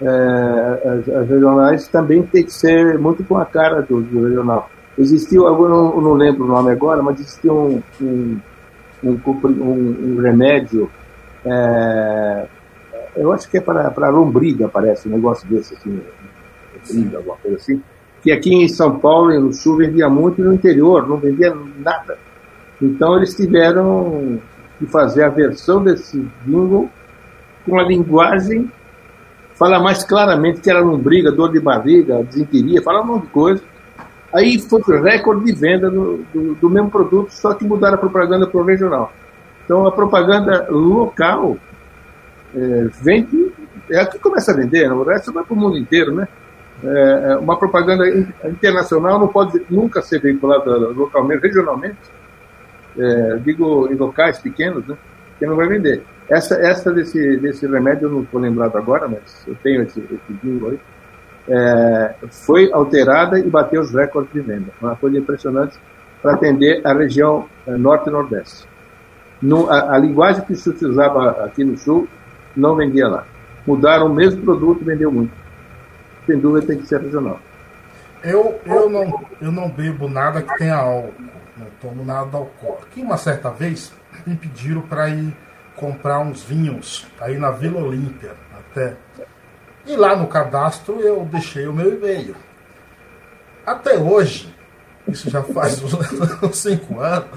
É, 0.04 0.88
as, 0.88 1.08
as, 1.08 1.28
regionais 1.30 1.88
também 1.88 2.22
tem 2.24 2.44
que 2.44 2.52
ser 2.52 2.98
muito 2.98 3.24
com 3.24 3.38
a 3.38 3.46
cara 3.46 3.80
do, 3.80 4.02
do 4.02 4.28
regional. 4.28 4.68
Existiu, 4.98 5.46
eu 5.46 5.68
não, 5.68 5.98
não, 5.98 6.12
lembro 6.12 6.44
o 6.44 6.46
nome 6.46 6.70
agora, 6.70 7.02
mas 7.02 7.18
existia 7.18 7.50
um, 7.50 7.82
um, 8.02 8.38
um, 9.02 9.18
um 9.42 10.20
remédio, 10.20 10.90
é, 11.42 12.46
eu 13.16 13.32
acho 13.32 13.50
que 13.50 13.56
é 13.56 13.60
para, 13.62 13.90
para 13.90 14.10
lombriga, 14.10 14.68
parece, 14.68 15.08
um 15.08 15.12
negócio 15.12 15.48
desse, 15.48 15.74
assim, 15.74 15.98
lombriga, 16.76 17.16
alguma 17.16 17.36
coisa 17.36 17.56
assim, 17.56 17.82
que 18.22 18.30
aqui 18.30 18.54
em 18.54 18.68
São 18.68 18.98
Paulo, 18.98 19.40
no 19.40 19.54
sul, 19.54 19.78
vendia 19.78 20.08
muito 20.10 20.40
e 20.40 20.44
no 20.44 20.52
interior 20.52 21.08
não 21.08 21.16
vendia 21.16 21.56
nada. 21.78 22.18
Então 22.80 23.16
eles 23.16 23.34
tiveram 23.34 24.38
que 24.78 24.86
fazer 24.86 25.24
a 25.24 25.28
versão 25.30 25.82
desse 25.82 26.26
jingle 26.44 26.90
com 27.64 27.78
a 27.78 27.82
linguagem, 27.82 28.70
fala 29.54 29.80
mais 29.80 30.04
claramente 30.04 30.60
que 30.60 30.70
era 30.70 30.84
não 30.84 30.98
briga, 30.98 31.30
dor 31.32 31.52
de 31.52 31.60
barriga, 31.60 32.22
desinteria, 32.22 32.82
fala 32.82 33.02
um 33.02 33.06
monte 33.06 33.22
de 33.22 33.28
coisa. 33.28 33.62
Aí 34.32 34.58
foi 34.58 34.80
recorde 35.00 35.44
de 35.44 35.52
venda 35.52 35.90
do, 35.90 36.24
do, 36.32 36.54
do 36.56 36.70
mesmo 36.70 36.90
produto, 36.90 37.30
só 37.30 37.54
que 37.54 37.64
mudaram 37.64 37.94
a 37.94 37.98
propaganda 37.98 38.46
para 38.46 38.60
o 38.60 38.64
regional. 38.64 39.12
Então 39.64 39.86
a 39.86 39.92
propaganda 39.92 40.66
local 40.70 41.56
é, 42.54 42.88
vende, 43.00 43.52
é 43.90 44.00
aqui 44.00 44.18
que 44.18 44.18
começa 44.18 44.52
a 44.52 44.56
vender, 44.56 44.90
o 44.92 45.04
resto 45.04 45.32
vai 45.32 45.44
para 45.44 45.54
o 45.54 45.56
mundo 45.56 45.78
inteiro, 45.78 46.12
né? 46.14 46.26
É, 46.82 47.32
é, 47.32 47.36
uma 47.36 47.56
propaganda 47.56 48.04
internacional 48.44 49.18
não 49.18 49.28
pode 49.28 49.62
nunca 49.70 50.02
ser 50.02 50.20
veiculada 50.20 50.70
localmente, 50.76 51.42
regionalmente, 51.42 51.96
É, 52.96 53.40
digo 53.42 53.88
em 53.90 53.96
locais 53.96 54.38
pequenos, 54.38 54.86
né? 54.86 54.96
Que 55.38 55.46
não 55.46 55.56
vai 55.56 55.68
vender. 55.68 56.02
Essa, 56.28 56.54
essa 56.56 56.92
desse, 56.92 57.36
desse 57.36 57.66
remédio, 57.66 58.06
eu 58.06 58.10
não 58.10 58.22
estou 58.22 58.40
lembrado 58.40 58.76
agora, 58.76 59.08
mas 59.08 59.44
eu 59.46 59.54
tenho 59.62 59.82
esse, 59.82 60.00
esse 60.00 60.32
jingle 60.42 60.70
aí. 60.70 60.80
É, 61.46 62.14
foi 62.30 62.72
alterada 62.72 63.38
e 63.38 63.42
bateu 63.42 63.82
os 63.82 63.92
recordes 63.92 64.32
de 64.32 64.40
venda. 64.40 64.70
Uma 64.80 64.96
coisa 64.96 65.18
impressionante 65.18 65.78
para 66.22 66.34
atender 66.34 66.80
a 66.84 66.94
região 66.94 67.46
é, 67.66 67.72
norte 67.76 68.08
e 68.08 68.12
nordeste. 68.12 68.66
No, 69.42 69.68
a, 69.68 69.94
a, 69.94 69.98
linguagem 69.98 70.42
que 70.44 70.54
se 70.54 70.70
usava 70.86 71.44
aqui 71.44 71.62
no 71.62 71.76
sul 71.76 72.08
não 72.56 72.74
vendia 72.74 73.06
lá. 73.06 73.26
Mudaram 73.66 74.06
o 74.06 74.14
mesmo 74.14 74.42
produto 74.42 74.80
e 74.80 74.84
vendeu 74.84 75.12
muito. 75.12 75.32
Sem 76.24 76.38
dúvida 76.38 76.66
tem 76.66 76.78
que 76.78 76.86
ser 76.86 77.00
regional. 77.00 77.38
Eu, 78.24 78.58
eu, 78.64 78.88
não, 78.88 79.26
eu 79.40 79.52
não 79.52 79.68
bebo 79.68 80.08
nada 80.08 80.42
que 80.42 80.56
tenha 80.56 80.76
álcool. 80.76 81.12
Não 81.56 81.66
tomo 81.80 82.04
nada 82.04 82.36
alcoólico. 82.36 82.86
Aqui 82.90 83.02
uma 83.02 83.16
certa 83.16 83.50
vez 83.50 83.92
me 84.26 84.34
pediram 84.34 84.80
para 84.80 85.08
ir 85.10 85.36
comprar 85.76 86.20
uns 86.20 86.42
vinhos 86.42 87.06
aí 87.20 87.36
na 87.38 87.50
Vila 87.50 87.82
Olímpia 87.82 88.32
até. 88.58 88.96
E 89.86 89.94
lá 89.96 90.16
no 90.16 90.26
cadastro 90.26 91.00
eu 91.00 91.24
deixei 91.26 91.66
o 91.66 91.72
meu 91.72 91.94
e-mail. 91.94 92.34
Até 93.66 93.96
hoje, 93.98 94.54
isso 95.06 95.28
já 95.30 95.42
faz 95.42 95.82
uns 95.82 96.56
5 96.56 97.00
anos, 97.00 97.28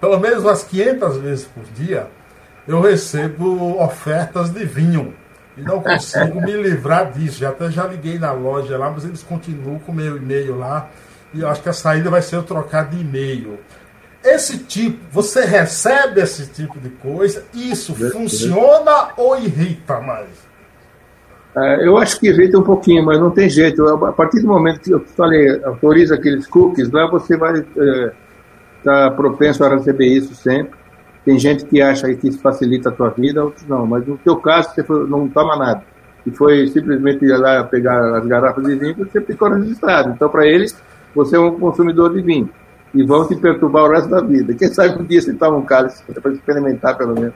pelo 0.00 0.18
menos 0.18 0.44
umas 0.44 0.64
500 0.64 1.16
vezes 1.18 1.46
por 1.46 1.64
dia, 1.74 2.08
eu 2.66 2.80
recebo 2.80 3.80
ofertas 3.82 4.50
de 4.50 4.64
vinho. 4.64 5.14
E 5.58 5.62
não 5.62 5.80
consigo 5.80 6.40
me 6.40 6.52
livrar 6.52 7.12
disso. 7.12 7.40
Já 7.40 7.50
até 7.50 7.70
já 7.70 7.86
liguei 7.86 8.18
na 8.18 8.32
loja 8.32 8.78
lá, 8.78 8.90
mas 8.90 9.04
eles 9.04 9.22
continuam 9.22 9.78
com 9.78 9.92
o 9.92 9.94
meu 9.94 10.16
e-mail 10.16 10.56
lá. 10.56 10.88
E 11.34 11.40
eu 11.40 11.48
acho 11.48 11.62
que 11.62 11.68
a 11.68 11.72
saída 11.72 12.08
vai 12.08 12.22
ser 12.22 12.36
eu 12.36 12.42
trocar 12.42 12.88
de 12.88 13.00
e-mail. 13.00 13.58
Esse 14.24 14.58
tipo, 14.58 14.98
você 15.10 15.44
recebe 15.44 16.20
esse 16.20 16.46
tipo 16.46 16.78
de 16.80 16.90
coisa, 16.90 17.44
isso 17.54 17.94
funciona 17.94 19.10
ou 19.16 19.38
irrita 19.38 20.00
mais? 20.00 20.28
É, 21.56 21.86
eu 21.86 21.96
acho 21.96 22.18
que 22.18 22.28
irrita 22.28 22.58
um 22.58 22.62
pouquinho, 22.62 23.04
mas 23.04 23.18
não 23.18 23.30
tem 23.30 23.48
jeito. 23.48 23.86
A 23.86 24.12
partir 24.12 24.40
do 24.40 24.48
momento 24.48 24.80
que 24.80 24.92
eu 24.92 25.00
falei, 25.16 25.62
autoriza 25.64 26.14
aqueles 26.14 26.46
cookies, 26.46 26.90
lá 26.90 27.08
você 27.08 27.36
vai 27.36 27.58
estar 27.58 27.82
é, 27.82 28.12
tá 28.84 29.10
propenso 29.10 29.64
a 29.64 29.68
receber 29.68 30.06
isso 30.06 30.34
sempre. 30.34 30.77
Tem 31.28 31.38
gente 31.38 31.66
que 31.66 31.82
acha 31.82 32.14
que 32.14 32.26
isso 32.26 32.38
facilita 32.38 32.88
a 32.88 32.92
tua 32.92 33.10
vida, 33.10 33.44
outros 33.44 33.68
não. 33.68 33.86
Mas 33.86 34.06
no 34.06 34.16
teu 34.16 34.36
caso, 34.36 34.70
você 34.74 34.82
não 35.06 35.28
toma 35.28 35.56
nada. 35.58 35.82
E 36.24 36.30
foi 36.30 36.66
simplesmente 36.68 37.22
ir 37.22 37.36
lá 37.36 37.62
pegar 37.64 38.16
as 38.16 38.24
garrafas 38.24 38.64
de 38.64 38.74
vinho, 38.76 38.94
você 38.96 39.20
ficou 39.20 39.50
registrado. 39.50 40.08
Então, 40.08 40.26
para 40.30 40.46
eles, 40.46 40.74
você 41.14 41.36
é 41.36 41.38
um 41.38 41.60
consumidor 41.60 42.14
de 42.14 42.22
vinho. 42.22 42.48
E 42.94 43.02
vão 43.02 43.28
te 43.28 43.36
perturbar 43.36 43.84
o 43.84 43.90
resto 43.90 44.08
da 44.08 44.22
vida. 44.22 44.54
Quem 44.54 44.68
sabe 44.68 45.02
um 45.02 45.04
dia 45.04 45.20
você 45.20 45.34
toma 45.34 45.58
um 45.58 45.66
cálice 45.66 46.02
para 46.02 46.32
experimentar, 46.32 46.96
pelo 46.96 47.12
menos. 47.12 47.34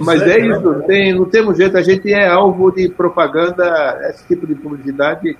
Mas 0.00 0.20
é 0.20 0.38
isso, 0.38 0.82
tem, 0.86 1.14
não 1.14 1.24
temos 1.24 1.56
jeito, 1.56 1.78
a 1.78 1.82
gente 1.82 2.12
é 2.12 2.28
alvo 2.28 2.70
de 2.70 2.90
propaganda, 2.90 3.98
esse 4.10 4.26
tipo 4.26 4.46
de 4.46 4.54
publicidade, 4.54 5.34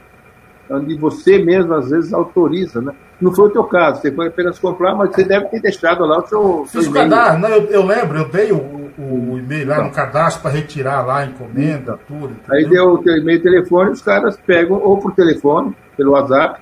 onde 0.71 0.97
você 0.97 1.39
mesmo 1.39 1.75
às 1.75 1.91
vezes 1.91 2.13
autoriza, 2.13 2.81
né? 2.81 2.93
Não 3.21 3.33
foi 3.33 3.49
o 3.49 3.51
teu 3.51 3.65
caso, 3.65 4.01
você 4.01 4.13
foi 4.13 4.29
apenas 4.29 4.59
comprar, 4.59 4.95
mas 4.95 5.11
você 5.11 5.25
deve 5.25 5.47
ter 5.47 5.61
deixado 5.61 6.05
lá 6.05 6.19
o 6.19 6.27
seu. 6.27 6.67
Fiz 6.67 6.87
o 6.87 6.93
cadastro, 6.93 7.39
não, 7.39 7.49
eu, 7.49 7.65
eu, 7.71 7.87
lembro, 7.87 8.19
eu 8.19 8.29
dei 8.29 8.53
o, 8.53 8.57
o, 8.57 9.33
o 9.33 9.39
e-mail 9.39 9.69
lá 9.69 9.83
no 9.83 9.91
cadastro 9.91 10.43
para 10.43 10.51
retirar 10.51 11.07
lá 11.07 11.19
a 11.19 11.27
encomenda, 11.27 11.99
tudo. 12.07 12.27
Entendeu? 12.27 12.51
Aí 12.51 12.69
deu 12.69 12.93
o 12.93 12.99
teu 12.99 13.17
e-mail 13.17 13.39
e 13.39 13.43
telefone, 13.43 13.91
os 13.91 14.03
caras 14.03 14.37
pegam 14.47 14.77
ou 14.77 14.99
por 14.99 15.15
telefone, 15.15 15.75
pelo 15.97 16.13
WhatsApp, 16.13 16.61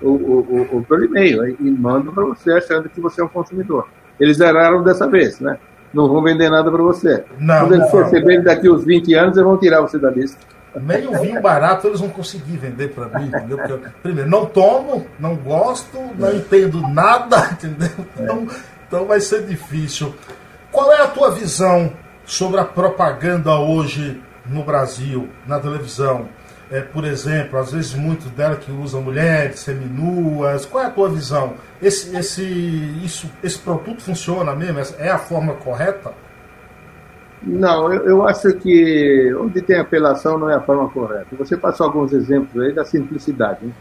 ou, 0.00 0.46
ou, 0.48 0.68
ou 0.72 0.82
pelo 0.82 1.04
e-mail, 1.04 1.56
e 1.60 1.70
mandam 1.70 2.12
para 2.12 2.24
você 2.24 2.52
achando 2.52 2.88
que 2.88 3.00
você 3.00 3.20
é 3.20 3.24
um 3.24 3.28
consumidor. 3.28 3.88
Eles 4.20 4.36
zeraram 4.36 4.82
dessa 4.82 5.08
vez, 5.08 5.40
né? 5.40 5.58
Não 5.92 6.08
vão 6.08 6.22
vender 6.22 6.50
nada 6.50 6.70
para 6.70 6.82
você. 6.82 7.24
Não, 7.38 7.60
Quando 7.60 7.74
eles 7.74 7.90
perceberem 7.90 8.42
daqui 8.42 8.68
uns 8.68 8.84
20 8.84 9.14
anos, 9.14 9.36
eles 9.36 9.48
vão 9.48 9.58
tirar 9.58 9.80
você 9.80 9.98
da 9.98 10.10
lista. 10.10 10.38
Nem 10.80 11.06
o 11.06 11.20
vinho 11.20 11.40
barato 11.40 11.86
eles 11.86 12.00
vão 12.00 12.10
conseguir 12.10 12.56
vender 12.56 12.88
para 12.88 13.18
mim, 13.18 13.26
entendeu? 13.26 13.58
Porque, 13.58 13.88
primeiro, 14.02 14.28
não 14.28 14.46
tomo, 14.46 15.06
não 15.18 15.34
gosto, 15.36 15.98
não 16.16 16.34
entendo 16.34 16.80
nada, 16.88 17.50
entendeu? 17.52 17.90
Então, 18.14 18.46
então 18.86 19.06
vai 19.06 19.20
ser 19.20 19.44
difícil. 19.46 20.14
Qual 20.70 20.92
é 20.92 21.00
a 21.00 21.08
tua 21.08 21.30
visão 21.30 21.92
sobre 22.24 22.60
a 22.60 22.64
propaganda 22.64 23.54
hoje 23.58 24.20
no 24.44 24.62
Brasil, 24.62 25.28
na 25.46 25.58
televisão? 25.58 26.28
É, 26.70 26.80
por 26.80 27.04
exemplo, 27.04 27.58
às 27.58 27.70
vezes 27.70 27.94
muitos 27.94 28.28
dela 28.32 28.56
que 28.56 28.72
usam 28.72 29.00
mulheres 29.00 29.60
seminuas. 29.60 30.66
Qual 30.66 30.82
é 30.82 30.88
a 30.88 30.90
tua 30.90 31.08
visão? 31.08 31.54
Esse, 31.80 32.16
esse, 32.16 32.42
isso, 33.04 33.30
esse 33.42 33.58
produto 33.58 34.02
funciona 34.02 34.54
mesmo? 34.54 34.96
É 34.98 35.08
a 35.08 35.18
forma 35.18 35.54
correta? 35.54 36.12
Não, 37.42 37.92
eu, 37.92 38.06
eu, 38.06 38.26
acho 38.26 38.52
que 38.54 39.32
onde 39.34 39.60
tem 39.62 39.78
apelação 39.78 40.38
não 40.38 40.50
é 40.50 40.54
a 40.54 40.60
forma 40.60 40.88
correta. 40.88 41.26
Você 41.38 41.56
passou 41.56 41.86
alguns 41.86 42.12
exemplos 42.12 42.60
aí 42.62 42.72
da 42.72 42.84
simplicidade. 42.84 43.64
Né? 43.64 43.72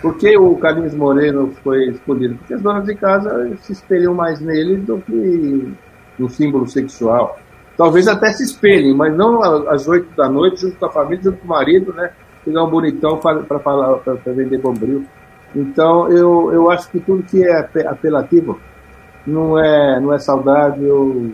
Por 0.00 0.16
que 0.16 0.36
o 0.36 0.56
Carlinhos 0.56 0.94
Moreno 0.94 1.52
foi 1.62 1.90
escolhido? 1.90 2.36
Porque 2.36 2.54
as 2.54 2.62
donas 2.62 2.86
de 2.86 2.94
casa 2.94 3.54
se 3.60 3.72
espelham 3.72 4.14
mais 4.14 4.40
nele 4.40 4.78
do 4.78 4.98
que 4.98 5.74
no 6.18 6.28
símbolo 6.30 6.66
sexual. 6.66 7.38
Talvez 7.76 8.08
até 8.08 8.32
se 8.32 8.44
espelhem, 8.44 8.94
mas 8.94 9.14
não 9.14 9.42
às 9.68 9.86
oito 9.88 10.14
da 10.16 10.28
noite, 10.28 10.62
junto 10.62 10.76
com 10.76 10.86
a 10.86 10.90
família, 10.90 11.24
junto 11.24 11.38
com 11.38 11.46
o 11.46 11.48
marido, 11.48 11.92
né? 11.92 12.10
Pegar 12.44 12.64
um 12.64 12.70
bonitão 12.70 13.18
para 13.18 14.32
vender 14.32 14.58
bombril. 14.58 15.04
Então, 15.54 16.10
eu, 16.10 16.52
eu 16.52 16.70
acho 16.70 16.90
que 16.90 17.00
tudo 17.00 17.22
que 17.22 17.42
é 17.42 17.58
apelativo 17.86 18.58
não 19.26 19.58
é, 19.58 20.00
não 20.00 20.12
é 20.12 20.18
saudável, 20.18 21.32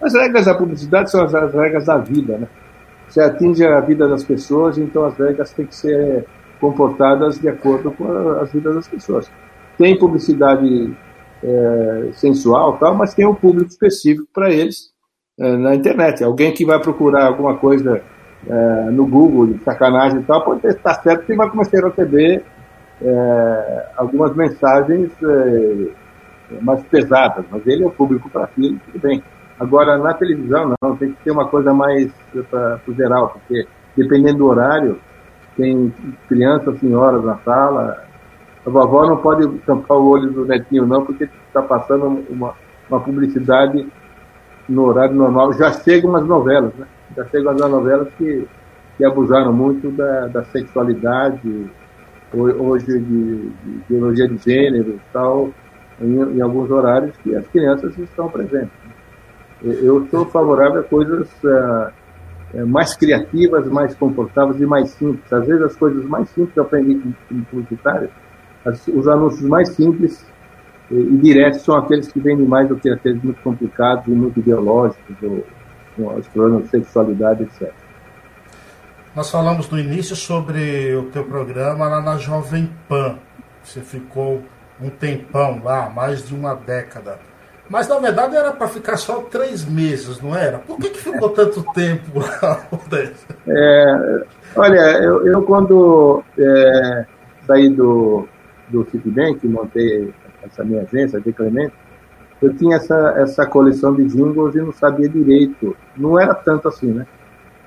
as 0.00 0.14
regras 0.14 0.46
da 0.46 0.54
publicidade 0.54 1.10
são 1.10 1.24
as, 1.24 1.34
as 1.34 1.52
regras 1.52 1.86
da 1.86 1.98
vida, 1.98 2.38
né? 2.38 2.48
Você 3.08 3.20
atinge 3.20 3.66
a 3.66 3.80
vida 3.80 4.08
das 4.08 4.22
pessoas, 4.22 4.78
então 4.78 5.04
as 5.04 5.16
regras 5.18 5.52
têm 5.52 5.66
que 5.66 5.74
ser 5.74 6.24
comportadas 6.60 7.38
de 7.38 7.48
acordo 7.48 7.90
com 7.90 8.06
as 8.40 8.52
vidas 8.52 8.74
das 8.76 8.88
pessoas. 8.88 9.30
Tem 9.76 9.98
publicidade 9.98 10.96
é, 11.42 12.10
sensual, 12.12 12.76
tal, 12.78 12.94
mas 12.94 13.14
tem 13.14 13.26
um 13.26 13.34
público 13.34 13.68
específico 13.68 14.28
para 14.32 14.52
eles 14.52 14.90
é, 15.38 15.56
na 15.56 15.74
internet. 15.74 16.22
Alguém 16.22 16.52
que 16.52 16.64
vai 16.64 16.78
procurar 16.78 17.26
alguma 17.26 17.56
coisa 17.56 18.00
é, 18.46 18.90
no 18.90 19.06
Google, 19.06 19.48
de 19.48 19.64
sacanagem 19.64 20.20
e 20.20 20.22
tal, 20.22 20.44
pode 20.44 20.66
estar 20.66 20.94
certo 21.02 21.26
que 21.26 21.34
vai 21.34 21.50
começar 21.50 21.84
a 21.84 21.88
receber 21.88 22.44
é, 23.02 23.86
algumas 23.96 24.36
mensagens 24.36 25.10
é, 25.22 26.60
mais 26.60 26.82
pesadas, 26.84 27.44
mas 27.50 27.66
ele 27.66 27.82
é 27.82 27.86
o 27.86 27.90
público 27.90 28.28
para 28.30 28.44
aquilo, 28.44 28.78
tudo 28.86 29.00
bem. 29.00 29.22
Agora, 29.60 29.98
na 29.98 30.14
televisão, 30.14 30.74
não, 30.80 30.96
tem 30.96 31.12
que 31.12 31.22
ter 31.22 31.30
uma 31.30 31.46
coisa 31.46 31.74
mais 31.74 32.10
para 32.50 32.80
o 32.88 32.94
geral, 32.94 33.28
porque 33.28 33.68
dependendo 33.94 34.38
do 34.38 34.46
horário, 34.46 34.98
tem 35.54 35.92
crianças, 36.26 36.80
senhoras 36.80 37.22
na 37.22 37.36
sala. 37.38 38.02
A 38.64 38.70
vovó 38.70 39.06
não 39.06 39.18
pode 39.18 39.46
tampar 39.60 39.98
o 39.98 40.08
olho 40.08 40.30
do 40.30 40.46
netinho, 40.46 40.86
não, 40.86 41.04
porque 41.04 41.28
está 41.46 41.60
passando 41.60 42.24
uma, 42.30 42.54
uma 42.88 43.00
publicidade 43.00 43.86
no 44.66 44.86
horário 44.86 45.14
normal. 45.14 45.52
Já 45.52 45.70
chegam 45.72 46.08
umas 46.08 46.24
novelas, 46.24 46.72
né? 46.76 46.86
Já 47.14 47.26
chegam 47.26 47.52
as 47.52 47.60
novelas 47.60 48.08
que, 48.16 48.48
que 48.96 49.04
abusaram 49.04 49.52
muito 49.52 49.90
da, 49.90 50.28
da 50.28 50.44
sexualidade, 50.44 51.70
hoje 52.32 52.86
de, 52.86 53.48
de 53.48 53.80
ideologia 53.90 54.26
de 54.26 54.38
gênero 54.38 54.92
e 54.92 55.00
tal, 55.12 55.50
em, 56.00 56.38
em 56.38 56.40
alguns 56.40 56.70
horários 56.70 57.14
que 57.18 57.36
as 57.36 57.46
crianças 57.48 57.98
estão 57.98 58.30
presentes. 58.30 58.89
Eu 59.62 60.06
sou 60.10 60.24
favorável 60.26 60.80
a 60.80 60.84
coisas 60.84 61.28
uh, 61.44 62.66
mais 62.66 62.96
criativas, 62.96 63.66
mais 63.68 63.94
confortáveis 63.94 64.60
e 64.60 64.66
mais 64.66 64.90
simples. 64.90 65.30
Às 65.32 65.46
vezes 65.46 65.62
as 65.62 65.76
coisas 65.76 66.04
mais 66.06 66.28
simples 66.30 66.56
eu 66.56 66.62
aprendi 66.62 67.00
como 67.28 67.44
publicitário, 67.44 68.10
os 68.94 69.08
anúncios 69.08 69.48
mais 69.48 69.68
simples 69.70 70.24
e, 70.90 70.94
e 70.94 71.16
diretos 71.18 71.62
são 71.62 71.76
aqueles 71.76 72.10
que 72.10 72.20
vendem 72.20 72.46
mais 72.46 72.68
do 72.68 72.76
que 72.76 72.90
aqueles 72.90 73.22
muito 73.22 73.40
complicados 73.42 74.06
e 74.06 74.10
muito 74.10 74.40
ideológicos, 74.40 75.16
ou, 75.22 75.46
ou 75.98 76.14
os 76.14 76.28
problemas 76.28 76.64
de 76.64 76.70
sexualidade, 76.70 77.44
etc. 77.44 77.72
Nós 79.14 79.30
falamos 79.30 79.68
no 79.68 79.78
início 79.78 80.14
sobre 80.14 80.94
o 80.94 81.04
teu 81.10 81.24
programa 81.24 81.88
lá 81.88 82.00
na 82.00 82.16
Jovem 82.16 82.70
Pan. 82.88 83.18
Você 83.62 83.80
ficou 83.80 84.42
um 84.80 84.88
tempão 84.88 85.62
lá, 85.62 85.90
mais 85.90 86.26
de 86.26 86.34
uma 86.34 86.54
década. 86.54 87.18
Mas 87.70 87.86
na 87.86 88.00
verdade 88.00 88.34
era 88.34 88.50
para 88.50 88.66
ficar 88.66 88.96
só 88.96 89.20
três 89.22 89.64
meses, 89.64 90.20
não 90.20 90.34
era? 90.34 90.58
Por 90.58 90.76
que, 90.76 90.90
que 90.90 90.98
ficou 90.98 91.28
tanto 91.30 91.62
tempo 91.72 92.18
lá? 92.18 92.66
é, 93.46 94.24
olha, 94.56 94.80
eu, 94.98 95.24
eu 95.24 95.42
quando 95.42 96.20
é, 96.36 97.06
saí 97.46 97.68
do, 97.68 98.26
do 98.68 98.84
Citibank, 98.90 99.46
montei 99.46 100.12
essa 100.42 100.64
minha 100.64 100.82
agência, 100.82 101.20
de 101.20 101.32
Clemente, 101.32 101.72
eu 102.42 102.52
tinha 102.54 102.74
essa, 102.74 103.14
essa 103.18 103.46
coleção 103.46 103.94
de 103.94 104.04
jingles 104.04 104.56
e 104.56 104.58
não 104.60 104.72
sabia 104.72 105.08
direito. 105.08 105.76
Não 105.96 106.18
era 106.18 106.34
tanto 106.34 106.66
assim, 106.66 106.90
né? 106.90 107.06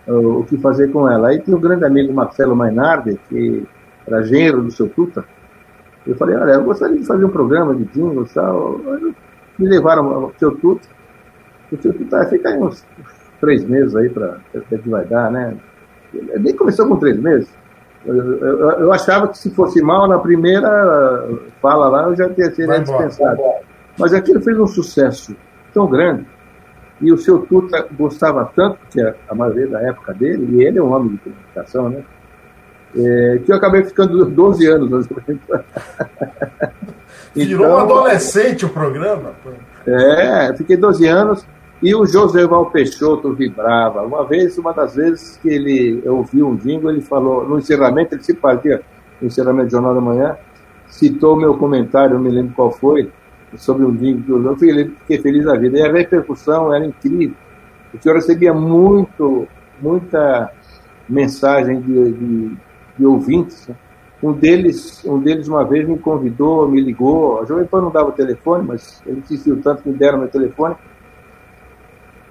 O, 0.06 0.39
o 0.39 0.43
que 0.43 0.58
fazer 0.58 0.91
com 0.91 1.10
ela. 1.10 1.30
Aí 1.30 1.39
tinha 1.39 1.56
um 1.56 1.62
grande 1.62 1.86
amigo, 1.86 2.12
Marcelo 2.12 2.58
Mainardi, 2.58 3.18
que 3.30 3.66
era 4.06 4.22
genro 4.24 4.64
do 4.64 4.72
seu 4.72 4.89
Tuta. 4.89 5.24
Eu 6.06 6.16
falei, 6.16 6.36
olha, 6.36 6.54
eu 6.54 6.64
gostaria 6.66 6.97
de 6.97 7.06
fazer 7.06 7.24
um 7.24 7.30
programa 7.30 7.74
de 7.74 7.86
jingles 7.86 8.32
e 8.32 8.34
tal. 8.34 8.82
Eu 8.82 9.16
me 9.64 9.70
levaram 9.70 10.14
ao 10.14 10.34
seu 10.38 10.51
tudo. 10.55 10.82
O 11.72 11.82
seu 11.82 11.93
tudo 11.93 12.09
vai 12.09 12.28
ficar 12.28 12.49
aí 12.49 12.59
uns 12.59 12.86
três 13.39 13.64
meses 13.66 13.95
aí 13.95 14.09
para 14.09 14.38
ver 14.53 14.82
que 14.82 14.89
vai 14.89 15.05
dar, 15.05 15.32
né? 15.32 15.55
Nem 16.14 16.55
começou 16.55 16.88
com 16.88 16.97
três 16.97 17.18
meses. 17.18 17.49
Eu, 18.05 18.16
eu, 18.16 18.72
eu, 18.72 18.91
achava 18.91 19.30
que 19.30 19.38
se 19.38 19.49
fosse 19.51 19.82
mal 19.82 20.07
na 20.07 20.20
primeira 20.20 21.30
fala 21.61 21.88
lá, 21.88 22.03
eu 22.03 22.16
já 22.16 22.30
teria 22.30 22.80
dispensado. 22.80 23.41
Mas 23.97 24.14
aquilo 24.14 24.41
fez 24.41 24.59
um 24.59 24.68
sucesso 24.68 25.36
tão 25.74 25.88
grande. 25.88 26.26
E 27.01 27.11
o 27.11 27.18
seu 27.18 27.39
Tuta 27.39 27.88
gostava 27.97 28.51
tanto, 28.55 28.78
que 28.91 29.01
a, 29.01 29.16
a 29.30 29.36
maioria 29.36 29.68
da 29.68 29.82
época 29.82 30.14
dele, 30.14 30.57
e 30.57 30.64
ele 30.64 30.80
é 30.80 30.84
um 30.84 30.93
homem 30.93 31.14
de 31.14 31.18
comunicação, 31.18 31.89
né? 31.89 32.03
É, 32.95 33.39
que 33.43 33.51
eu 33.51 33.55
acabei 33.55 33.84
ficando 33.84 34.26
12 34.26 34.68
anos. 34.68 35.07
Virou 37.36 37.66
então, 37.66 37.78
um 37.78 37.80
adolescente 37.80 38.66
o 38.66 38.70
programa? 38.70 39.34
É, 39.86 40.54
fiquei 40.56 40.78
12 40.78 41.08
anos 41.08 41.46
e 41.82 41.94
o 41.94 42.06
Joseval 42.06 42.68
Peixoto 42.68 43.34
vibrava. 43.34 44.02
Uma 44.04 44.26
vez, 44.26 44.58
uma 44.58 44.72
das 44.72 44.96
vezes 44.96 45.38
que 45.42 45.50
ele 45.50 46.02
ouviu 46.06 46.48
um 46.48 46.56
jingle, 46.56 46.92
ele 46.92 47.02
falou, 47.02 47.48
no 47.48 47.58
encerramento, 47.58 48.16
ele 48.16 48.24
se 48.24 48.36
fazia 48.36 48.82
no 49.20 49.28
encerramento 49.28 49.68
do 49.68 49.72
Jornal 49.72 49.96
da 49.96 50.02
Manhã, 50.02 50.38
citou 50.88 51.36
meu 51.36 51.56
comentário, 51.56 52.16
não 52.16 52.22
me 52.22 52.30
lembro 52.30 52.54
qual 52.56 52.72
foi, 52.72 53.12
sobre 53.58 53.86
um 53.86 53.96
jingle 53.96 54.24
que 54.24 54.32
eu 54.32 54.38
usou, 54.38 54.56
fiquei 54.56 55.22
feliz 55.22 55.46
da 55.46 55.56
vida. 55.56 55.78
E 55.78 55.82
a 55.82 55.92
repercussão 55.92 56.74
era 56.74 56.86
incrível, 56.86 57.36
porque 57.92 58.08
eu 58.08 58.14
recebia 58.14 58.54
muito, 58.54 59.48
muita 59.82 60.52
mensagem 61.10 61.82
de, 61.82 62.12
de 62.14 62.58
de 62.98 63.06
ouvintes. 63.06 63.68
Né? 63.68 63.76
Um 64.24 64.32
deles, 64.32 65.04
um 65.04 65.20
deles 65.20 65.50
uma 65.50 65.66
vez 65.66 65.86
me 65.86 66.00
convidou, 66.00 66.66
me 66.66 66.80
ligou. 66.80 67.42
A 67.42 67.46
Jovem 67.46 67.66
Pan 67.66 67.82
não 67.82 67.92
dava 67.92 68.08
o 68.08 68.14
telefone, 68.14 68.66
mas 68.66 69.04
ele 69.06 69.20
insistiu 69.20 69.62
tanto 69.62 69.84
que 69.84 69.90
me 69.90 69.98
deram 69.98 70.20
meu 70.20 70.30
telefone. 70.30 70.78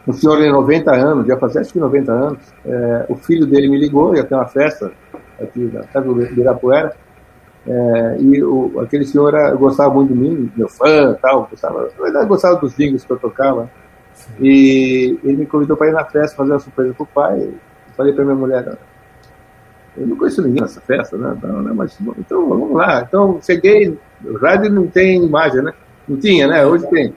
Um 0.08 0.12
senhor 0.14 0.38
de 0.38 0.50
90 0.50 0.90
anos, 0.90 1.26
já 1.26 1.36
fazia 1.36 1.60
acho 1.60 1.70
que 1.70 1.78
90 1.78 2.10
anos. 2.10 2.38
É, 2.64 3.04
o 3.10 3.14
filho 3.14 3.46
dele 3.46 3.68
me 3.68 3.78
ligou, 3.78 4.16
ia 4.16 4.24
ter 4.24 4.34
uma 4.34 4.46
festa 4.46 4.90
aqui 5.38 5.70
na 5.70 5.82
casa 5.82 6.06
do 6.06 6.22
Ibirapuera. 6.22 6.96
É, 7.66 8.16
e 8.20 8.42
o, 8.42 8.80
aquele 8.80 9.04
senhor 9.04 9.34
era, 9.34 9.54
gostava 9.54 9.92
muito 9.92 10.14
de 10.14 10.18
mim, 10.18 10.50
meu 10.56 10.68
fã 10.68 11.14
tal, 11.20 11.46
gostava, 11.48 11.82
na 11.96 12.02
verdade 12.02 12.26
gostava 12.26 12.56
dos 12.56 12.74
jingles 12.74 13.04
que 13.04 13.12
eu 13.12 13.18
tocava. 13.18 13.70
E 14.40 15.18
ele 15.22 15.36
me 15.36 15.46
convidou 15.46 15.76
para 15.76 15.88
ir 15.88 15.92
na 15.92 16.06
festa 16.06 16.38
fazer 16.38 16.52
uma 16.52 16.58
surpresa 16.58 16.94
para 16.94 17.02
o 17.02 17.06
pai. 17.06 17.50
Falei 17.94 18.14
para 18.14 18.24
minha 18.24 18.36
mulher, 18.36 18.78
eu 19.96 20.06
não 20.06 20.16
conheço 20.16 20.42
ninguém 20.42 20.62
nessa 20.62 20.80
festa, 20.80 21.16
né? 21.18 21.34
Então, 21.36 21.62
né? 21.62 21.72
Mas, 21.74 21.98
então 22.18 22.48
vamos 22.48 22.72
lá. 22.72 23.04
Então, 23.06 23.38
cheguei. 23.42 23.98
O 24.24 24.38
rádio 24.38 24.70
não 24.70 24.86
tem 24.86 25.22
imagem, 25.22 25.62
né? 25.62 25.72
Não 26.08 26.16
tinha, 26.18 26.46
né? 26.46 26.64
Hoje 26.64 26.88
tem. 26.88 27.12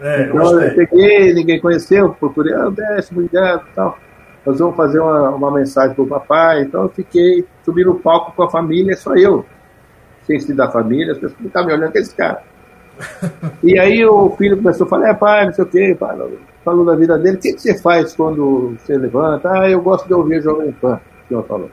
É, 0.00 0.22
então, 0.22 0.60
eu 0.60 0.74
cheguei, 0.74 1.34
ninguém 1.34 1.60
conheceu, 1.60 2.10
procurei, 2.18 2.54
ah, 2.54 2.70
Décio, 2.70 3.16
obrigado 3.16 3.66
tal. 3.74 3.98
Nós 4.46 4.58
vamos 4.58 4.76
fazer 4.76 4.98
uma, 5.00 5.30
uma 5.30 5.50
mensagem 5.50 5.94
para 5.94 6.04
o 6.04 6.06
papai. 6.06 6.62
Então, 6.62 6.84
eu 6.84 6.88
fiquei, 6.88 7.44
subi 7.64 7.84
no 7.84 7.96
palco 7.96 8.32
com 8.32 8.42
a 8.44 8.50
família, 8.50 8.96
só 8.96 9.14
eu. 9.14 9.44
Sem 10.24 10.38
se 10.38 10.54
da 10.54 10.70
família, 10.70 11.12
as 11.12 11.18
pessoas 11.18 11.40
ficavam 11.40 11.68
me 11.68 11.74
olhando, 11.74 11.92
que 11.92 11.98
é 11.98 12.00
esse 12.00 12.14
cara. 12.14 12.42
e 13.62 13.78
aí 13.78 14.04
o 14.04 14.30
filho 14.36 14.56
começou 14.58 14.86
a 14.86 14.90
falar, 14.90 15.10
é 15.10 15.14
pai, 15.14 15.46
não 15.46 15.52
sei 15.52 15.64
o 15.64 15.66
quê, 15.66 15.96
pai, 15.98 16.16
falou 16.64 16.84
da 16.84 16.94
vida 16.94 17.18
dele. 17.18 17.36
O 17.36 17.40
que, 17.40 17.52
que 17.52 17.60
você 17.60 17.80
faz 17.82 18.14
quando 18.14 18.76
você 18.78 18.96
levanta? 18.96 19.50
Ah, 19.50 19.68
eu 19.68 19.82
gosto 19.82 20.06
de 20.06 20.14
ouvir 20.14 20.42
Jovem 20.42 20.72
Pan, 20.72 21.00
o 21.24 21.28
senhor 21.28 21.44
falou. 21.44 21.70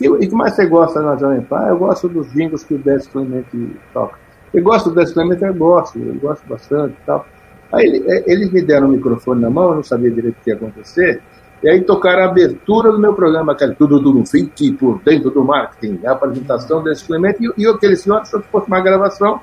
E 0.00 0.08
o 0.08 0.18
que 0.18 0.34
mais 0.34 0.54
você 0.54 0.66
gosta 0.66 1.02
na 1.02 1.16
Jovem 1.16 1.42
Pan? 1.42 1.66
Eu 1.68 1.78
gosto 1.78 2.08
dos 2.08 2.32
jingles 2.32 2.64
que 2.64 2.74
o 2.74 2.78
Décio 2.78 3.10
Clemente 3.10 3.76
toca. 3.92 4.18
Eu 4.52 4.62
gosto 4.62 4.88
do 4.88 4.96
Décio 4.96 5.14
Clemente, 5.14 5.44
eu 5.44 5.54
gosto, 5.54 5.98
eu 5.98 6.14
gosto 6.14 6.46
bastante 6.48 6.94
e 7.02 7.06
tal. 7.06 7.26
Aí 7.72 8.02
é, 8.06 8.32
eles 8.32 8.50
me 8.50 8.62
deram 8.62 8.88
o 8.88 8.90
microfone 8.90 9.40
na 9.40 9.50
mão, 9.50 9.70
eu 9.70 9.74
não 9.76 9.82
sabia 9.82 10.10
direito 10.10 10.36
o 10.40 10.42
que 10.42 10.50
ia 10.50 10.56
acontecer, 10.56 11.22
e 11.62 11.68
aí 11.68 11.82
tocaram 11.82 12.22
a 12.22 12.26
abertura 12.26 12.90
do 12.90 12.98
meu 12.98 13.14
programa, 13.14 13.52
aquele 13.52 13.74
tudo 13.74 14.00
do 14.00 14.26
fique 14.26 14.72
por 14.72 15.00
dentro 15.04 15.30
do 15.30 15.44
marketing, 15.44 16.00
a 16.04 16.12
apresentação 16.12 16.82
desse 16.82 17.04
Clemente, 17.04 17.38
e, 17.40 17.62
e 17.62 17.66
aquele 17.66 17.96
senhor 17.96 18.20
achou 18.20 18.40
que 18.40 18.48
fosse 18.48 18.66
uma 18.66 18.80
gravação. 18.80 19.40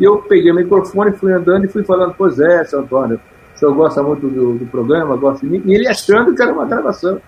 E 0.00 0.04
eu 0.04 0.18
peguei 0.18 0.50
o 0.50 0.54
microfone, 0.54 1.12
fui 1.12 1.32
andando 1.32 1.64
e 1.64 1.68
fui 1.68 1.84
falando, 1.84 2.14
pois 2.16 2.40
é, 2.40 2.64
seu 2.64 2.80
Antônio, 2.80 3.20
o 3.54 3.58
senhor 3.58 3.74
gosta 3.74 4.02
muito 4.02 4.26
do, 4.28 4.54
do 4.54 4.66
programa, 4.66 5.16
gosta 5.16 5.46
de 5.46 5.52
mim, 5.52 5.62
e 5.66 5.74
ele 5.74 5.86
achando 5.86 6.34
que 6.34 6.42
era 6.42 6.52
uma 6.52 6.64
gravação. 6.64 7.20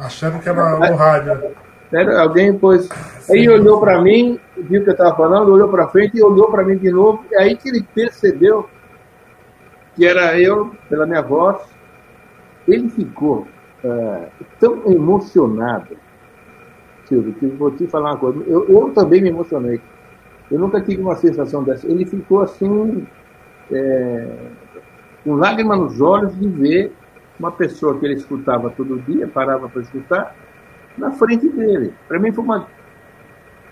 Achando 0.00 0.40
que 0.40 0.48
era 0.48 0.78
no 0.78 0.96
rádio. 0.96 1.54
Era, 1.92 2.22
alguém 2.22 2.56
pôs. 2.56 2.88
Aí 3.28 3.48
olhou 3.48 3.80
para 3.80 4.00
mim, 4.00 4.40
viu 4.56 4.80
o 4.80 4.84
que 4.84 4.90
eu 4.90 4.94
estava 4.94 5.14
falando, 5.14 5.52
olhou 5.52 5.68
para 5.68 5.88
frente 5.88 6.16
e 6.16 6.22
olhou 6.22 6.50
para 6.50 6.64
mim 6.64 6.76
de 6.78 6.90
novo. 6.90 7.24
E 7.30 7.36
aí 7.36 7.56
que 7.56 7.68
ele 7.68 7.86
percebeu 7.94 8.68
que 9.94 10.06
era 10.06 10.38
eu, 10.40 10.74
pela 10.88 11.06
minha 11.06 11.20
voz. 11.20 11.58
Ele 12.66 12.88
ficou 12.88 13.46
é, 13.84 14.28
tão 14.58 14.90
emocionado, 14.90 15.96
Silvio, 17.06 17.34
que 17.34 17.46
vou 17.46 17.70
te 17.72 17.86
falar 17.86 18.12
uma 18.12 18.18
coisa. 18.18 18.42
Eu, 18.46 18.68
eu, 18.68 18.90
também 18.94 19.20
me 19.20 19.28
emocionei. 19.28 19.80
Eu 20.50 20.58
nunca 20.58 20.80
tive 20.80 21.02
uma 21.02 21.16
sensação 21.16 21.62
dessa. 21.62 21.86
Ele 21.86 22.04
ficou 22.06 22.40
assim, 22.40 23.06
é, 23.70 24.28
com 25.24 25.34
lágrimas 25.34 25.78
nos 25.78 26.00
olhos 26.00 26.38
de 26.38 26.48
ver 26.48 26.92
uma 27.40 27.50
pessoa 27.50 27.98
que 27.98 28.04
ele 28.04 28.14
escutava 28.14 28.70
todo 28.70 29.00
dia, 29.00 29.26
parava 29.26 29.68
para 29.68 29.80
escutar, 29.80 30.36
na 30.96 31.10
frente 31.12 31.48
dele. 31.48 31.92
Para 32.06 32.18
mim 32.18 32.30
foi 32.30 32.44
uma, 32.44 32.68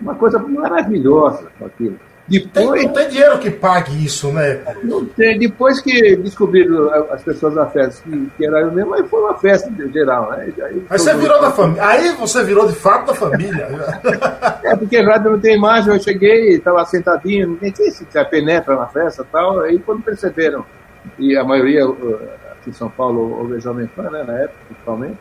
uma 0.01 0.15
coisa 0.15 0.39
maravilhosa 0.39 1.49
aquilo. 1.65 1.99
Depois, 2.27 2.85
não 2.85 2.93
tem 2.93 3.09
dinheiro 3.09 3.39
que 3.39 3.51
pague 3.51 4.05
isso, 4.05 4.31
né? 4.31 4.61
Não 4.85 5.03
tem. 5.05 5.39
Depois 5.39 5.81
que 5.81 6.15
descobriram 6.17 6.93
as 7.11 7.23
pessoas 7.23 7.55
da 7.55 7.65
festa 7.67 8.03
que, 8.03 8.31
que 8.37 8.47
era 8.47 8.61
eu 8.61 8.71
mesmo, 8.71 8.93
aí 8.93 9.03
foi 9.05 9.21
uma 9.21 9.35
festa 9.39 9.71
geral. 9.91 10.31
Né? 10.33 10.53
Aí, 10.59 10.83
aí 10.91 10.99
você 10.99 11.15
virou 11.15 11.41
da 11.41 11.51
família. 11.51 11.87
Aí 11.87 12.13
você 12.17 12.45
virou 12.45 12.67
de 12.67 12.75
fato 12.75 13.07
da 13.07 13.15
família. 13.15 13.67
é, 14.63 14.77
porque 14.77 15.01
rádio 15.01 15.33
não 15.33 15.41
tem 15.41 15.57
imagem, 15.57 15.95
eu 15.95 16.01
cheguei, 16.01 16.57
estava 16.57 16.85
sentadinho, 16.85 17.49
ninguém 17.49 17.73
se 17.91 18.07
penetra 18.31 18.77
na 18.77 18.87
festa 18.87 19.23
e 19.23 19.33
tal. 19.33 19.61
Aí 19.61 19.79
quando 19.79 20.03
perceberam, 20.03 20.67
e 21.19 21.35
a 21.35 21.43
maioria 21.43 21.87
em 22.69 22.73
São 22.73 22.91
Paulo, 22.91 23.43
o 23.43 23.61
Jovem 23.61 23.87
Pan, 23.87 24.11
né, 24.11 24.23
na 24.23 24.35
época, 24.35 24.59
principalmente. 24.67 25.19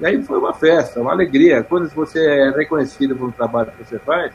E 0.00 0.06
aí 0.06 0.22
foi 0.22 0.38
uma 0.38 0.54
festa, 0.54 1.00
uma 1.00 1.12
alegria. 1.12 1.62
Quando 1.62 1.88
você 1.90 2.24
é 2.26 2.50
reconhecido 2.50 3.14
pelo 3.14 3.32
trabalho 3.32 3.70
que 3.72 3.84
você 3.84 3.98
faz, 3.98 4.32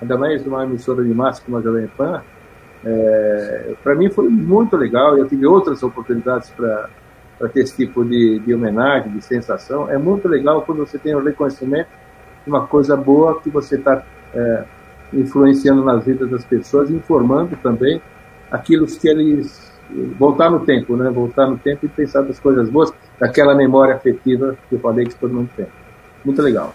ainda 0.00 0.16
mais 0.16 0.44
numa 0.44 0.64
emissora 0.64 1.04
de 1.04 1.12
massa 1.12 1.42
como 1.44 1.58
a 1.58 1.60
Jovem 1.60 1.86
Pan, 1.88 2.22
é, 2.84 3.74
para 3.82 3.94
mim 3.94 4.10
foi 4.10 4.28
muito 4.28 4.76
legal. 4.76 5.16
Eu 5.18 5.28
tive 5.28 5.46
outras 5.46 5.82
oportunidades 5.82 6.50
para 6.50 6.88
ter 7.52 7.60
esse 7.60 7.76
tipo 7.76 8.04
de, 8.04 8.38
de 8.38 8.54
homenagem, 8.54 9.12
de 9.12 9.22
sensação. 9.22 9.90
É 9.90 9.98
muito 9.98 10.26
legal 10.26 10.62
quando 10.62 10.78
você 10.78 10.98
tem 10.98 11.14
o 11.14 11.22
reconhecimento 11.22 11.88
de 12.44 12.50
uma 12.50 12.66
coisa 12.66 12.96
boa 12.96 13.40
que 13.40 13.50
você 13.50 13.76
está 13.76 14.02
é, 14.34 14.64
influenciando 15.12 15.84
nas 15.84 16.04
vidas 16.04 16.30
das 16.30 16.44
pessoas, 16.44 16.90
informando 16.90 17.56
também 17.62 18.00
aquilo 18.50 18.86
que 18.86 19.08
eles 19.08 19.73
voltar 20.18 20.50
no 20.50 20.60
tempo, 20.60 20.96
né? 20.96 21.10
Voltar 21.10 21.46
no 21.46 21.58
tempo 21.58 21.86
e 21.86 21.88
pensar 21.88 22.22
das 22.22 22.38
coisas 22.38 22.68
boas, 22.68 22.92
daquela 23.18 23.54
memória 23.54 23.94
afetiva 23.94 24.56
que 24.68 24.74
eu 24.74 24.80
falei 24.80 25.06
que 25.06 25.14
todo 25.14 25.34
mundo 25.34 25.50
tem. 25.56 25.66
Muito 26.24 26.40
legal. 26.42 26.74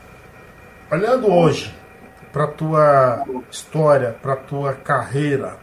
Olhando 0.92 1.32
hoje 1.32 1.76
para 2.32 2.48
tua 2.48 3.26
história, 3.50 4.16
para 4.22 4.36
tua 4.36 4.74
carreira, 4.74 5.58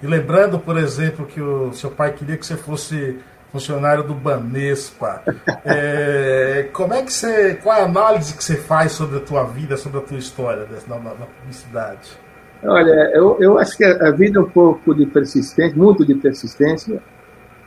e 0.00 0.06
lembrando, 0.06 0.58
por 0.58 0.76
exemplo, 0.76 1.26
que 1.26 1.40
o 1.40 1.72
seu 1.72 1.90
pai 1.90 2.12
queria 2.12 2.36
que 2.36 2.46
você 2.46 2.56
fosse 2.56 3.18
funcionário 3.50 4.04
do 4.04 4.14
Banespa. 4.14 5.22
É, 5.64 6.68
como 6.72 6.94
é 6.94 7.02
que 7.02 7.12
você, 7.12 7.54
qual 7.56 7.76
é 7.76 7.82
a 7.82 7.84
análise 7.84 8.34
que 8.34 8.44
você 8.44 8.56
faz 8.56 8.92
sobre 8.92 9.18
a 9.18 9.20
tua 9.20 9.44
vida, 9.44 9.76
sobre 9.76 9.98
a 9.98 10.02
tua 10.02 10.18
história 10.18 10.66
na, 10.86 10.98
na, 10.98 11.14
na 11.14 11.26
publicidade? 11.26 12.16
Olha, 12.62 13.10
eu, 13.14 13.36
eu 13.40 13.58
acho 13.58 13.76
que 13.76 13.84
a 13.84 14.10
vida 14.10 14.38
é 14.38 14.42
um 14.42 14.48
pouco 14.50 14.94
de 14.94 15.06
persistência, 15.06 15.76
muito 15.76 16.04
de 16.04 16.14
persistência 16.14 17.00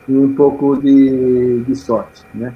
e 0.06 0.12
um 0.12 0.34
pouco 0.34 0.76
de, 0.76 1.62
de 1.62 1.74
sorte, 1.74 2.26
né? 2.34 2.54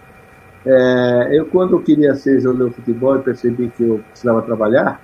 É, 0.67 1.39
eu, 1.39 1.47
quando 1.47 1.77
eu 1.77 1.81
queria 1.81 2.15
ser 2.15 2.41
jogador 2.41 2.71
de 2.71 2.75
futebol 2.75 3.17
e 3.17 3.23
percebi 3.23 3.69
que 3.69 3.85
eu 3.85 4.01
precisava 4.11 4.43
trabalhar, 4.43 5.01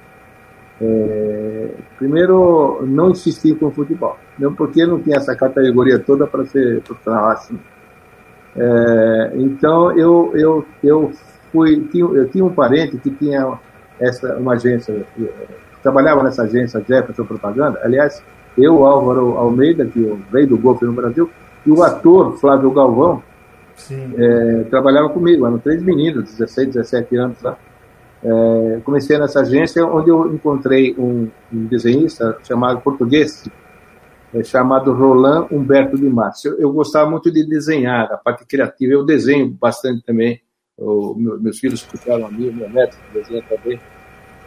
é, 0.81 1.69
primeiro, 1.97 2.85
não 2.85 3.11
insisti 3.11 3.55
com 3.55 3.67
o 3.67 3.71
futebol, 3.71 4.19
mesmo 4.37 4.57
porque 4.57 4.85
não 4.85 5.01
tinha 5.01 5.17
essa 5.17 5.37
categoria 5.37 6.01
toda 6.01 6.27
para 6.27 6.45
ser 6.47 6.83
profissional 6.83 7.29
assim. 7.29 7.59
É, 8.57 9.33
então, 9.37 9.97
eu, 9.97 10.33
eu, 10.35 10.67
eu 10.83 11.13
fui, 11.53 11.89
eu 11.95 12.29
tinha 12.29 12.45
um 12.45 12.53
parente 12.53 12.99
que 12.99 13.11
tinha 13.11 13.59
essa, 14.01 14.37
uma 14.37 14.55
agência 14.55 15.07
trabalhava 15.83 16.23
nessa 16.23 16.43
agência 16.43 16.85
Jefferson 16.87 17.25
Propaganda. 17.25 17.81
Aliás, 17.83 18.23
eu, 18.57 18.85
Álvaro 18.85 19.37
Almeida, 19.37 19.85
que 19.87 20.07
é 20.07 20.13
o 20.13 20.23
rei 20.33 20.47
do 20.47 20.59
golfe 20.59 20.85
no 20.85 20.93
Brasil, 20.93 21.31
e 21.67 21.71
o 21.71 21.83
ator 21.83 22.39
Flávio 22.39 22.71
Galvão 22.71 23.23
é, 23.91 24.65
trabalhava 24.65 25.09
comigo. 25.09 25.47
Eram 25.47 25.59
três 25.59 25.83
meninos, 25.83 26.31
16, 26.33 26.75
17 26.75 27.17
anos 27.17 27.43
lá. 27.43 27.57
É, 28.25 28.81
comecei 28.85 29.19
nessa 29.19 29.41
agência 29.41 29.85
onde 29.85 30.11
eu 30.11 30.33
encontrei 30.33 30.95
um, 30.97 31.29
um 31.53 31.67
desenhista 31.67 32.39
chamado 32.45 32.81
Português, 32.81 33.49
é, 34.33 34.45
chamado 34.45 34.93
Roland 34.93 35.49
Humberto 35.51 35.97
de 35.97 36.09
Matos. 36.09 36.45
Eu, 36.45 36.59
eu, 36.59 36.73
gostava 36.73 37.11
muito 37.11 37.31
de 37.33 37.45
desenhar, 37.45 38.13
a 38.13 38.17
parte 38.17 38.45
criativa. 38.47 38.93
Eu 38.93 39.05
desenho 39.05 39.51
bastante 39.51 40.05
também. 40.05 40.41
O, 40.77 41.15
meu, 41.15 41.41
meus 41.41 41.59
filhos 41.59 41.83
puxaram 41.83 42.27
a 42.27 42.31
mim, 42.31 42.51
meu 42.51 42.69
neto 42.69 42.97
desenha 43.13 43.43
também. 43.43 43.81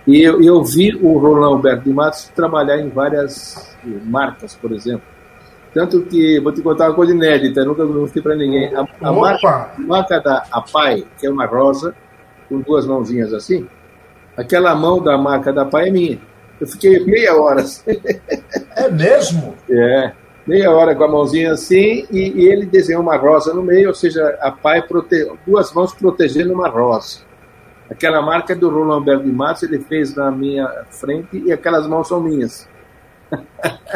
E 0.07 0.21
eu, 0.21 0.41
eu 0.41 0.63
vi 0.63 0.95
o 0.95 1.17
Roland 1.17 1.55
Humberto 1.55 1.83
de 1.83 1.93
Matos 1.93 2.31
trabalhar 2.35 2.79
em 2.79 2.89
várias 2.89 3.75
marcas, 4.05 4.53
por 4.55 4.71
exemplo. 4.71 5.03
Tanto 5.73 6.03
que, 6.03 6.39
vou 6.39 6.53
te 6.53 6.61
contar 6.61 6.89
uma 6.89 6.95
coisa 6.95 7.13
inédita, 7.13 7.65
nunca 7.65 7.83
mostrei 7.83 8.23
para 8.23 8.35
ninguém. 8.35 8.73
A, 8.73 8.85
a 9.01 9.11
marca, 9.11 9.71
marca 9.77 10.19
da 10.21 10.45
Apai, 10.51 11.03
que 11.19 11.27
é 11.27 11.29
uma 11.29 11.45
rosa, 11.45 11.93
com 12.47 12.61
duas 12.61 12.85
mãozinhas 12.85 13.33
assim, 13.33 13.67
aquela 14.37 14.75
mão 14.75 15.01
da 15.01 15.17
marca 15.17 15.51
da 15.51 15.63
Apai 15.63 15.89
é 15.89 15.91
minha. 15.91 16.19
Eu 16.61 16.67
fiquei 16.67 17.03
meia 17.03 17.35
hora 17.35 17.61
assim. 17.61 17.83
É 18.77 18.89
mesmo? 18.89 19.55
É, 19.69 20.11
meia 20.47 20.71
hora 20.71 20.95
com 20.95 21.03
a 21.03 21.07
mãozinha 21.07 21.51
assim, 21.51 22.05
e, 22.11 22.33
e 22.35 22.47
ele 22.47 22.65
desenhou 22.65 23.01
uma 23.01 23.17
rosa 23.17 23.53
no 23.53 23.63
meio, 23.63 23.89
ou 23.89 23.95
seja, 23.95 24.37
a 24.41 24.51
Pai 24.51 24.81
prote... 24.81 25.29
duas 25.45 25.73
mãos 25.73 25.93
protegendo 25.93 26.53
uma 26.53 26.69
rosa. 26.69 27.19
Aquela 27.89 28.21
marca 28.21 28.53
é 28.53 28.55
do 28.55 28.69
Roland 28.69 28.95
Alberto 28.95 29.25
de 29.25 29.31
Matos, 29.31 29.63
ele 29.63 29.79
fez 29.79 30.15
na 30.15 30.31
minha 30.31 30.86
frente 30.89 31.38
e 31.45 31.51
aquelas 31.51 31.88
mãos 31.88 32.07
são 32.07 32.19
minhas. 32.19 32.67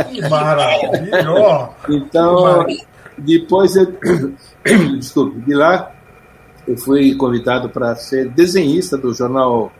Que 0.09 0.21
maravilha! 0.29 1.69
então, 1.89 2.65
depois, 3.17 3.75
eu, 3.75 3.93
desculpe, 4.97 5.39
de 5.39 5.53
lá 5.53 5.91
eu 6.67 6.77
fui 6.77 7.15
convidado 7.15 7.69
para 7.69 7.95
ser 7.95 8.29
desenhista 8.29 8.95
do 8.95 9.11
jornal 9.11 9.71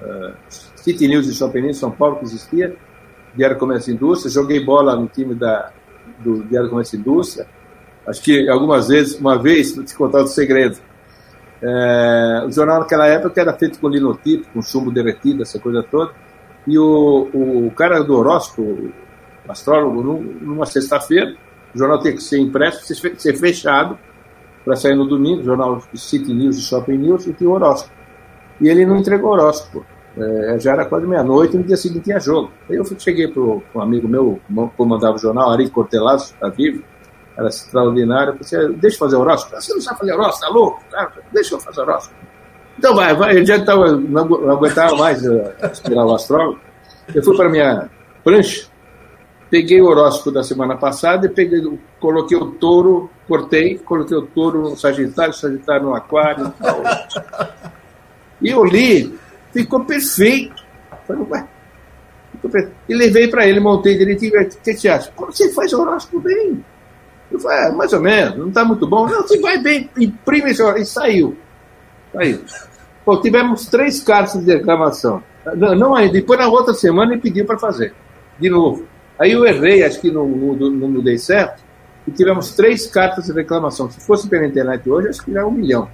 uh, 0.00 0.32
City 0.76 1.08
News 1.08 1.26
de 1.26 1.60
News, 1.60 1.76
São 1.76 1.90
Paulo, 1.90 2.16
que 2.16 2.24
existia, 2.24 2.76
Diário 3.34 3.58
Comércio 3.58 3.90
e 3.90 3.94
Indústria. 3.94 4.30
Joguei 4.30 4.64
bola 4.64 4.94
no 4.94 5.08
time 5.08 5.34
da, 5.34 5.72
do 6.20 6.44
Diário 6.44 6.70
Comércio 6.70 6.96
e 6.96 7.00
Indústria. 7.00 7.46
Acho 8.06 8.22
que 8.22 8.48
algumas 8.48 8.88
vezes, 8.88 9.18
uma 9.18 9.40
vez, 9.40 9.74
vou 9.74 9.84
te 9.84 9.94
contar 9.94 10.18
outro 10.18 10.32
segredo. 10.32 10.78
É, 11.62 12.44
o 12.46 12.50
jornal 12.50 12.80
naquela 12.80 13.06
época 13.06 13.40
era 13.40 13.52
feito 13.52 13.78
com 13.78 13.88
linotipo, 13.88 14.46
com 14.52 14.62
chumbo 14.62 14.90
derretido, 14.90 15.42
essa 15.42 15.58
coisa 15.58 15.82
toda. 15.82 16.12
E 16.66 16.78
o, 16.78 17.28
o 17.32 17.70
cara 17.72 18.02
do 18.02 18.16
horóscopo, 18.16 18.62
o 18.62 18.92
astrólogo, 19.52 20.02
numa 20.40 20.66
sexta-feira, 20.66 21.34
o 21.74 21.78
jornal 21.78 21.98
tem 21.98 22.14
que 22.14 22.22
ser 22.22 22.38
impresso, 22.38 22.94
ser 22.94 23.36
fechado, 23.36 23.98
para 24.64 24.76
sair 24.76 24.94
no 24.94 25.06
domingo, 25.06 25.42
jornal 25.42 25.82
City 25.94 26.32
News 26.32 26.58
e 26.58 26.62
Shopping 26.62 26.98
News, 26.98 27.26
e 27.26 27.32
tinha 27.32 27.48
o 27.48 27.52
horóscopo. 27.54 27.94
E 28.60 28.68
ele 28.68 28.84
não 28.84 28.98
entregou 28.98 29.30
o 29.30 29.32
horóscopo. 29.32 29.84
É, 30.16 30.58
já 30.58 30.72
era 30.72 30.84
quase 30.84 31.06
meia-noite, 31.06 31.56
no 31.56 31.62
dia 31.62 31.76
seguinte 31.76 32.04
tinha 32.04 32.20
jogo. 32.20 32.50
Aí 32.68 32.76
eu 32.76 32.84
cheguei 32.98 33.28
para 33.28 33.42
um 33.42 33.62
amigo 33.80 34.08
meu, 34.08 34.40
comandava 34.76 35.14
o 35.14 35.18
jornal, 35.18 35.50
Ari 35.50 35.70
Cortelazo, 35.70 36.34
está 36.34 36.48
vivo, 36.48 36.82
era 37.36 37.48
extraordinário. 37.48 38.36
Eu 38.38 38.44
falei, 38.44 38.76
deixa 38.76 38.96
eu 38.96 38.98
fazer 38.98 39.16
horóscopo. 39.16 39.60
Você 39.60 39.74
não 39.74 39.80
sabe 39.80 39.98
fazer 39.98 40.12
horóscopo, 40.12 40.40
tá 40.40 40.48
louco? 40.48 40.82
deixa 41.32 41.54
eu 41.54 41.60
fazer 41.60 41.80
horóscopo. 41.80 42.16
Então 42.78 42.94
vai, 42.94 43.14
vai. 43.14 43.36
Ele 43.36 43.46
já 43.46 43.62
tava, 43.64 43.92
não 43.92 44.22
aguentava 44.50 44.96
mais 44.96 45.24
uh, 45.26 45.52
esperar 45.72 46.06
o 46.06 46.14
astrólogo. 46.14 46.58
Eu 47.14 47.22
fui 47.22 47.36
para 47.36 47.48
minha 47.48 47.90
prancha, 48.22 48.68
peguei 49.50 49.80
o 49.80 49.86
horóscopo 49.86 50.30
da 50.30 50.42
semana 50.42 50.76
passada 50.76 51.26
e 51.26 51.28
peguei, 51.28 51.60
coloquei 51.98 52.38
o 52.38 52.52
touro, 52.52 53.10
cortei, 53.26 53.78
coloquei 53.78 54.16
o 54.16 54.22
touro 54.22 54.62
no 54.62 54.76
Sagitário, 54.76 55.34
Sagitário 55.34 55.86
no 55.86 55.94
Aquário. 55.94 56.52
E 58.40 58.48
eu 58.48 58.64
li, 58.64 59.18
ficou 59.52 59.84
perfeito. 59.84 60.64
Falei, 61.06 61.26
ué, 61.30 61.48
e 62.88 62.94
levei 62.94 63.28
para 63.28 63.46
ele, 63.46 63.60
montei 63.60 63.98
direitinho. 63.98 64.40
O 64.40 64.46
que 64.46 64.72
você 64.72 64.88
acha? 64.88 65.12
Você 65.16 65.52
faz 65.52 65.72
horóscopo 65.72 66.20
bem. 66.20 66.64
Eu 67.30 67.38
falei, 67.38 67.58
é, 67.58 67.72
mais 67.72 67.92
ou 67.92 68.00
menos, 68.00 68.36
não 68.36 68.48
está 68.48 68.64
muito 68.64 68.86
bom. 68.86 69.06
Não, 69.06 69.22
você 69.22 69.38
vai 69.40 69.58
bem, 69.58 69.88
imprime 69.96 70.50
esse. 70.50 70.62
E 70.62 70.84
saiu. 70.84 71.36
Saiu. 72.12 72.40
Pô, 73.04 73.16
tivemos 73.20 73.66
três 73.66 74.00
cartas 74.02 74.44
de 74.44 74.52
reclamação. 74.52 75.22
Não, 75.54 75.74
não 75.74 75.94
aí, 75.94 76.10
depois 76.10 76.38
na 76.38 76.48
outra 76.48 76.74
semana 76.74 77.12
ele 77.12 77.20
pediu 77.20 77.46
para 77.46 77.58
fazer. 77.58 77.94
De 78.38 78.50
novo. 78.50 78.84
Aí 79.18 79.32
eu 79.32 79.44
errei, 79.44 79.84
acho 79.84 80.00
que 80.00 80.10
não, 80.10 80.26
não, 80.26 80.70
não 80.70 80.88
mudei 80.88 81.18
certo, 81.18 81.62
e 82.06 82.10
tivemos 82.10 82.52
três 82.52 82.86
cartas 82.86 83.26
de 83.26 83.32
reclamação. 83.32 83.90
Se 83.90 84.00
fosse 84.00 84.28
pela 84.28 84.46
internet 84.46 84.88
hoje, 84.88 85.08
acho 85.08 85.22
que 85.22 85.32
já 85.32 85.40
é 85.40 85.44
um 85.44 85.50
milhão. 85.50 85.88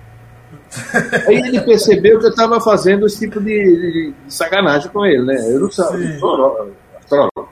Aí 1.26 1.36
ele 1.36 1.60
percebeu 1.60 2.18
que 2.20 2.26
eu 2.26 2.30
estava 2.30 2.60
fazendo 2.60 3.04
esse 3.06 3.18
tipo 3.18 3.40
de, 3.40 3.64
de, 3.64 4.12
de, 4.12 4.32
sacanagem 4.32 4.90
com 4.90 5.04
ele, 5.04 5.24
né? 5.24 5.36
Eu 5.52 5.60
não 5.60 5.70
sou 5.70 5.86
astrólogo. 5.86 7.48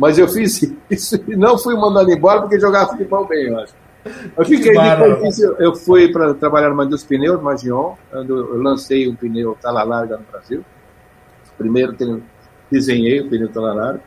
Mas 0.00 0.18
eu 0.18 0.26
fiz 0.26 0.62
isso 0.90 1.22
e 1.28 1.36
não 1.36 1.58
fui 1.58 1.74
mandado 1.74 2.10
embora 2.10 2.40
porque 2.40 2.58
jogava 2.58 2.92
futebol 2.92 3.26
bem, 3.28 3.48
eu 3.48 3.58
acho. 3.58 3.74
Eu 4.34 4.46
fiquei 4.46 4.72
depois 4.72 5.36
disso, 5.36 5.54
eu 5.58 5.76
fui 5.76 6.10
para 6.10 6.32
trabalhar 6.32 6.70
numa 6.70 6.86
dos 6.86 7.04
pneus, 7.04 7.42
Magion, 7.42 7.96
eu 8.10 8.62
lancei 8.62 9.06
o 9.06 9.14
pneu 9.14 9.54
Tala 9.60 9.82
Larga 9.82 10.16
no 10.16 10.24
Brasil. 10.32 10.64
Primeiro 11.58 11.94
desenhei 12.70 13.20
o 13.20 13.28
pneu 13.28 13.50
Tala 13.50 13.74
Larga 13.74 14.00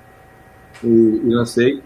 e, 0.83 0.87
e 0.87 1.29
lancei 1.29 1.83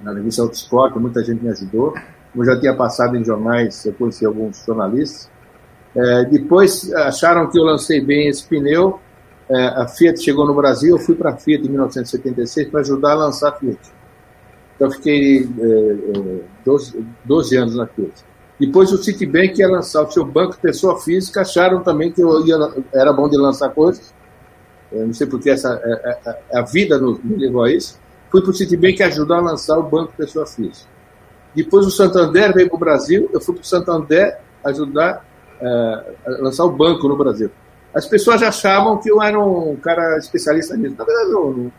na 0.00 0.14
revista 0.14 0.40
Autosport, 0.40 0.96
muita 0.96 1.22
gente 1.22 1.44
me 1.44 1.50
ajudou. 1.50 1.94
Como 2.32 2.46
já 2.46 2.58
tinha 2.58 2.74
passado 2.74 3.14
em 3.14 3.22
jornais, 3.22 3.84
eu 3.84 3.92
conheci 3.92 4.24
alguns 4.24 4.64
jornalistas. 4.64 5.30
É, 5.94 6.24
depois 6.24 6.90
acharam 6.94 7.50
que 7.50 7.58
eu 7.58 7.64
lancei 7.64 8.00
bem 8.00 8.28
esse 8.28 8.46
pneu. 8.46 9.00
É, 9.50 9.66
a 9.66 9.88
Fiat 9.88 10.22
chegou 10.22 10.46
no 10.46 10.54
Brasil, 10.54 10.96
eu 10.96 10.98
fui 10.98 11.14
para 11.14 11.30
a 11.30 11.36
Fiat 11.36 11.64
em 11.64 11.70
1976 11.70 12.68
para 12.68 12.80
ajudar 12.80 13.12
a 13.12 13.14
lançar 13.14 13.48
a 13.48 13.52
Fiat. 13.52 13.78
Então 14.76 14.90
fiquei 14.90 15.42
é, 15.42 16.40
12, 16.64 16.98
é, 16.98 17.02
12 17.24 17.56
anos 17.56 17.74
na 17.76 17.86
Fiat. 17.86 18.12
Depois 18.60 18.92
o 18.92 18.98
Citibank 18.98 19.58
ia 19.58 19.68
lançar 19.68 20.02
o 20.02 20.10
seu 20.10 20.24
banco 20.24 20.58
pessoa 20.60 21.00
física, 21.00 21.42
acharam 21.42 21.82
também 21.82 22.10
que 22.10 22.20
eu 22.20 22.44
ia, 22.44 22.56
era 22.92 23.12
bom 23.12 23.28
de 23.28 23.36
lançar 23.36 23.70
coisas. 23.70 24.12
Eu 24.90 25.06
não 25.06 25.14
sei 25.14 25.26
porque 25.26 25.50
essa, 25.50 25.74
a, 25.74 25.76
é, 25.76 26.18
a, 26.26 26.30
é, 26.30 26.58
a 26.58 26.62
vida 26.62 26.98
nos, 26.98 27.22
me 27.22 27.36
levou 27.36 27.64
a 27.64 27.72
isso. 27.72 27.98
Fui 28.30 28.42
para 28.42 28.50
o 28.50 28.54
Citibank 28.54 29.02
ajudar 29.02 29.38
a 29.38 29.40
lançar 29.40 29.78
o 29.78 29.82
banco 29.82 30.12
pessoa 30.16 30.46
física. 30.46 30.88
Depois 31.54 31.86
o 31.86 31.90
Santander 31.90 32.52
veio 32.52 32.68
para 32.68 32.76
o 32.76 32.78
Brasil, 32.78 33.30
eu 33.32 33.40
fui 33.40 33.54
para 33.54 33.62
o 33.62 33.66
Santander 33.66 34.38
ajudar 34.64 35.24
uh, 35.60 36.14
a 36.26 36.42
lançar 36.42 36.64
o 36.64 36.70
banco 36.70 37.08
no 37.08 37.16
Brasil. 37.16 37.50
As 37.94 38.06
pessoas 38.06 38.42
achavam 38.42 38.98
que 38.98 39.10
eu 39.10 39.22
era 39.22 39.38
um 39.38 39.76
cara 39.76 40.18
especialista 40.18 40.76
nisso. 40.76 40.94
Na 40.96 41.04
verdade, 41.04 41.30
não, 41.30 41.72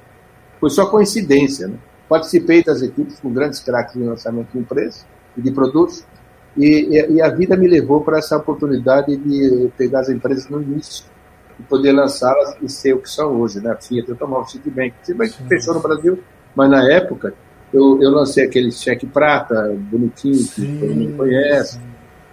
foi 0.59 0.69
só 0.69 0.85
coincidência. 0.87 1.67
Né? 1.67 1.75
Participei 2.07 2.63
das 2.63 2.81
equipes 2.81 3.19
com 3.19 3.31
grandes 3.31 3.59
craques 3.59 3.93
de 3.93 4.03
lançamento 4.03 4.51
de 4.51 4.59
empresas 4.59 5.05
e 5.37 5.41
de 5.41 5.51
produtos, 5.51 6.03
e, 6.57 6.97
e, 6.97 7.13
e 7.13 7.21
a 7.21 7.29
vida 7.29 7.55
me 7.55 7.67
levou 7.67 8.01
para 8.01 8.17
essa 8.17 8.35
oportunidade 8.35 9.15
de 9.15 9.69
pegar 9.77 10.01
as 10.01 10.09
empresas 10.09 10.49
no 10.49 10.61
início 10.61 11.05
e 11.59 11.63
poder 11.63 11.91
lançá-las 11.91 12.57
e 12.61 12.67
ser 12.67 12.93
o 12.93 12.99
que 12.99 13.09
são 13.09 13.39
hoje, 13.39 13.61
né? 13.61 13.77
Fiat, 13.79 14.09
Automóvel, 14.11 14.47
Citibank. 14.47 14.93
Citibank 15.03 15.33
fechou 15.47 15.75
no 15.75 15.79
Brasil, 15.79 16.19
mas 16.55 16.69
na 16.69 16.91
época 16.91 17.33
eu, 17.73 18.01
eu 18.01 18.09
lancei 18.09 18.45
aquele 18.45 18.71
cheque 18.71 19.05
prata, 19.05 19.75
bonitinho, 19.77 20.43
que 20.47 20.79
todo 20.79 20.95
mundo 20.95 21.17
conhece. 21.17 21.79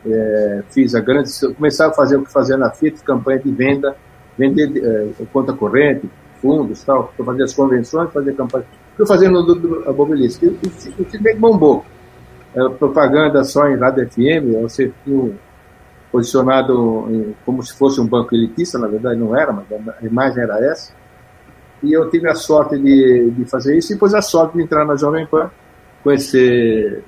É, 0.09 0.63
fiz 0.71 0.95
a 0.95 1.01
grande. 1.01 1.31
Começava 1.57 1.93
a 1.93 1.95
fazer 1.95 2.17
o 2.17 2.25
que 2.25 2.33
fazia 2.33 2.57
na 2.57 2.71
Fiat, 2.71 3.03
campanha 3.03 3.39
de 3.39 3.51
venda, 3.51 3.97
vender 4.39 4.71
é, 4.77 5.25
conta 5.33 5.53
corrente, 5.53 6.09
fundos 6.41 6.83
tal. 6.85 7.13
Eu 7.19 7.25
fazia 7.25 7.45
as 7.45 7.55
convenções, 7.55 8.13
fazia 8.13 8.33
campanha. 8.33 8.65
Fui 8.97 9.07
fazendo 9.07 9.43
do, 9.43 9.55
do, 9.55 9.93
Bobelisca. 9.93 10.47
O 10.47 10.71
Citibank 10.71 11.39
bombou. 11.39 11.85
É, 12.55 12.69
propaganda 12.71 13.45
só 13.45 13.69
em 13.69 13.77
rádio 13.77 14.09
FM, 14.11 14.63
você 14.63 14.91
tinha 15.05 15.31
posicionado 16.11 17.07
em, 17.11 17.35
como 17.45 17.63
se 17.63 17.77
fosse 17.77 18.01
um 18.01 18.07
banco 18.07 18.35
elitista, 18.35 18.79
na 18.79 18.87
verdade 18.87 19.21
não 19.21 19.37
era, 19.37 19.53
mas 19.53 19.67
a 19.71 20.07
imagem 20.07 20.43
era 20.43 20.65
essa 20.65 20.93
e 21.83 21.93
eu 21.93 22.09
tive 22.11 22.29
a 22.29 22.35
sorte 22.35 22.79
de, 22.79 23.31
de 23.31 23.45
fazer 23.45 23.77
isso 23.77 23.93
e 23.93 23.95
depois 23.95 24.15
a 24.15 24.23
sorte 24.23 24.57
de 24.57 24.63
entrar 24.63 24.85
na 24.85 24.97
Jovem 24.97 25.27
Pan, 25.27 25.51
conhecer 26.03 27.03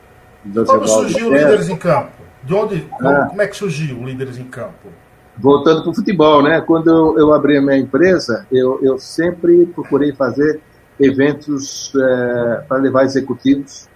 Como 0.44 0.86
surgiu 0.86 1.28
o 1.28 1.32
Líderes 1.32 1.68
em 1.68 1.76
Campo? 1.76 2.17
De 2.42 2.54
onde, 2.54 2.88
ah. 3.00 3.26
como, 3.28 3.42
é 3.42 3.46
que 3.46 3.56
surgiu 3.56 3.98
o 3.98 4.04
Líderes 4.04 4.38
em 4.38 4.44
Campo? 4.44 4.88
Voltando 5.36 5.82
para 5.82 5.90
o 5.90 5.94
futebol, 5.94 6.42
né? 6.42 6.60
Quando 6.60 6.88
eu, 6.88 7.18
eu, 7.18 7.32
abri 7.32 7.56
a 7.56 7.62
minha 7.62 7.76
empresa, 7.76 8.46
eu, 8.50 8.80
eu 8.82 8.98
sempre 8.98 9.66
procurei 9.66 10.12
fazer 10.12 10.60
eventos 10.98 11.92
é, 11.94 12.64
para 12.68 12.78
levar 12.78 13.04
executivos 13.04 13.88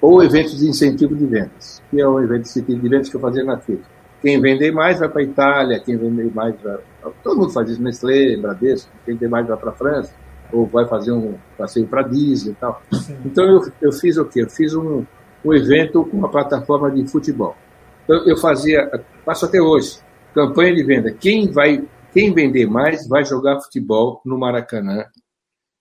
ou 0.00 0.22
eventos 0.22 0.58
de 0.58 0.68
incentivo 0.68 1.14
de 1.14 1.26
vendas, 1.26 1.82
que 1.90 2.00
é 2.00 2.06
o 2.06 2.18
evento 2.18 2.44
de 2.44 2.48
incentivo 2.48 2.80
de 2.80 2.88
vendas 2.88 3.08
que 3.08 3.16
eu 3.16 3.20
fazia 3.20 3.44
na 3.44 3.58
FIT. 3.58 3.82
Quem 4.22 4.40
vender 4.40 4.72
mais 4.72 5.00
vai 5.00 5.08
para 5.08 5.20
a 5.20 5.24
Itália, 5.24 5.80
quem 5.80 5.96
vender 5.96 6.32
mais 6.34 6.54
vai 6.62 6.78
Todo 7.22 7.36
mundo 7.36 7.50
faz 7.50 7.68
isso, 7.68 7.82
Nestlé, 7.82 8.36
Bradesco, 8.36 8.90
quem 9.04 9.16
tem 9.16 9.28
mais 9.28 9.46
vai 9.46 9.56
para 9.56 9.70
a 9.70 9.72
França, 9.72 10.12
ou 10.52 10.66
vai 10.66 10.86
fazer 10.86 11.12
um 11.12 11.34
passeio 11.58 11.86
para 11.86 12.02
Disney 12.02 12.52
e 12.52 12.54
tal. 12.54 12.82
Sim. 12.92 13.16
Então 13.24 13.44
eu, 13.44 13.72
eu 13.80 13.92
fiz 13.92 14.16
o 14.16 14.24
quê? 14.24 14.42
Eu 14.42 14.50
fiz 14.50 14.74
um, 14.74 15.04
um 15.44 15.52
evento 15.52 16.04
com 16.04 16.16
uma 16.16 16.28
plataforma 16.28 16.90
de 16.90 17.06
futebol. 17.06 17.56
Então 18.04 18.26
eu 18.26 18.36
fazia, 18.36 18.90
passo 19.24 19.46
até 19.46 19.60
hoje, 19.60 19.98
campanha 20.34 20.74
de 20.74 20.82
venda. 20.82 21.12
Quem 21.12 21.50
vai, 21.50 21.84
quem 22.12 22.32
vender 22.32 22.66
mais 22.66 23.06
vai 23.08 23.24
jogar 23.24 23.60
futebol 23.60 24.20
no 24.24 24.38
Maracanã 24.38 25.04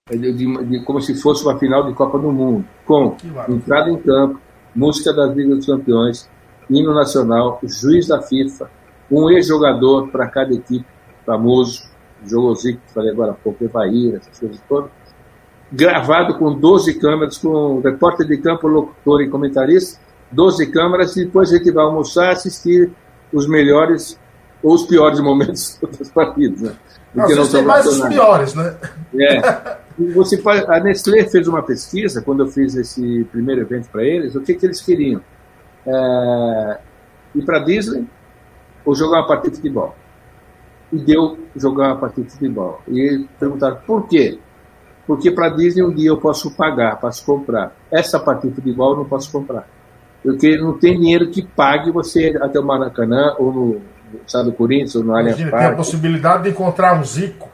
de, 0.10 0.34
de, 0.34 0.66
de, 0.66 0.84
como 0.84 1.00
se 1.00 1.16
fosse 1.16 1.44
uma 1.44 1.58
final 1.58 1.86
de 1.88 1.94
Copa 1.94 2.18
do 2.18 2.32
Mundo, 2.32 2.66
com 2.86 3.16
entrada 3.48 3.90
em 3.90 3.98
campo, 3.98 4.40
música 4.76 5.14
das 5.14 5.36
Ligas 5.36 5.58
dos 5.58 5.66
Campeões, 5.66 6.30
hino 6.70 6.94
nacional, 6.94 7.60
juiz 7.64 8.08
da 8.08 8.22
FIFA, 8.22 8.70
um 9.10 9.30
ex-jogador 9.30 10.10
para 10.10 10.28
cada 10.28 10.54
equipe, 10.54 10.86
famoso, 11.26 11.90
Jogosic, 12.26 12.80
que 12.80 12.94
falei 12.94 13.12
agora 13.12 13.32
há 13.32 13.36
pouco, 13.36 13.64
Evair, 13.64 14.16
essas 14.16 14.40
coisas 14.40 14.62
todas, 14.68 14.92
gravado 15.72 16.38
com 16.38 16.54
12 16.54 16.96
câmeras, 16.96 17.38
com 17.38 17.80
repórter 17.80 18.28
de 18.28 18.38
campo, 18.38 18.68
locutor 18.68 19.22
e 19.22 19.30
comentarista, 19.30 20.00
12 20.32 20.68
câmeras, 20.68 21.16
e 21.16 21.26
depois 21.26 21.52
a 21.52 21.58
gente 21.58 21.72
vai 21.72 21.84
almoçar 21.84 22.32
assistir 22.32 22.92
os 23.32 23.48
melhores 23.48 24.20
ou 24.62 24.74
os 24.74 24.84
piores 24.84 25.20
momentos 25.20 25.80
das 25.98 26.10
partidas. 26.10 26.62
Né? 26.62 26.76
Porque 27.14 27.36
não, 27.36 27.48
tem 27.48 27.64
mais 27.64 27.86
os 27.86 28.08
piores, 28.08 28.54
né? 28.54 28.76
É. 29.16 29.82
Você 30.16 30.38
faz, 30.38 30.68
a 30.68 30.80
Nestlé 30.80 31.26
fez 31.26 31.48
uma 31.48 31.62
pesquisa, 31.62 32.22
quando 32.22 32.44
eu 32.44 32.48
fiz 32.48 32.76
esse 32.76 33.26
primeiro 33.26 33.62
evento 33.62 33.90
para 33.90 34.04
eles, 34.04 34.36
o 34.36 34.42
que, 34.42 34.56
que 34.56 34.66
eles 34.66 34.82
queriam? 34.82 35.22
É, 35.86 36.80
ir 37.36 37.46
para 37.46 37.60
Disney 37.60 38.08
ou 38.86 38.96
jogar 38.96 39.20
uma 39.20 39.28
partida 39.28 39.52
de 39.52 39.58
futebol. 39.58 39.96
E 40.92 40.98
deu 40.98 41.38
jogar 41.56 41.88
uma 41.88 41.98
partida 41.98 42.26
de 42.26 42.34
futebol. 42.34 42.82
E 42.88 43.28
perguntaram 43.40 43.78
por 43.86 44.08
quê? 44.08 44.40
Porque 45.06 45.32
para 45.32 45.50
Disney 45.50 45.84
um 45.84 45.94
dia 45.94 46.10
eu 46.10 46.18
posso 46.18 46.52
pagar, 46.52 47.00
posso 47.00 47.26
comprar. 47.26 47.76
Essa 47.92 48.20
partida 48.20 48.50
de 48.50 48.56
futebol 48.56 48.92
eu 48.92 48.98
não 48.98 49.06
posso 49.06 49.32
comprar. 49.32 49.68
Porque 50.24 50.58
não 50.58 50.78
tem 50.78 51.00
dinheiro 51.00 51.30
que 51.30 51.42
pague 51.42 51.92
você 51.92 52.38
até 52.42 52.60
o 52.60 52.64
Maracanã 52.64 53.36
ou 53.40 53.52
no 53.52 53.82
estado 54.26 54.52
do 54.52 54.54
Corinthians 54.54 54.96
ou 54.96 55.04
no 55.04 55.16
Allianz 55.16 55.38
Parque. 55.38 55.58
Tem 55.58 55.66
a 55.66 55.76
possibilidade 55.76 56.44
de 56.44 56.50
encontrar 56.50 57.00
um 57.00 57.04
Zico. 57.04 57.50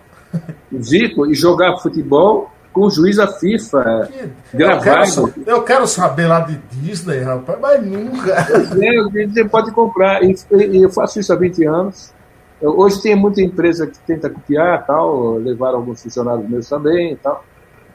Um 0.71 0.83
Zico 0.83 1.25
e 1.25 1.33
jogar 1.33 1.77
futebol 1.77 2.51
com 2.73 2.81
o 2.81 2.89
juiz 2.91 3.15
da 3.15 3.27
FIFA 3.27 4.09
que, 4.11 4.57
gravado. 4.57 4.81
Eu 4.85 5.27
quero, 5.27 5.49
eu 5.49 5.63
quero, 5.63 5.87
saber 5.87 6.27
lá 6.27 6.41
de 6.41 6.57
Disney, 6.73 7.19
rapaz, 7.21 7.57
mas 7.59 7.83
nunca. 7.83 8.33
É, 8.33 9.27
você 9.27 9.45
pode 9.45 9.71
comprar. 9.71 10.21
E 10.23 10.35
eu 10.83 10.89
faço 10.91 11.19
isso 11.19 11.33
há 11.33 11.35
20 11.35 11.65
anos. 11.65 12.13
Hoje 12.61 13.01
tem 13.01 13.15
muita 13.15 13.41
empresa 13.41 13.85
que 13.85 13.99
tenta 13.99 14.29
copiar, 14.29 14.85
tal, 14.85 15.35
levar 15.35 15.75
alguns 15.75 16.01
funcionários 16.01 16.49
meus 16.49 16.67
também, 16.67 17.15
tal. 17.17 17.43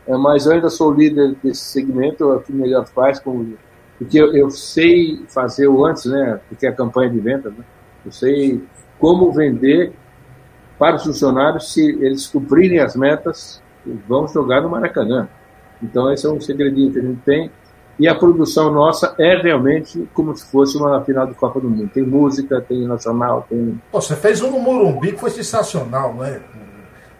É, 0.06 0.16
mas 0.16 0.46
eu 0.46 0.52
ainda 0.52 0.70
sou 0.70 0.92
líder 0.92 1.34
desse 1.42 1.62
segmento, 1.62 2.24
é 2.32 2.36
o 2.36 2.40
que 2.40 2.52
melhor 2.52 2.86
faz, 2.86 3.18
com, 3.18 3.54
porque 3.98 4.20
eu, 4.20 4.34
eu, 4.34 4.50
sei 4.50 5.24
fazer 5.28 5.68
o 5.68 5.84
antes, 5.84 6.04
né? 6.06 6.40
Porque 6.48 6.66
é 6.66 6.68
a 6.68 6.74
campanha 6.74 7.10
de 7.10 7.20
venda, 7.20 7.50
né? 7.50 7.64
Eu 8.04 8.12
sei 8.12 8.62
como 8.98 9.32
vender 9.32 9.92
para 10.78 10.96
os 10.96 11.04
funcionários 11.04 11.72
se 11.72 11.80
eles 12.00 12.26
cumprirem 12.26 12.80
as 12.80 12.96
metas, 12.96 13.62
vão 14.08 14.26
jogar 14.28 14.60
no 14.60 14.68
Maracanã. 14.68 15.28
Então 15.82 16.12
esse 16.12 16.26
é 16.26 16.30
um 16.30 16.40
segredinho 16.40 16.92
que 16.92 16.98
a 16.98 17.02
gente 17.02 17.20
tem 17.22 17.50
e 17.98 18.08
a 18.08 18.14
produção 18.14 18.72
nossa 18.72 19.14
é 19.18 19.36
realmente 19.36 20.08
como 20.14 20.34
se 20.36 20.44
fosse 20.50 20.76
uma 20.76 21.02
final 21.04 21.26
de 21.26 21.34
Copa 21.34 21.60
do 21.60 21.68
Mundo. 21.68 21.90
Tem 21.92 22.02
música, 22.02 22.60
tem 22.60 22.86
nacional, 22.86 23.46
tem. 23.48 23.80
Pô, 23.90 24.00
você 24.00 24.16
fez 24.16 24.40
um 24.42 24.50
no 24.50 24.58
Morumbi 24.58 25.12
que 25.12 25.20
foi 25.20 25.30
sensacional, 25.30 26.14
não 26.14 26.24
é? 26.24 26.40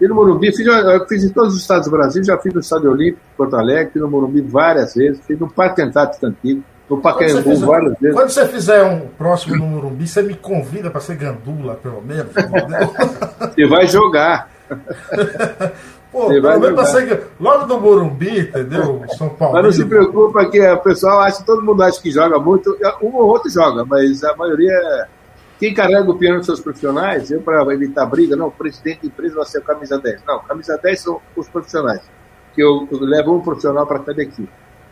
E 0.00 0.08
no 0.08 0.16
Morumbi, 0.16 0.50
fiz, 0.54 0.66
eu 0.66 1.06
fiz 1.06 1.22
em 1.22 1.28
todos 1.28 1.54
os 1.54 1.60
estados 1.60 1.86
do 1.86 1.92
Brasil, 1.92 2.24
já 2.24 2.36
fiz 2.38 2.52
no 2.52 2.60
Estádio 2.60 2.90
Olímpico, 2.90 3.20
Porto 3.36 3.54
Alegre, 3.54 3.92
fiz 3.92 4.02
no 4.02 4.10
Morumbi 4.10 4.40
várias 4.40 4.94
vezes, 4.94 5.24
fiz 5.24 5.38
no 5.38 5.48
Parque 5.48 5.80
Antártico 5.80 6.26
Antigo, 6.26 6.64
no 6.90 7.00
Pacaembu 7.00 7.56
várias 7.58 7.98
vezes. 8.00 8.16
Quando 8.16 8.30
você 8.30 8.48
fizer 8.48 8.82
um 8.82 9.06
próximo 9.06 9.56
no 9.56 9.66
Morumbi, 9.66 10.08
você 10.08 10.22
me 10.22 10.34
convida 10.34 10.90
para 10.90 11.00
ser 11.00 11.14
gandula, 11.14 11.76
pelo 11.76 12.02
menos. 12.02 12.32
você 12.32 13.66
vai 13.68 13.86
jogar. 13.86 14.50
Pô, 16.12 16.28
pelo 16.28 16.60
menos 16.60 16.88
ser, 16.90 17.26
logo 17.40 17.64
do 17.64 17.80
Morumbi, 17.80 18.40
entendeu? 18.40 19.02
São 19.16 19.30
Paulo. 19.30 19.54
Mas 19.54 19.64
não 19.64 19.72
se 19.72 19.84
preocupa 19.86 20.44
que 20.50 20.60
o 20.60 20.78
pessoal 20.80 21.20
acha, 21.20 21.42
todo 21.42 21.62
mundo 21.62 21.82
acha 21.82 22.00
que 22.02 22.10
joga 22.10 22.38
muito, 22.38 22.76
um 23.02 23.14
ou 23.16 23.28
outro 23.28 23.50
joga, 23.50 23.82
mas 23.84 24.22
a 24.22 24.36
maioria. 24.36 25.08
Quem 25.58 25.72
carrega 25.72 26.10
o 26.10 26.18
piano 26.18 26.38
dos 26.38 26.46
seus 26.46 26.60
profissionais, 26.60 27.30
eu 27.30 27.40
para 27.40 27.62
evitar 27.72 28.04
briga, 28.04 28.34
não, 28.34 28.48
o 28.48 28.50
presidente 28.50 29.02
da 29.02 29.06
empresa 29.06 29.36
vai 29.36 29.46
ser 29.46 29.58
o 29.60 29.62
camisa 29.62 29.98
10. 29.98 30.22
Não, 30.26 30.40
camisa 30.40 30.76
10 30.76 31.00
são 31.00 31.20
os 31.36 31.48
profissionais, 31.48 32.02
que 32.52 32.62
eu, 32.62 32.86
eu 32.90 32.98
levo 32.98 33.36
um 33.36 33.40
profissional 33.40 33.86
para 33.86 34.00
cada 34.00 34.22
equipe. 34.22 34.48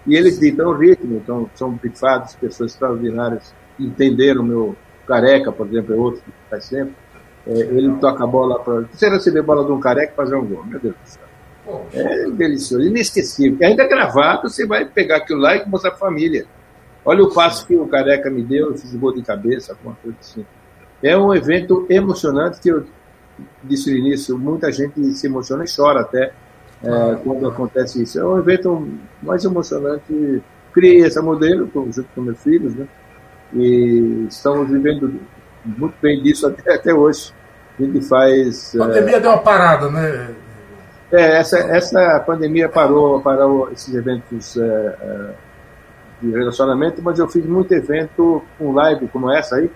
E 0.06 0.14
eles 0.14 0.38
ditam 0.38 0.68
o 0.68 0.72
ritmo, 0.72 1.16
então 1.16 1.50
são 1.54 1.76
pifados, 1.76 2.36
pessoas 2.36 2.72
extraordinárias, 2.72 3.52
entenderam 3.78 4.42
o 4.42 4.44
meu 4.44 4.76
careca, 5.06 5.50
por 5.50 5.66
exemplo, 5.66 5.94
é 5.94 5.98
outro 5.98 6.22
que 6.22 6.32
faz 6.48 6.64
sempre 6.64 6.94
é, 7.46 7.52
ele 7.52 7.96
toca 8.00 8.24
a 8.24 8.26
bola 8.26 8.58
para. 8.58 8.82
Você 8.92 9.08
receber 9.08 9.40
a 9.40 9.42
bola 9.42 9.64
de 9.64 9.72
um 9.72 9.80
careca 9.80 10.12
e 10.12 10.16
fazer 10.16 10.34
um 10.36 10.44
gol. 10.44 10.64
Meu 10.64 10.78
Deus 10.78 10.94
do 10.94 11.08
céu. 11.08 11.30
É 11.92 12.30
delicioso, 12.30 12.84
inesquecível. 12.84 13.58
E 13.60 13.64
ainda 13.64 13.86
gravado, 13.86 14.48
você 14.48 14.66
vai 14.66 14.84
pegar 14.84 15.18
aquilo 15.18 15.40
lá 15.40 15.56
e 15.56 15.68
mostrar 15.68 15.92
a 15.92 15.96
família. 15.96 16.46
Olha 17.04 17.22
o 17.22 17.32
passo 17.32 17.66
que 17.66 17.74
o 17.74 17.86
careca 17.86 18.30
me 18.30 18.42
deu, 18.42 18.68
eu 18.68 18.78
fiz 18.78 18.94
gol 18.94 19.14
de 19.14 19.22
cabeça, 19.22 19.72
alguma 19.72 19.96
coisa 20.02 20.16
assim. 20.20 20.44
É 21.02 21.16
um 21.16 21.34
evento 21.34 21.86
emocionante 21.88 22.60
que 22.60 22.68
eu 22.68 22.84
disse 23.64 23.90
no 23.90 23.96
início, 23.96 24.38
muita 24.38 24.70
gente 24.70 25.02
se 25.14 25.26
emociona 25.26 25.64
e 25.64 25.74
chora 25.74 26.00
até 26.00 26.32
é, 26.82 27.16
quando 27.24 27.48
acontece 27.48 28.02
isso. 28.02 28.18
É 28.18 28.24
um 28.24 28.38
evento 28.38 28.86
mais 29.22 29.44
emocionante. 29.44 30.42
Criei 30.72 31.00
esse 31.00 31.20
modelo 31.20 31.68
junto 31.74 32.08
com 32.14 32.20
meus 32.20 32.42
filhos, 32.42 32.74
né? 32.74 32.86
E 33.52 34.26
estamos 34.28 34.68
vivendo 34.68 35.20
muito 35.64 35.94
bem 36.00 36.22
disso 36.22 36.46
até, 36.46 36.74
até 36.74 36.94
hoje. 36.94 37.32
A 37.78 37.82
gente 37.82 38.00
faz. 38.02 38.74
A 38.76 38.86
pandemia 38.86 39.16
é... 39.16 39.20
deu 39.20 39.30
uma 39.30 39.38
parada, 39.38 39.90
né? 39.90 40.34
É, 41.12 41.38
essa, 41.38 41.58
essa 41.58 42.20
pandemia 42.20 42.68
parou, 42.68 43.20
parou 43.20 43.70
esses 43.72 43.92
eventos 43.94 44.56
é, 44.56 45.34
de 46.22 46.30
relacionamento, 46.30 47.02
mas 47.02 47.18
eu 47.18 47.28
fiz 47.28 47.44
muito 47.44 47.72
evento 47.72 48.44
com 48.56 48.72
live 48.72 49.08
como 49.08 49.30
essa 49.32 49.56
aí, 49.56 49.68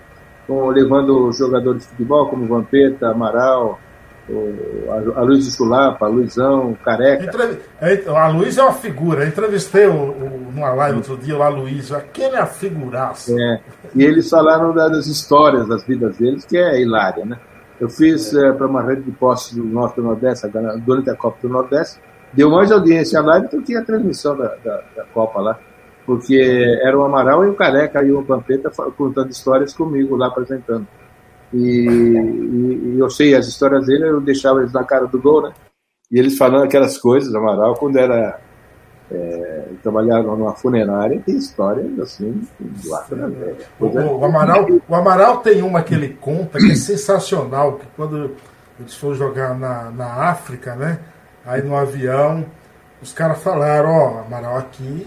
com, 0.47 0.69
levando 0.69 1.31
jogadores 1.33 1.81
de 1.81 1.89
futebol 1.89 2.29
como 2.29 2.47
Vampeta, 2.47 3.09
Amaral, 3.09 3.79
a, 4.27 5.19
a 5.19 5.23
Luiz 5.23 5.55
Chulapa, 5.55 6.07
Luizão, 6.07 6.75
Careca. 6.83 7.25
Entrev... 7.25 7.59
A 8.07 8.27
Luiz 8.29 8.57
é 8.57 8.63
uma 8.63 8.73
figura. 8.73 9.23
Eu 9.23 9.27
entrevistei 9.27 9.87
o, 9.87 9.93
o, 9.93 10.51
numa 10.53 10.73
live 10.73 10.97
outro 10.97 11.17
dia 11.17 11.37
lá, 11.37 11.47
Luiz. 11.49 11.91
Aquele 11.91 12.35
é 12.35 12.39
a 12.39 12.45
figuraça. 12.45 13.35
É. 13.39 13.59
E 13.93 14.03
eles 14.03 14.29
falaram 14.29 14.73
das 14.73 15.05
histórias 15.07 15.67
das 15.67 15.83
vidas 15.85 16.17
deles, 16.17 16.45
que 16.45 16.57
é 16.57 16.81
hilária, 16.81 17.25
né? 17.25 17.37
Eu 17.79 17.89
fiz 17.89 18.33
é. 18.33 18.47
é, 18.47 18.51
para 18.51 18.65
uma 18.65 18.81
rede 18.81 19.03
de 19.03 19.11
postos 19.11 19.57
do 19.57 19.63
Norte 19.63 19.99
e 19.99 20.03
Nordeste, 20.03 20.47
durante 20.85 21.09
a 21.09 21.15
Copa 21.15 21.37
do 21.41 21.49
Nordeste, 21.49 21.99
deu 22.33 22.49
mais 22.49 22.71
audiência 22.71 23.21
live 23.21 23.47
do 23.49 23.61
que 23.61 23.75
a 23.75 23.83
transmissão 23.83 24.35
da, 24.35 24.55
da, 24.63 24.81
da 24.95 25.03
Copa 25.13 25.39
lá. 25.39 25.59
Porque 26.05 26.39
era 26.83 26.97
o 26.97 27.03
Amaral 27.03 27.43
e 27.45 27.49
o 27.49 27.55
Careca 27.55 28.03
e 28.03 28.11
o 28.11 28.23
Pampeta 28.23 28.71
contando 28.95 29.31
histórias 29.31 29.73
comigo 29.73 30.15
lá 30.15 30.27
apresentando. 30.27 30.87
E, 31.55 31.87
e, 31.87 32.95
e, 32.95 32.99
eu 32.99 33.09
sei 33.09 33.33
as 33.33 33.47
histórias 33.47 33.85
dele, 33.85 34.09
eu 34.09 34.19
deixava 34.19 34.59
eles 34.59 34.73
na 34.73 34.83
cara 34.83 35.07
do 35.07 35.21
gol, 35.21 35.41
né? 35.41 35.53
E 36.11 36.19
eles 36.19 36.37
falando 36.37 36.65
aquelas 36.65 36.97
coisas, 36.97 37.33
Amaral, 37.33 37.75
quando 37.75 37.97
era. 37.97 38.39
É, 39.11 39.65
trabalhava 39.83 40.35
numa 40.35 40.55
funerária, 40.55 41.21
tem 41.23 41.37
histórias 41.37 41.99
assim, 41.99 42.41
do 42.59 42.89
lado 42.89 43.15
da 43.15 43.27
velha. 43.27 43.57
O, 43.79 43.85
o, 43.85 44.25
Amaral, 44.25 44.65
o 44.89 44.95
Amaral 44.95 45.37
tem 45.37 45.61
uma 45.61 45.83
que 45.83 45.93
ele 45.93 46.17
conta 46.19 46.57
que 46.57 46.71
é 46.71 46.75
sensacional, 46.75 47.73
que 47.73 47.85
quando 47.95 48.31
eles 48.79 48.95
foram 48.95 49.13
jogar 49.13 49.53
na, 49.53 49.91
na 49.91 50.07
África, 50.07 50.73
né? 50.73 50.99
Aí 51.45 51.61
no 51.61 51.75
avião, 51.75 52.45
os 52.99 53.13
caras 53.13 53.43
falaram, 53.43 53.91
ó, 53.91 54.15
oh, 54.15 54.19
Amaral 54.25 54.57
aqui 54.57 55.05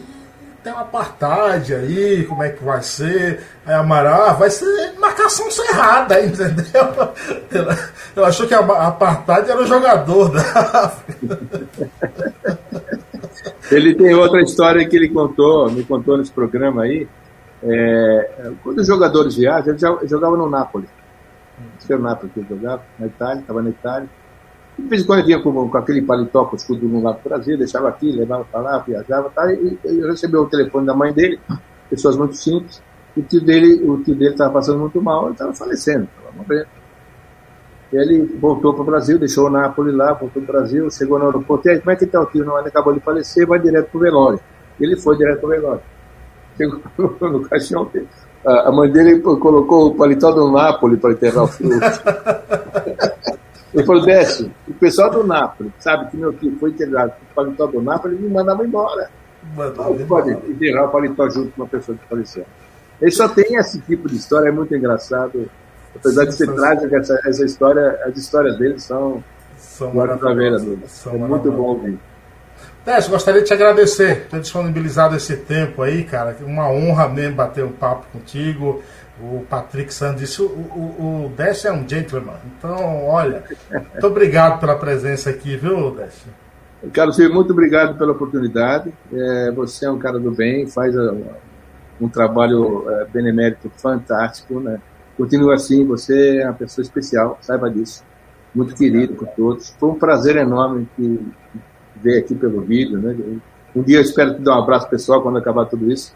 tem 0.62 0.72
uma 0.72 0.82
apartheid 0.82 1.74
aí, 1.74 2.24
como 2.24 2.42
é 2.42 2.50
que 2.50 2.64
vai 2.64 2.82
ser? 2.82 3.42
Aí 3.64 3.74
Amaral, 3.74 4.22
ah, 4.22 4.32
vai 4.32 4.50
ser 4.50 4.92
marcação 4.98 5.50
cerrada, 5.50 6.20
entendeu? 6.24 7.12
Eu 8.16 8.24
achou 8.24 8.46
que 8.46 8.54
a 8.54 8.60
apartheid 8.60 9.50
era 9.50 9.60
o 9.60 9.66
jogador 9.66 10.30
da 10.30 10.40
África. 10.40 11.38
Ele 13.70 13.94
tem 13.94 14.14
outra 14.14 14.40
história 14.40 14.88
que 14.88 14.96
ele 14.96 15.08
contou, 15.08 15.70
me 15.70 15.84
contou 15.84 16.16
nesse 16.16 16.32
programa 16.32 16.82
aí. 16.82 17.06
É, 17.62 18.50
quando 18.62 18.78
os 18.78 18.86
jogadores 18.86 19.36
viajam, 19.36 19.74
ele 20.00 20.08
jogava 20.08 20.36
no 20.36 20.48
Napoli. 20.48 20.88
Esse 21.80 21.92
era 21.92 22.00
o 22.00 22.04
Napoli 22.04 22.30
que 22.32 22.40
ele 22.40 22.48
jogava, 22.48 22.82
na 22.98 23.06
Itália, 23.06 23.40
estava 23.40 23.62
na 23.62 23.70
Itália. 23.70 24.08
De 24.78 24.88
vez 24.88 25.02
em 25.02 25.06
quando 25.06 25.24
vinha 25.24 25.40
com, 25.40 25.68
com 25.68 25.78
aquele 25.78 26.02
paletó 26.02 26.44
com 26.44 26.54
o 26.54 26.56
escudo 26.56 26.86
no 26.86 27.02
lado 27.02 27.20
do 27.20 27.28
Brasil, 27.28 27.58
deixava 27.58 27.88
aqui, 27.88 28.12
levava 28.12 28.44
para 28.44 28.60
lá, 28.60 28.78
viajava, 28.78 29.28
tá, 29.30 29.52
e 29.52 29.76
ele 29.84 30.06
recebeu 30.06 30.42
o 30.42 30.46
telefone 30.46 30.86
da 30.86 30.94
mãe 30.94 31.12
dele, 31.12 31.40
pessoas 31.90 32.16
muito 32.16 32.36
simples, 32.36 32.80
o 33.16 33.22
tio 33.22 33.40
dele 33.40 33.82
o 33.82 34.02
tio 34.04 34.14
dele 34.14 34.30
estava 34.30 34.52
passando 34.52 34.78
muito 34.78 35.02
mal, 35.02 35.24
ele 35.24 35.32
estava 35.32 35.52
falecendo, 35.52 36.04
estava 36.04 36.36
morrendo. 36.36 36.68
Ele 37.92 38.36
voltou 38.38 38.74
para 38.74 38.82
o 38.82 38.84
Brasil, 38.84 39.18
deixou 39.18 39.46
o 39.46 39.50
Nápoles 39.50 39.94
lá, 39.94 40.12
voltou 40.12 40.42
para 40.42 40.42
o 40.42 40.58
Brasil, 40.58 40.90
chegou 40.90 41.18
no 41.18 41.26
aeroporto, 41.26 41.66
e 41.66 41.70
aí, 41.72 41.78
como 41.80 41.90
é 41.90 41.96
que 41.96 42.04
está 42.04 42.20
o 42.20 42.26
tio? 42.26 42.44
Não, 42.44 42.58
ele 42.58 42.68
acabou 42.68 42.92
de 42.92 43.00
falecer, 43.00 43.46
vai 43.46 43.58
direto 43.58 43.90
para 43.90 43.98
o 43.98 44.00
velório. 44.00 44.40
Ele 44.78 44.96
foi 44.96 45.16
direto 45.16 45.40
para 45.40 45.46
o 45.46 45.50
velório. 45.50 45.82
Chegou 46.56 46.80
no 47.32 47.40
caixão, 47.48 47.90
a 48.44 48.70
mãe 48.70 48.90
dele 48.90 49.20
colocou 49.20 49.88
o 49.88 49.94
paletó 49.94 50.30
do 50.30 50.52
Nápoles 50.52 51.00
para 51.00 51.12
enterrar 51.12 51.44
o 51.44 51.48
filho. 51.48 51.80
Ele 53.74 53.84
falou, 53.84 54.04
Décio, 54.04 54.50
o 54.66 54.74
pessoal 54.74 55.10
do 55.10 55.26
Napoli, 55.26 55.72
sabe 55.78 56.10
que 56.10 56.16
meu 56.16 56.32
filho 56.32 56.56
foi 56.58 56.70
integrado 56.70 57.12
com 57.12 57.24
o 57.24 57.34
paletó 57.34 57.66
do 57.66 57.82
Napoli, 57.82 58.14
ele 58.14 58.24
me 58.24 58.34
mandava 58.34 58.64
embora. 58.64 59.10
Não 59.56 60.06
pode 60.06 60.30
enterrar 60.30 60.86
o 60.86 60.88
paletó 60.88 61.28
junto 61.28 61.50
com 61.52 61.62
uma 61.62 61.68
pessoa 61.68 61.96
que 61.96 62.08
faleceu. 62.08 62.44
Ele 63.00 63.10
só 63.10 63.28
tem 63.28 63.56
esse 63.56 63.80
tipo 63.80 64.08
de 64.08 64.16
história, 64.16 64.48
é 64.48 64.52
muito 64.52 64.74
engraçado. 64.74 65.48
Apesar 65.94 66.24
de 66.24 66.34
ser 66.34 66.52
trágica, 66.52 66.96
essa, 66.96 67.20
essa 67.24 67.44
história, 67.44 67.98
as 68.04 68.16
histórias 68.16 68.58
dele 68.58 68.78
são, 68.78 69.22
são 69.56 69.92
maravilhosas. 69.94 71.06
É 71.06 71.16
muito 71.16 71.50
bom 71.50 71.62
ouvir. 71.62 71.98
Décio, 72.84 73.10
gostaria 73.10 73.42
de 73.42 73.46
te 73.46 73.52
agradecer 73.52 74.22
por 74.22 74.30
ter 74.30 74.40
disponibilizado 74.40 75.16
esse 75.16 75.36
tempo 75.36 75.82
aí, 75.82 76.04
cara. 76.04 76.36
Uma 76.40 76.70
honra 76.70 77.08
mesmo 77.08 77.36
bater 77.36 77.64
um 77.64 77.72
papo 77.72 78.06
contigo. 78.12 78.82
O 79.20 79.44
Patrick 79.48 79.92
Santos 79.92 80.20
disse: 80.20 80.40
o, 80.40 80.46
o, 80.46 81.26
o 81.26 81.32
Décio 81.36 81.68
é 81.68 81.72
um 81.72 81.88
gentleman. 81.88 82.36
Então, 82.56 83.06
olha, 83.06 83.44
muito 83.70 84.06
obrigado 84.06 84.60
pela 84.60 84.76
presença 84.76 85.30
aqui, 85.30 85.56
viu, 85.56 85.90
Décio? 85.90 86.30
Carlos, 86.92 87.18
muito 87.18 87.52
obrigado 87.52 87.98
pela 87.98 88.12
oportunidade. 88.12 88.92
É, 89.12 89.50
você 89.50 89.86
é 89.86 89.90
um 89.90 89.98
cara 89.98 90.18
do 90.18 90.30
bem, 90.30 90.68
faz 90.68 90.96
um, 90.96 91.24
um 92.00 92.08
trabalho 92.08 92.88
é, 92.88 93.04
benemérito 93.06 93.68
fantástico, 93.76 94.60
né? 94.60 94.80
Continua 95.16 95.54
assim, 95.54 95.84
você 95.84 96.38
é 96.38 96.44
uma 96.44 96.54
pessoa 96.54 96.82
especial, 96.82 97.38
saiba 97.40 97.68
disso. 97.68 98.04
Muito 98.54 98.74
querido 98.76 99.14
por 99.14 99.26
todos. 99.28 99.70
Foi 99.70 99.88
um 99.90 99.98
prazer 99.98 100.36
enorme 100.36 100.88
que 100.96 101.20
ver 101.96 102.20
aqui 102.20 102.36
pelo 102.36 102.60
vídeo, 102.60 102.98
né? 102.98 103.40
Um 103.74 103.82
dia 103.82 103.98
eu 103.98 104.02
espero 104.02 104.34
te 104.34 104.40
dar 104.40 104.56
um 104.56 104.62
abraço 104.62 104.88
pessoal 104.88 105.20
quando 105.20 105.38
acabar 105.38 105.66
tudo 105.66 105.90
isso, 105.90 106.14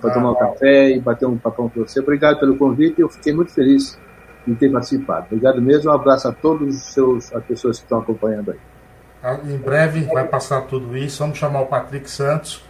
para 0.00 0.10
ah, 0.10 0.14
tomar 0.14 0.30
um 0.30 0.34
café 0.34 0.90
e 0.90 1.00
bater 1.00 1.26
um 1.26 1.36
papão 1.36 1.68
com 1.68 1.80
você. 1.80 2.00
Obrigado 2.00 2.38
pelo 2.38 2.56
convite, 2.56 3.00
eu 3.00 3.08
fiquei 3.08 3.32
muito 3.32 3.52
feliz 3.52 3.98
em 4.46 4.54
ter 4.54 4.70
participado. 4.70 5.26
Obrigado 5.26 5.60
mesmo, 5.60 5.90
um 5.90 5.94
abraço 5.94 6.28
a 6.28 6.32
todos 6.32 6.76
os 6.76 6.82
seus, 6.92 7.34
as 7.34 7.44
pessoas 7.44 7.78
que 7.78 7.84
estão 7.84 7.98
acompanhando 7.98 8.52
aí. 8.52 8.58
Ah, 9.22 9.38
em 9.44 9.56
breve 9.56 10.02
vai 10.02 10.26
passar 10.26 10.62
tudo 10.62 10.96
isso. 10.96 11.18
Vamos 11.20 11.38
chamar 11.38 11.62
o 11.62 11.66
Patrick 11.66 12.10
Santos 12.10 12.62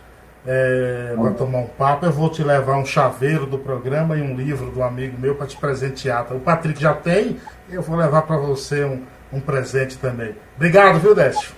é, 0.47 1.15
para 1.21 1.33
tomar 1.33 1.59
um 1.59 1.67
papo. 1.67 2.07
Eu 2.07 2.13
vou 2.13 2.31
te 2.31 2.45
levar 2.45 2.77
um 2.77 2.85
chaveiro 2.85 3.45
do 3.45 3.59
programa 3.59 4.17
e 4.17 4.23
um 4.23 4.37
livro 4.37 4.71
do 4.71 4.83
amigo 4.83 5.21
meu 5.21 5.35
para 5.35 5.49
te 5.49 5.57
presentear. 5.57 6.27
O 6.33 6.39
Patrick 6.39 6.81
já 6.81 6.95
tem, 6.95 7.39
eu 7.69 7.83
vou 7.83 7.97
levar 7.97 8.23
para 8.23 8.37
você 8.37 8.85
um, 8.85 9.03
um 9.33 9.41
presente 9.41 9.99
também. 9.99 10.37
Obrigado, 10.55 11.01
viu, 11.01 11.13
Décio? 11.13 11.53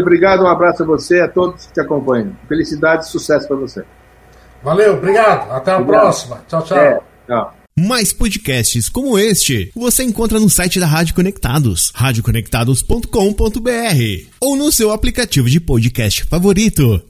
Obrigado, 0.00 0.42
um 0.42 0.48
abraço 0.48 0.82
a 0.82 0.86
você, 0.86 1.20
a 1.20 1.28
todos 1.28 1.66
que 1.66 1.74
te 1.74 1.80
acompanham. 1.80 2.32
Felicidade 2.48 3.04
e 3.04 3.08
sucesso 3.08 3.46
para 3.46 3.56
você. 3.56 3.84
Valeu, 4.62 4.94
obrigado. 4.94 5.50
Até 5.52 5.72
a 5.72 5.78
obrigado. 5.78 6.02
próxima. 6.02 6.42
Tchau, 6.48 6.62
tchau. 6.62 6.78
É, 6.78 7.00
tchau. 7.26 7.54
Mais 7.78 8.12
podcasts 8.12 8.88
como 8.88 9.18
este 9.18 9.70
você 9.74 10.02
encontra 10.02 10.38
no 10.38 10.50
site 10.50 10.78
da 10.78 10.86
Rádio 10.86 11.14
Conectados, 11.14 11.92
radioconectados.com.br 11.94 14.26
ou 14.40 14.56
no 14.56 14.70
seu 14.70 14.92
aplicativo 14.92 15.48
de 15.48 15.60
podcast 15.60 16.24
favorito. 16.24 17.09